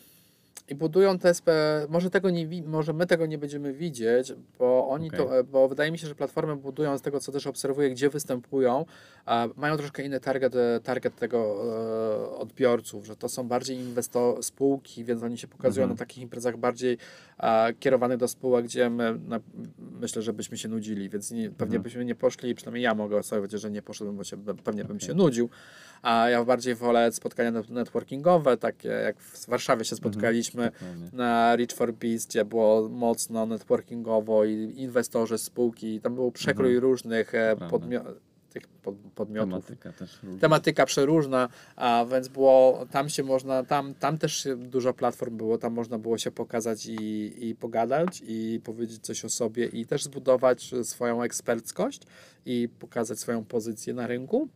I 0.70 0.74
budują 0.74 1.18
te 1.18 1.28
SP, 1.38 1.48
może 1.88 2.10
tego 2.10 2.30
nie, 2.30 2.62
może 2.66 2.92
my 2.92 3.06
tego 3.06 3.26
nie 3.26 3.38
będziemy 3.38 3.72
widzieć, 3.72 4.32
bo 4.58 4.88
oni 4.88 5.10
to, 5.10 5.24
Okej. 5.26 5.44
bo 5.44 5.68
wydaje 5.68 5.92
mi 5.92 5.98
się, 5.98 6.06
że 6.06 6.14
platformy 6.14 6.56
budują 6.56 6.98
z 6.98 7.02
tego, 7.02 7.20
co 7.20 7.32
też 7.32 7.46
obserwuję, 7.46 7.90
gdzie 7.90 8.10
występują, 8.10 8.84
mają 9.56 9.76
troszkę 9.76 10.02
inny 10.02 10.20
target, 10.20 10.56
e, 10.56 10.80
target 10.82 11.16
tego 11.16 11.38
e, 11.38 12.38
odbiorców, 12.38 13.06
że 13.06 13.16
to 13.16 13.28
są 13.28 13.48
bardziej 13.48 13.76
inwesto 13.76 14.42
spółki, 14.42 15.04
więc 15.04 15.22
oni 15.22 15.38
się 15.38 15.48
pokazują 15.48 15.84
Mhm. 15.84 15.90
na 15.90 15.98
takich 15.98 16.22
imprezach 16.22 16.56
bardziej 16.56 16.98
kierowanych 17.80 18.18
do 18.18 18.28
spółek, 18.28 18.64
gdzie 18.64 18.90
my 18.90 19.18
na, 19.28 19.40
myślę, 20.00 20.22
że 20.22 20.32
byśmy 20.32 20.56
się 20.58 20.68
nudzili, 20.68 21.08
więc 21.08 21.30
nie, 21.30 21.50
pewnie 21.50 21.64
Mhm. 21.76 21.82
byśmy 21.82 22.04
nie 22.04 22.14
poszli, 22.14 22.54
przynajmniej 22.54 22.82
ja 22.84 22.94
mogę 22.94 23.22
sobie 23.22 23.40
powiedzieć, 23.40 23.60
że 23.60 23.70
nie 23.70 23.82
poszedłem, 23.82 24.16
bo 24.16 24.24
się, 24.24 24.36
pewnie 24.64 24.84
bym 24.84 24.96
Okej. 24.96 25.08
się 25.08 25.14
nudził, 25.14 25.48
a 26.02 26.28
ja 26.30 26.44
bardziej 26.44 26.74
wolę 26.74 27.12
spotkania 27.12 27.52
net- 27.52 27.70
networkingowe, 27.70 28.56
takie 28.56 28.88
jak 28.88 29.20
w 29.20 29.46
Warszawie 29.48 29.84
się 29.84 29.96
spotkaliśmy 29.96 30.59
Dokładnie. 30.64 31.08
na 31.12 31.56
Reach 31.56 31.72
for 31.72 31.94
Peace, 31.94 32.26
gdzie 32.28 32.44
było 32.44 32.88
mocno 32.88 33.46
networkingowo 33.46 34.44
i 34.44 34.72
inwestorzy, 34.76 35.38
spółki, 35.38 35.94
i 35.94 36.00
tam 36.00 36.14
był 36.14 36.32
przekrój 36.32 36.74
Mhm. 36.74 36.82
różnych 36.82 37.34
e, 37.34 37.56
prawda. 37.56 37.76
podmio- 37.76 38.14
tych 38.50 38.68
pod, 38.68 38.94
podmiotów. 39.14 39.50
Tematyka 39.50 39.92
też 39.92 40.22
różna. 40.22 40.40
Tematyka 40.40 40.86
przeróżna, 40.86 41.48
a 41.76 42.06
więc 42.10 42.28
było, 42.28 42.86
tam 42.90 43.08
się 43.08 43.22
można, 43.22 43.64
tam, 43.64 43.94
tam 43.94 44.18
też 44.18 44.48
dużo 44.56 44.94
platform 44.94 45.36
było, 45.36 45.58
tam 45.58 45.72
można 45.72 45.98
było 45.98 46.18
się 46.18 46.30
pokazać 46.30 46.86
i, 46.86 47.32
i 47.48 47.54
pogadać 47.54 48.22
i 48.26 48.60
powiedzieć 48.64 49.02
coś 49.02 49.24
o 49.24 49.28
sobie 49.28 49.66
i 49.66 49.86
też 49.86 50.04
zbudować 50.04 50.70
swoją 50.82 51.22
eksperckość 51.22 52.02
i 52.46 52.68
pokazać 52.78 53.18
swoją 53.18 53.44
pozycję 53.44 53.94
na 53.94 54.06
rynku. 54.06 54.48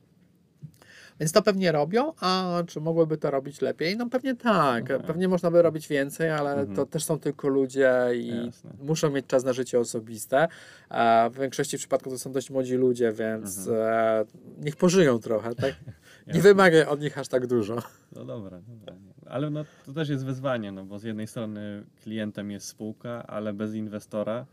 Więc 1.21 1.33
to 1.33 1.43
pewnie 1.43 1.73
robią, 1.73 2.13
a 2.21 2.63
czy 2.67 2.81
mogłyby 2.81 3.17
to 3.17 3.31
robić 3.31 3.61
lepiej? 3.61 3.97
No 3.97 4.09
pewnie 4.11 4.37
tak, 4.37 4.85
Okej. 4.85 5.01
pewnie 5.07 5.29
można 5.29 5.51
by 5.51 5.63
robić 5.63 5.89
więcej, 5.89 6.31
ale 6.31 6.51
Mhm. 6.53 6.77
to 6.77 6.87
też 6.87 7.05
są 7.05 7.19
tylko 7.19 7.49
ludzie 7.49 7.93
i 8.15 8.27
Jasne. 8.47 8.71
muszą 8.83 9.11
mieć 9.11 9.27
czas 9.27 9.45
na 9.45 9.53
życie 9.53 9.79
osobiste. 9.79 10.49
A 10.89 11.31
w 11.33 11.39
większości 11.39 11.77
przypadków 11.79 12.13
to 12.13 12.19
są 12.19 12.33
dość 12.33 12.51
młodzi 12.51 12.75
ludzie, 12.77 13.13
więc 13.13 13.69
e, 13.69 14.25
niech 14.59 14.77
pożyją 14.77 15.19
trochę, 15.19 15.55
tak? 15.55 15.75
Nie 16.35 16.41
wymagaj 16.41 16.85
od 16.87 17.01
nich 17.01 17.19
aż 17.19 17.29
tak 17.29 17.47
dużo. 17.47 17.77
No 18.17 18.25
dobra, 18.25 18.61
dobra. 18.69 18.95
Ale 19.27 19.51
no, 19.51 19.65
to 19.87 19.93
też 19.93 20.09
jest 20.09 20.25
wyzwanie, 20.25 20.73
no 20.73 20.85
bo 20.85 20.99
z 20.99 21.03
jednej 21.03 21.27
strony 21.27 21.85
klientem 22.03 22.51
jest 22.51 22.67
spółka, 22.69 23.27
ale 23.27 23.53
bez 23.53 23.75
inwestora 23.75 24.47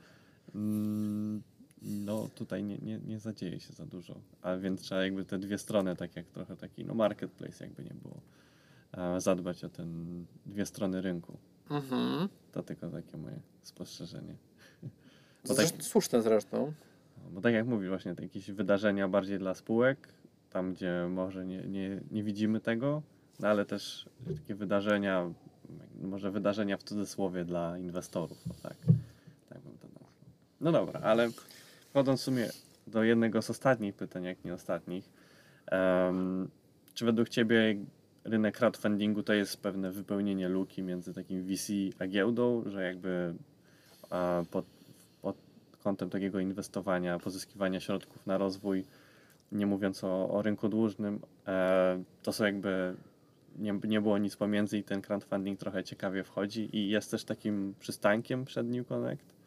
mm, 0.55 1.41
no 1.81 2.29
tutaj 2.35 2.63
nie, 2.63 2.77
nie, 2.77 2.99
nie 2.99 3.19
zadzieje 3.19 3.59
się 3.59 3.73
za 3.73 3.85
dużo. 3.85 4.15
A 4.41 4.55
więc 4.55 4.81
trzeba 4.81 5.03
jakby 5.03 5.25
te 5.25 5.39
dwie 5.39 5.57
strony, 5.57 5.95
tak 5.95 6.15
jak 6.15 6.25
trochę 6.25 6.57
taki 6.57 6.85
no 6.85 6.93
marketplace 6.93 7.65
jakby 7.65 7.83
nie 7.83 7.93
było, 7.93 8.21
zadbać 9.19 9.63
o 9.63 9.69
ten 9.69 10.25
dwie 10.45 10.65
strony 10.65 11.01
rynku. 11.01 11.37
Mhm. 11.69 12.29
To 12.51 12.63
tylko 12.63 12.89
takie 12.89 13.17
moje 13.17 13.39
spostrzeżenie. 13.61 14.35
To 14.81 14.87
Bo 15.47 15.55
tak, 15.55 15.65
zresztą, 15.65 15.83
słuszne 15.83 16.21
zresztą. 16.21 16.73
bo 17.31 17.41
tak 17.41 17.53
jak 17.53 17.67
mówisz, 17.67 17.89
właśnie 17.89 18.15
jakieś 18.21 18.51
wydarzenia 18.51 19.07
bardziej 19.07 19.39
dla 19.39 19.55
spółek, 19.55 20.07
tam 20.49 20.73
gdzie 20.73 21.07
może 21.09 21.45
nie, 21.45 21.61
nie, 21.61 22.01
nie 22.11 22.23
widzimy 22.23 22.59
tego, 22.59 23.01
no 23.39 23.47
ale 23.47 23.65
też 23.65 24.09
takie 24.37 24.55
wydarzenia, 24.55 25.33
może 26.01 26.31
wydarzenia 26.31 26.77
w 26.77 26.83
cudzysłowie 26.83 27.45
dla 27.45 27.77
inwestorów, 27.77 28.43
tak, 28.63 28.75
tak 29.49 29.59
bym 29.59 29.77
to 29.77 29.87
nazwał. 29.87 30.29
No 30.61 30.71
dobra, 30.71 30.99
ale 30.99 31.29
wchodząc 31.91 32.21
w 32.21 32.23
sumie 32.23 32.49
do 32.87 33.03
jednego 33.03 33.41
z 33.41 33.49
ostatnich 33.49 33.95
pytań, 33.95 34.23
jak 34.23 34.45
nie 34.45 34.53
ostatnich, 34.53 35.09
em, 35.67 36.49
czy 36.93 37.05
według 37.05 37.29
Ciebie 37.29 37.75
rynek 38.23 38.57
crowdfundingu 38.57 39.23
to 39.23 39.33
jest 39.33 39.61
pewne 39.61 39.91
wypełnienie 39.91 40.49
luki 40.49 40.83
między 40.83 41.13
takim 41.13 41.43
VC 41.43 41.73
a 41.99 42.07
giełdą, 42.07 42.63
że 42.65 42.83
jakby 42.83 43.35
pod, 44.51 44.65
pod 45.21 45.35
kątem 45.83 46.09
takiego 46.09 46.39
inwestowania, 46.39 47.19
pozyskiwania 47.19 47.79
środków 47.79 48.27
na 48.27 48.37
rozwój, 48.37 48.85
nie 49.51 49.65
mówiąc 49.65 50.03
o, 50.03 50.29
o 50.29 50.41
rynku 50.41 50.69
dłużnym, 50.69 51.19
e, 51.47 52.03
to 52.23 52.33
są 52.33 52.45
jakby 52.45 52.95
nie, 53.55 53.79
nie 53.83 54.01
było 54.01 54.17
nic 54.17 54.35
pomiędzy 54.35 54.77
i 54.77 54.83
ten 54.83 55.01
crowdfunding 55.01 55.59
trochę 55.59 55.83
ciekawie 55.83 56.23
wchodzi 56.23 56.77
i 56.77 56.89
jest 56.89 57.11
też 57.11 57.23
takim 57.23 57.73
przystankiem 57.79 58.45
przed 58.45 58.67
New 58.67 58.87
Connect? 58.87 59.40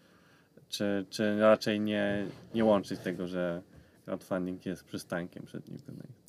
Czy, 0.69 1.07
czy 1.11 1.39
raczej 1.39 1.81
nie, 1.81 2.27
nie 2.55 2.65
łączyć 2.65 3.01
tego, 3.01 3.27
że 3.27 3.63
crowdfunding 4.05 4.67
jest 4.67 4.85
przystankiem 4.85 5.47
przed 5.47 5.65
Connect? 5.65 6.25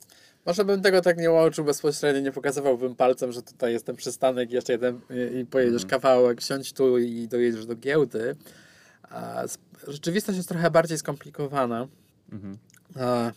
Może 0.46 0.66
bym 0.66 0.82
tego 0.82 1.02
tak 1.02 1.18
nie 1.18 1.32
łączył 1.32 1.66
bezpośrednio, 1.66 2.22
nie 2.22 2.32
pokazywałbym 2.32 2.96
palcem, 2.96 3.32
że 3.32 3.42
tutaj 3.42 3.74
jest 3.74 3.86
ten 3.86 3.96
przystanek, 3.96 4.52
jeszcze 4.52 4.74
jeden 4.74 5.00
i, 5.42 5.46
pojedziesz 5.46 5.84
Mhm. 5.84 5.90
kawałek, 5.90 6.42
siądź 6.42 6.74
tu 6.74 6.98
i 6.98 7.28
dojedziesz 7.28 7.66
do 7.66 7.76
giełdy. 7.76 8.36
A, 9.10 9.44
rzeczywistość 9.88 10.38
jest 10.38 10.50
trochę 10.50 10.72
bardziej 10.72 10.98
skomplikowana. 10.98 11.88
Mhm. 12.32 12.58
A, 13.00 13.32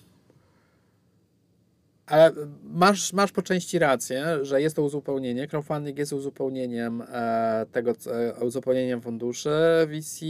ale 2.06 2.32
masz, 2.62 3.12
masz 3.12 3.32
po 3.32 3.42
części 3.42 3.78
rację, 3.78 4.26
że 4.42 4.62
jest 4.62 4.76
to 4.76 4.82
uzupełnienie. 4.82 5.48
Crowdfunding 5.48 5.98
jest 5.98 6.12
uzupełnieniem 6.12 7.02
e, 7.02 7.66
tego, 7.72 7.90
e, 7.90 8.44
uzupełnieniem 8.44 9.02
funduszy 9.02 9.50
VC, 9.86 10.24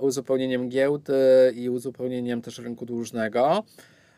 uzupełnieniem 0.00 0.68
giełdy 0.68 1.14
i 1.54 1.68
uzupełnieniem 1.70 2.42
też 2.42 2.58
rynku 2.58 2.86
dłużnego. 2.86 3.64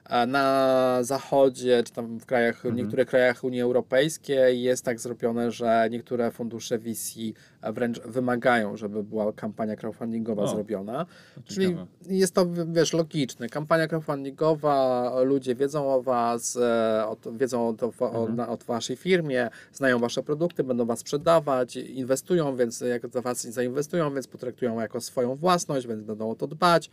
A 0.05 0.26
Na 0.26 0.99
zachodzie, 1.03 1.83
czy 1.87 1.93
tam 1.93 2.18
w 2.18 2.26
krajach, 2.26 2.57
Mhm. 2.57 2.76
niektórych 2.76 3.09
krajach 3.09 3.45
Unii 3.45 3.61
Europejskiej 3.61 4.62
jest 4.62 4.85
tak 4.85 5.01
zrobione, 5.01 5.51
że 5.51 5.89
niektóre 5.91 6.30
fundusze 6.30 6.78
VC 6.78 7.14
wręcz 7.63 8.01
wymagają, 8.01 8.77
żeby 8.77 9.03
była 9.05 9.33
kampania 9.33 9.77
crowdfundingowa 9.77 10.43
O. 10.43 10.47
zrobiona. 10.49 11.07
Czyli 11.45 11.67
ciekawe. 11.69 11.87
jest 12.09 12.35
to, 12.35 12.47
wiesz, 12.67 12.93
logiczne. 12.93 13.49
Kampania 13.49 13.89
crowdfundingowa, 13.89 15.13
ludzie 15.25 15.55
wiedzą 15.55 15.95
o 15.95 16.03
Was, 16.03 16.57
e, 16.57 17.05
wiedzą 17.33 17.69
o, 17.69 17.73
to, 17.73 17.93
o, 18.01 18.27
Mhm. 18.29 18.51
o 18.51 18.57
Waszej 18.67 18.97
firmie, 18.97 19.51
znają 19.73 19.99
Wasze 19.99 20.23
produkty, 20.23 20.65
będą 20.65 20.85
Was 20.87 20.99
sprzedawać, 20.99 21.77
inwestują, 21.77 22.57
więc 22.57 22.81
jak 22.81 23.07
do 23.07 23.23
Was 23.23 23.43
zainwestują, 23.47 24.15
więc 24.15 24.27
potraktują 24.27 24.81
jako 24.81 25.01
swoją 25.01 25.35
własność, 25.37 25.87
więc 25.87 26.03
będą 26.03 26.31
o 26.31 26.35
to 26.35 26.47
dbać. 26.47 26.91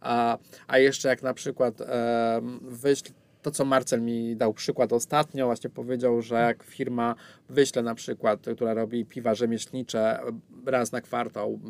A, 0.00 0.38
a 0.66 0.78
jeszcze 0.78 1.08
jak 1.08 1.22
na 1.22 1.34
przykład 1.34 1.80
e, 1.80 2.40
wyśl, 2.62 3.12
to, 3.42 3.50
co 3.50 3.64
Marcel 3.64 4.02
mi 4.02 4.36
dał 4.36 4.54
przykład 4.54 4.92
ostatnio, 4.92 5.46
właśnie 5.46 5.70
powiedział, 5.70 6.22
że 6.22 6.34
jak 6.34 6.62
firma 6.64 7.14
wyśle 7.48 7.82
na 7.82 7.94
przykład, 7.94 8.40
która 8.54 8.74
robi 8.74 9.04
piwa 9.06 9.34
rzemieślnicze, 9.34 10.20
raz 10.66 10.92
na 10.92 11.00
kwartał 11.00 11.60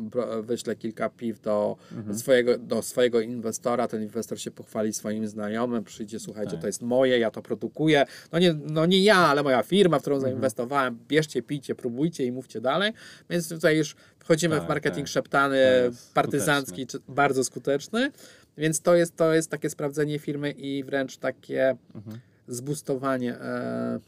wyśle 0.43 0.75
kilka 0.75 1.09
piw 1.09 1.39
do, 1.41 1.77
Mhm. 1.91 2.17
swojego, 2.17 2.57
do 2.57 2.81
swojego 2.81 3.21
inwestora, 3.21 3.87
ten 3.87 4.01
inwestor 4.03 4.39
się 4.39 4.51
pochwali 4.51 4.93
swoim 4.93 5.27
znajomym, 5.27 5.83
przyjdzie, 5.83 6.19
słuchajcie, 6.19 6.51
Tak. 6.51 6.61
to 6.61 6.67
jest 6.67 6.81
moje, 6.81 7.19
ja 7.19 7.31
to 7.31 7.41
produkuję, 7.41 8.05
no 8.31 8.39
nie, 8.39 8.53
no 8.53 8.85
nie 8.85 9.03
ja, 9.03 9.15
ale 9.17 9.43
moja 9.43 9.63
firma, 9.63 9.99
w 9.99 10.01
którą 10.01 10.15
Mhm. 10.15 10.31
zainwestowałem, 10.33 10.99
bierzcie, 11.07 11.41
pijcie, 11.41 11.75
próbujcie 11.75 12.25
i 12.25 12.31
mówcie 12.31 12.61
dalej, 12.61 12.93
więc 13.29 13.49
tutaj 13.49 13.77
już 13.77 13.95
wchodzimy 14.19 14.55
Tak, 14.55 14.65
w 14.65 14.69
marketing 14.69 15.07
tak. 15.07 15.13
szeptany, 15.13 15.57
partyzancki, 16.13 16.87
bardzo 17.07 17.43
skuteczny, 17.43 18.11
więc 18.57 18.81
to 18.81 18.95
jest, 18.95 19.15
to 19.15 19.33
jest 19.33 19.49
takie 19.51 19.69
sprawdzenie 19.69 20.19
firmy 20.19 20.51
i 20.51 20.83
wręcz 20.83 21.17
takie 21.17 21.75
Mhm. 21.95 22.19
zbustowanie 22.47 23.35
e, 23.35 23.99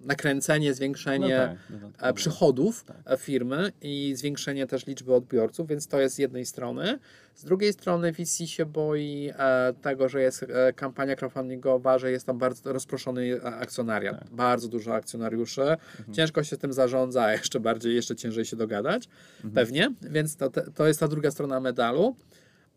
nakręcenie, 0.00 0.74
zwiększenie 0.74 1.56
No 1.70 1.90
tak, 1.98 2.10
e, 2.10 2.12
przychodów 2.14 2.84
Tak. 2.84 2.96
e, 3.06 3.16
firmy 3.16 3.72
i 3.82 4.12
zwiększenie 4.16 4.66
też 4.66 4.86
liczby 4.86 5.14
odbiorców, 5.14 5.68
więc 5.68 5.86
to 5.86 6.00
jest 6.00 6.14
z 6.14 6.18
jednej 6.18 6.46
strony. 6.46 6.98
Z 7.34 7.44
drugiej 7.44 7.72
strony 7.72 8.12
VC 8.12 8.46
się 8.46 8.66
boi 8.66 9.30
e, 9.38 9.72
tego, 9.82 10.08
że 10.08 10.22
jest 10.22 10.42
e, 10.42 10.72
kampania 10.72 11.16
crowdfundingowa, 11.16 11.98
że 11.98 12.10
jest 12.10 12.26
tam 12.26 12.38
bardzo 12.38 12.72
rozproszony 12.72 13.40
e, 13.44 13.44
akcjonariat, 13.44 14.18
Tak. 14.20 14.30
bardzo 14.30 14.68
dużo 14.68 14.94
akcjonariuszy, 14.94 15.62
Mhm. 15.62 16.14
ciężko 16.14 16.44
się 16.44 16.56
tym 16.56 16.72
zarządza, 16.72 17.22
a 17.24 17.32
jeszcze 17.32 17.60
bardziej, 17.60 17.94
jeszcze 17.94 18.16
ciężej 18.16 18.44
się 18.44 18.56
dogadać, 18.56 19.08
Mhm. 19.36 19.52
pewnie, 19.54 19.92
więc 20.02 20.36
to, 20.36 20.50
to 20.74 20.86
jest 20.86 21.00
ta 21.00 21.08
druga 21.08 21.30
strona 21.30 21.60
medalu. 21.60 22.16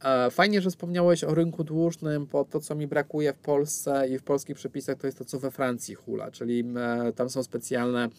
E, 0.04 0.32
Fajnie, 0.32 0.62
że 0.62 0.70
wspomniałeś 0.70 1.24
o 1.24 1.36
rynku 1.36 1.64
dłużnym, 1.64 2.26
bo 2.26 2.46
to, 2.46 2.60
co 2.60 2.76
mi 2.76 2.88
brakuje 2.88 3.34
w 3.34 3.38
Polsce 3.39 4.08
i 4.10 4.20
w 4.20 4.24
polskich 4.24 4.56
przepisach, 4.56 4.98
to 4.98 5.08
jest 5.08 5.18
to, 5.18 5.26
co 5.26 5.39
we 5.39 5.52
Francji 5.52 5.96
hula, 5.96 6.32
czyli 6.32 6.64
e, 7.08 7.14
tam 7.14 7.30
są 7.30 7.43
specjalne 7.43 8.10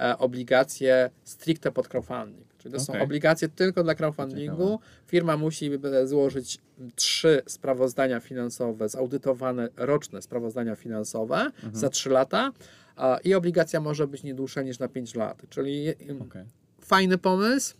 e, 0.00 0.18
obligacje 0.18 1.10
stricte 1.24 1.72
pod 1.72 1.88
crowdfunding. 1.88 2.46
Czyli 2.58 2.74
to 2.74 2.80
są 2.80 2.92
Okej. 2.92 3.02
obligacje 3.04 3.48
tylko 3.48 3.82
dla 3.82 3.94
crowdfundingu. 3.94 4.78
Firma 5.06 5.36
musi 5.36 5.70
złożyć 6.04 6.58
trzy 6.94 7.42
sprawozdania 7.46 8.20
finansowe, 8.20 8.88
zaudytowane 8.88 9.68
roczne 9.76 10.22
sprawozdania 10.22 10.76
finansowe 10.76 11.36
Mhm. 11.36 11.76
za 11.76 11.88
trzy 11.90 12.10
lata 12.10 12.52
i 13.24 13.34
obligacja 13.34 13.80
może 13.80 14.06
być 14.06 14.22
nie 14.22 14.34
dłuższa 14.34 14.62
niż 14.62 14.78
na 14.78 14.88
5 14.88 15.14
lat. 15.14 15.42
Czyli 15.50 15.88
Okej. 16.20 16.44
fajny 16.80 17.18
pomysł. 17.18 17.76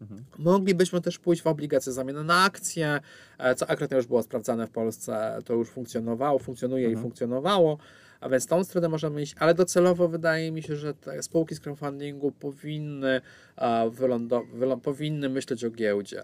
Mhm. 0.00 0.24
Moglibyśmy 0.38 1.00
też 1.00 1.18
pójść 1.18 1.42
w 1.42 1.46
obligacje 1.46 1.92
zamienne 1.92 2.24
na 2.24 2.42
akcje, 2.44 3.00
e, 3.38 3.54
co 3.54 3.66
akurat 3.70 3.92
już 3.92 4.06
było 4.06 4.22
sprawdzane 4.22 4.66
w 4.66 4.70
Polsce, 4.70 5.38
to 5.44 5.54
już 5.54 5.68
funkcjonowało, 5.68 6.38
funkcjonuje 6.38 6.84
i 6.84 6.86
Mhm. 6.86 7.02
funkcjonowało, 7.02 7.78
a 8.20 8.28
więc 8.28 8.46
tą 8.46 8.64
stronę 8.64 8.88
możemy 8.88 9.22
iść, 9.22 9.34
ale 9.38 9.54
docelowo 9.54 10.08
wydaje 10.08 10.52
mi 10.52 10.62
się, 10.62 10.76
że 10.76 10.94
te 10.94 11.22
spółki 11.22 11.54
z 11.54 11.60
crowdfundingu 11.60 12.32
powinny, 12.32 13.20
e, 13.56 13.90
wylądo- 13.90 14.46
wylą- 14.54 14.80
powinny 14.80 15.28
myśleć 15.28 15.64
o 15.64 15.70
giełdzie. 15.70 16.22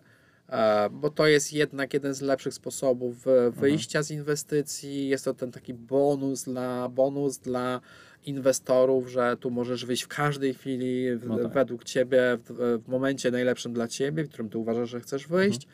E, 0.49 0.91
Bo 0.91 1.11
to 1.11 1.27
jest 1.27 1.53
jednak 1.53 1.95
jeden 1.95 2.14
z 2.14 2.21
lepszych 2.21 2.55
sposobów 2.55 3.27
e, 3.27 3.51
wyjścia 3.51 4.03
z 4.03 4.11
inwestycji. 4.11 5.09
Jest 5.09 5.25
to 5.25 5.35
ten 5.35 5.53
taki 5.53 5.75
bonus 5.75 6.45
dla, 6.45 6.89
bonus 6.89 7.39
dla 7.39 7.81
inwestorów, 8.27 9.09
że 9.11 9.37
tu 9.41 9.51
możesz 9.51 9.85
wyjść 9.87 10.03
w 10.03 10.09
każdej 10.09 10.55
chwili 10.55 11.16
w, 11.16 11.27
No 11.27 11.39
tak. 11.39 11.53
według 11.53 11.85
ciebie, 11.85 12.39
w, 12.49 12.81
w 12.85 12.89
momencie 12.89 13.31
najlepszym 13.31 13.73
dla 13.73 13.89
ciebie, 13.89 14.25
w 14.25 14.29
którym 14.29 14.49
ty 14.51 14.59
uważasz, 14.59 14.91
że 14.91 15.01
chcesz 15.01 15.27
wyjść. 15.29 15.66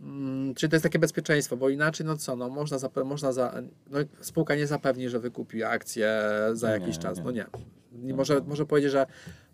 Mm, 0.00 0.54
Czyli 0.54 0.70
to 0.70 0.76
jest 0.76 0.82
takie 0.82 0.98
bezpieczeństwo, 0.98 1.56
bo 1.56 1.68
inaczej, 1.68 2.06
no 2.06 2.16
co, 2.16 2.36
no 2.36 2.48
można, 2.48 2.78
można 3.04 3.32
za, 3.32 3.62
no 3.90 3.98
spółka 4.20 4.54
nie 4.56 4.66
zapewni, 4.66 5.08
że 5.08 5.20
wykupi 5.20 5.62
akcję 5.64 6.20
za 6.52 6.66
No 6.66 6.72
jakiś 6.72 6.96
nie, 6.96 7.02
czas. 7.02 7.18
nie. 7.18 7.24
No 7.24 7.30
nie. 7.30 7.46
nie 7.92 8.10
No 8.10 8.16
może, 8.16 8.40
to- 8.40 8.46
może 8.46 8.66
powiedzieć, 8.66 8.92
że 8.92 9.06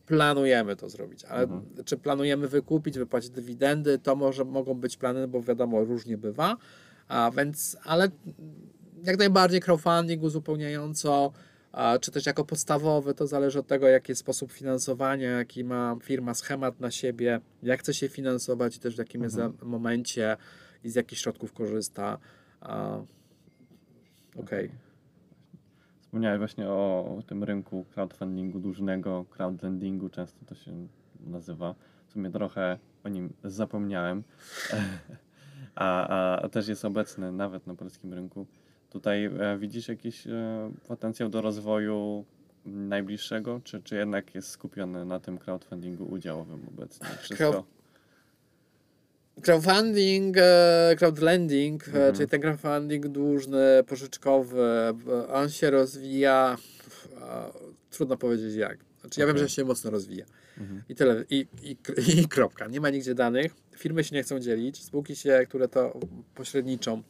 planujemy 0.07 0.77
to 0.77 0.89
zrobić, 0.89 1.25
ale 1.25 1.43
Mhm. 1.43 1.63
czy 1.85 1.97
planujemy 1.97 2.49
wykupić, 2.49 2.99
wypłacić 2.99 3.31
dywidendy, 3.31 3.99
to 3.99 4.17
może 4.17 4.45
mogą 4.45 4.75
być 4.75 4.97
plany, 4.97 5.29
bo 5.29 5.43
wiadomo, 5.43 5.85
różnie 5.85 6.19
bywa, 6.19 6.57
a 7.09 7.31
więc, 7.37 7.77
ale 7.85 8.09
jak 9.05 9.19
najbardziej 9.19 9.61
crowdfunding 9.61 10.23
uzupełniająco, 10.23 11.33
czy 12.01 12.11
też 12.11 12.27
jako 12.27 12.45
podstawowy, 12.45 13.15
to 13.15 13.27
zależy 13.27 13.59
od 13.59 13.67
tego, 13.67 13.89
jaki 13.89 14.13
jest 14.13 14.21
sposób 14.21 14.53
finansowania, 14.53 15.31
jaki 15.31 15.65
ma 15.65 15.97
firma 16.03 16.35
schemat 16.35 16.81
na 16.81 16.91
siebie, 16.91 17.41
jak 17.63 17.81
chce 17.81 17.95
się 17.95 18.09
finansować 18.09 18.77
i 18.77 18.81
też 18.81 18.95
w 18.95 18.99
jakim 18.99 19.25
Mhm. 19.25 19.53
jest 19.53 19.63
momencie 19.63 20.37
i 20.85 20.91
z 20.91 20.95
jakich 20.95 21.19
środków 21.19 21.53
korzysta. 21.53 22.19
Okej. 24.37 24.71
Wspomniałeś 26.01 26.39
właśnie 26.39 26.69
o 26.69 27.23
tym 27.27 27.45
rynku 27.45 27.85
crowdfundingu 27.95 28.61
dłużnego, 28.61 29.25
crowdlendingu, 29.31 30.09
często 30.09 30.45
to 30.45 30.55
się 30.55 30.89
nazywa. 31.21 31.75
W 32.07 32.13
sumie 32.13 32.31
trochę 32.31 32.79
o 33.05 33.09
nim 33.09 33.33
zapomniałem, 33.45 34.23
a, 35.75 36.09
a, 36.09 36.43
a 36.43 36.49
też 36.49 36.69
jest 36.69 36.85
obecny 36.85 37.33
nawet 37.33 37.67
na 37.67 37.75
polskim 37.75 38.15
rynku. 38.15 38.47
Tutaj 38.91 39.25
e, 39.25 39.59
widzisz 39.59 39.89
jakiś 39.89 40.27
e, 40.27 40.71
potencjał 40.89 41.29
do 41.29 41.41
rozwoju 41.41 42.25
najbliższego, 42.65 43.61
czy, 43.65 43.83
czy 43.83 43.97
jednak 43.97 44.35
jest 44.35 44.49
skupiony 44.49 45.05
na 45.05 45.21
tym 45.21 45.39
crowdfundingu 45.39 46.05
udziałowym 46.05 46.61
obecnie? 46.69 47.07
Wszystko. 47.23 47.65
Crowdfunding, 49.43 50.37
e, 50.39 50.95
crowdlending, 50.99 51.89
Mhm. 51.89 52.15
czyli 52.15 52.29
ten 52.29 52.41
crowdfunding 52.41 53.09
dłużny, 53.09 53.85
pożyczkowy, 53.87 54.65
on 55.33 55.51
się 55.51 55.71
rozwija, 55.71 56.57
trudno 57.91 58.17
powiedzieć 58.17 58.55
jak. 58.55 58.79
Znaczy, 59.01 59.21
ja 59.21 59.27
wiem, 59.27 59.39
że 59.39 59.49
się 59.49 59.65
mocno 59.65 59.91
rozwija. 59.91 60.25
Mhm. 60.59 60.83
I 60.89 60.95
tyle, 60.95 61.25
i, 61.31 61.47
i, 61.63 61.77
i 62.21 62.29
kropka. 62.29 62.67
Nie 62.67 62.81
ma 62.81 62.91
nigdzie 62.91 63.15
danych, 63.15 63.55
firmy 63.77 64.05
się 64.05 64.17
nie 64.17 64.23
chcą 64.23 64.41
dzielić, 64.41 64.85
spółki 64.85 65.17
się, 65.17 65.41
które 65.49 65.69
to 65.69 66.01
pośredniczą, 66.35 67.03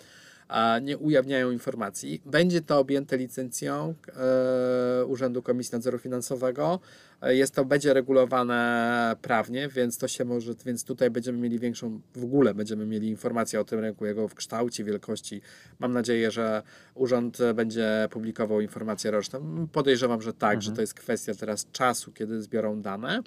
nie 0.82 0.98
ujawniają 0.98 1.50
informacji. 1.50 2.22
Będzie 2.26 2.60
to 2.60 2.78
objęte 2.78 3.16
licencją 3.16 3.94
e, 4.16 5.04
Urzędu 5.04 5.42
Komisji 5.42 5.72
Nadzoru 5.72 5.98
Finansowego. 5.98 6.80
E, 7.22 7.36
Jest 7.36 7.54
to, 7.54 7.64
będzie 7.64 7.94
regulowane 7.94 9.16
prawnie, 9.22 9.68
więc 9.68 9.98
to 9.98 10.08
się 10.08 10.24
może, 10.24 10.54
więc 10.66 10.84
tutaj 10.84 11.10
będziemy 11.10 11.38
mieli 11.38 11.58
większą, 11.58 12.00
w 12.14 12.24
ogóle 12.24 12.54
będziemy 12.54 12.86
mieli 12.86 13.08
informację 13.08 13.60
o 13.60 13.64
tym 13.64 13.80
rynku, 13.80 14.06
jego 14.06 14.28
w 14.28 14.34
kształcie, 14.34 14.84
wielkości. 14.84 15.40
Mam 15.78 15.92
nadzieję, 15.92 16.30
że 16.30 16.62
urząd 16.94 17.38
będzie 17.54 18.08
publikował 18.10 18.60
informacje 18.60 19.10
roczne. 19.10 19.40
Podejrzewam, 19.72 20.22
że 20.22 20.32
tak, 20.32 20.62
że 20.62 20.72
to 20.72 20.80
jest 20.80 20.94
kwestia 20.94 21.34
teraz 21.34 21.66
czasu, 21.72 22.12
kiedy 22.12 22.42
zbiorą 22.42 22.82
dane. 22.82 23.22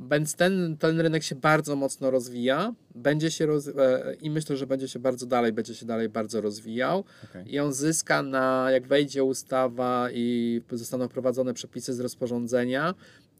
Więc 0.00 0.34
ten, 0.34 0.76
ten 0.76 1.00
rynek 1.00 1.22
się 1.22 1.34
bardzo 1.34 1.76
mocno 1.76 2.10
rozwija, 2.10 2.74
będzie 2.94 3.30
się 3.30 3.46
roz, 3.46 3.68
e, 3.68 4.14
i 4.20 4.30
myślę, 4.30 4.56
że 4.56 4.66
będzie 4.66 4.88
się 4.88 4.98
bardzo 4.98 5.26
dalej, 5.26 5.52
będzie 5.52 5.74
się 5.74 5.86
dalej 5.86 6.08
bardzo 6.08 6.40
rozwijał 6.40 7.04
Okej. 7.24 7.54
i 7.54 7.58
on 7.58 7.72
zyska 7.72 8.22
na, 8.22 8.70
jak 8.70 8.86
wejdzie 8.86 9.24
ustawa 9.24 10.08
i 10.12 10.60
zostaną 10.72 11.08
wprowadzone 11.08 11.54
przepisy 11.54 11.94
z 11.94 12.00
rozporządzenia, 12.00 12.94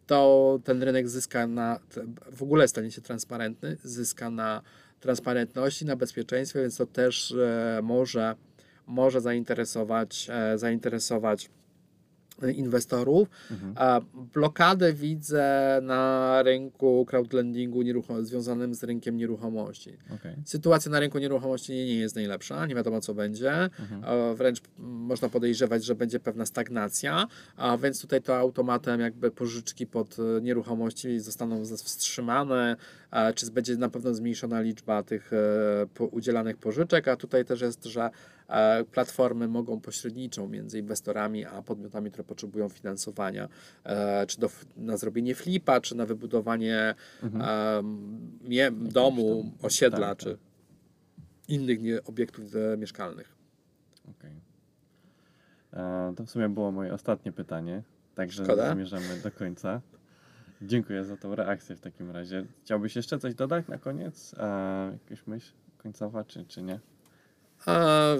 to 0.07 0.61
ten 0.65 0.83
rynek 0.83 1.09
zyska 1.09 1.47
na, 1.47 1.81
w 2.33 2.43
ogóle 2.43 2.69
stanie 2.69 2.91
się 2.91 3.01
transparentny, 3.01 3.77
zyska 3.83 4.31
na 4.31 4.63
transparentności, 5.01 5.85
na 5.85 5.97
bezpieczeństwie, 5.97 6.61
więc 6.61 6.77
to 6.77 6.87
też 6.87 7.33
e, 7.33 7.81
może, 7.83 8.37
może 8.87 9.21
zainteresować, 9.21 10.29
e, 10.31 10.59
zainteresować 10.59 11.51
inwestorów. 12.55 13.29
Mhm. 13.51 14.05
Blokadę 14.35 14.93
widzę 14.93 15.79
na 15.83 16.43
rynku 16.43 17.07
crowdlendingu 17.09 17.83
nieruchom- 17.83 18.23
związanym 18.23 18.75
z 18.75 18.85
rynkiem 18.85 19.17
nieruchomości. 19.17 19.97
Okej. 20.15 20.37
Sytuacja 20.45 20.91
na 20.91 21.01
rynku 21.01 21.19
nieruchomości 21.19 21.73
nie 21.73 21.95
jest 21.95 22.15
najlepsza, 22.17 22.67
nie 22.67 22.75
wiadomo 22.75 23.01
co 23.01 23.15
będzie. 23.15 23.53
Mhm. 23.53 24.37
Wręcz 24.37 24.61
można 24.79 25.29
podejrzewać, 25.29 25.85
że 25.85 25.95
będzie 25.95 26.21
pewna 26.21 26.47
stagnacja, 26.47 27.27
a 27.57 27.77
więc 27.79 28.01
tutaj 28.01 28.23
to 28.23 28.37
automatem 28.37 29.01
jakby 29.01 29.31
pożyczki 29.31 29.87
pod 29.87 30.17
e, 30.19 30.41
nieruchomości 30.41 31.21
zostaną 31.21 31.65
wstrzymane, 31.65 32.77
czy 33.35 33.51
będzie 33.51 33.77
na 33.77 33.89
pewno 33.89 34.15
zmniejszona 34.15 34.61
liczba 34.61 35.03
tych 35.03 35.31
e, 36.01 36.05
udzielanych 36.07 36.57
pożyczek, 36.57 37.09
a 37.09 37.17
tutaj 37.17 37.45
też 37.45 37.61
jest, 37.61 37.85
że 37.85 38.11
e, 38.49 38.85
platformy 38.85 39.49
mogą 39.49 39.81
pośredniczą 39.81 40.49
między 40.49 40.79
inwestorami 40.79 41.45
a 41.45 41.63
podmiotami, 41.63 42.11
które 42.11 42.25
potrzebują 42.25 42.69
finansowania, 42.69 43.49
e, 43.85 44.27
czy 44.27 44.41
do, 44.41 44.51
na 44.77 44.97
zrobienie 44.97 45.35
flipa, 45.35 45.81
czy 45.81 45.95
na 45.97 46.07
wybudowanie 46.07 46.95
Mhm. 47.23 47.45
mie, 48.45 48.71
domu, 48.71 49.53
osiedla, 49.63 50.09
tak, 50.09 50.19
czy 50.19 50.31
tak. 50.31 50.39
innych 51.49 51.81
nie, 51.83 52.05
obiektów 52.05 52.45
mieszkalnych. 52.79 53.35
E, 55.73 56.13
To 56.17 56.25
w 56.25 56.31
sumie 56.31 56.49
było 56.49 56.73
moje 56.73 56.95
ostatnie 56.95 57.33
pytanie, 57.33 57.83
także 58.15 58.45
Szkoda. 58.45 58.75
zmierzamy 58.75 59.21
do 59.25 59.31
końca. 59.31 59.81
Dziękuję 60.63 61.05
za 61.05 61.17
tą 61.17 61.35
reakcję 61.35 61.77
w 61.77 61.81
takim 61.81 62.11
razie. 62.11 62.47
Chciałbyś 62.65 62.97
jeszcze 62.97 63.19
coś 63.19 63.35
dodać 63.35 63.69
na 63.69 63.79
koniec? 63.79 64.35
E, 64.39 64.99
jakąś 65.03 65.27
myśl 65.27 65.53
końcowa, 65.79 66.25
czy, 66.25 66.45
czy 66.45 66.63
nie? 66.63 66.81
A, 67.67 68.15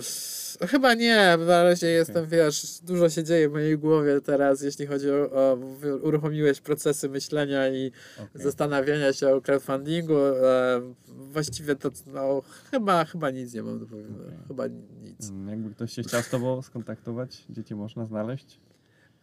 chyba 0.61 0.95
nie, 0.95 1.37
na 1.47 1.63
razie 1.63 1.87
jestem, 1.87 2.27
wiesz, 2.27 2.81
dużo 2.83 3.11
się 3.11 3.25
dzieje 3.25 3.49
w 3.49 3.53
mojej 3.53 3.79
głowie 3.79 4.21
teraz, 4.21 4.63
jeśli 4.63 4.87
chodzi 4.87 5.11
o, 5.11 5.31
o 5.33 5.59
uruchomiłeś 6.03 6.61
procesy 6.61 7.09
myślenia 7.09 7.69
i 7.69 7.93
Okej. 8.17 8.43
zastanawiania 8.43 9.13
się 9.13 9.29
o 9.29 9.41
crowdfundingu. 9.41 10.19
E, 10.19 10.81
właściwie 11.09 11.77
to, 11.77 11.91
no, 12.07 12.43
chyba, 12.71 13.05
chyba 13.05 13.31
nic 13.31 13.55
nie 13.55 13.63
mam 13.63 13.79
do 13.79 13.87
powiedzenia. 13.87 14.27
Okej. 14.27 14.39
Chyba 14.49 14.67
nic. 15.03 15.33
Jakby 15.49 15.71
ktoś 15.71 15.93
się 15.93 16.03
chciał 16.03 16.23
z 16.23 16.29
Tobą 16.29 16.63
skontaktować, 16.63 17.45
gdzie 17.49 17.65
Cię 17.65 17.77
można 17.77 18.05
znaleźć? 18.07 18.61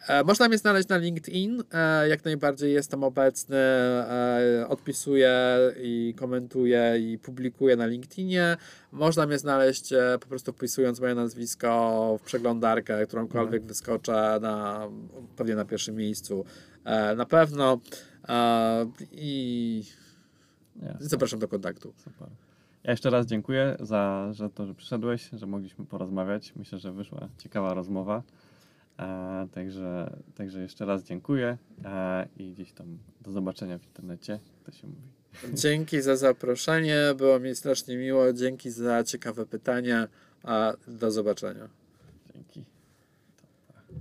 E, 0.07 0.23
Można 0.23 0.47
mnie 0.47 0.57
znaleźć 0.57 0.87
na 0.89 0.97
LinkedIn. 0.97 1.63
e, 1.73 2.07
Jak 2.07 2.25
najbardziej 2.25 2.73
jestem 2.73 3.03
obecny. 3.03 3.57
e, 3.57 4.65
Odpisuję 4.69 5.57
i 5.83 6.13
komentuję 6.17 6.95
i 6.99 7.17
publikuję 7.17 7.75
na 7.75 7.85
LinkedInie. 7.85 8.57
Można 8.91 9.25
mnie 9.25 9.37
znaleźć 9.39 9.93
po 10.21 10.27
prostu 10.27 10.53
wpisując 10.53 10.99
moje 10.99 11.15
nazwisko 11.15 12.17
w 12.19 12.23
przeglądarkę, 12.25 13.07
którąkolwiek 13.07 13.63
wyskoczę 13.63 14.39
na, 14.41 14.87
pewnie 15.35 15.55
na 15.55 15.65
pierwszym 15.65 15.95
miejscu. 15.95 16.45
Na 17.17 17.25
pewno. 17.25 17.79
I 19.11 19.83
zapraszam 20.99 21.39
do 21.39 21.47
kontaktu. 21.47 21.93
super. 21.97 22.27
Ja 22.83 22.91
jeszcze 22.91 23.09
raz 23.09 23.25
dziękuję 23.25 23.77
za 23.79 24.29
że 24.31 24.49
to, 24.49 24.65
że 24.65 24.73
przyszedłeś, 24.75 25.29
że 25.33 25.45
mogliśmy 25.45 25.85
porozmawiać. 25.85 26.53
Myślę, 26.55 26.79
że 26.79 26.91
wyszła 26.91 27.27
ciekawa 27.37 27.73
rozmowa. 27.73 28.23
E, 28.99 29.47
także, 29.51 30.17
także 30.35 30.61
jeszcze 30.61 30.85
raz 30.85 31.03
dziękuję 31.03 31.57
e, 31.85 32.27
i 32.37 32.51
gdzieś 32.51 32.71
tam 32.71 32.97
do 33.21 33.31
zobaczenia 33.31 33.77
w 33.77 33.85
internecie, 33.85 34.39
to 34.65 34.71
się 34.71 34.87
mówi. 34.87 35.09
Dzięki 35.53 36.01
za 36.01 36.15
zaproszenie. 36.15 36.97
Było 37.17 37.39
mi 37.39 37.55
strasznie 37.55 37.97
miło. 37.97 38.33
Dzięki 38.33 38.71
za 38.71 39.03
ciekawe 39.03 39.45
pytania. 39.45 40.07
A 40.43 40.73
do 40.87 41.11
zobaczenia. 41.11 41.69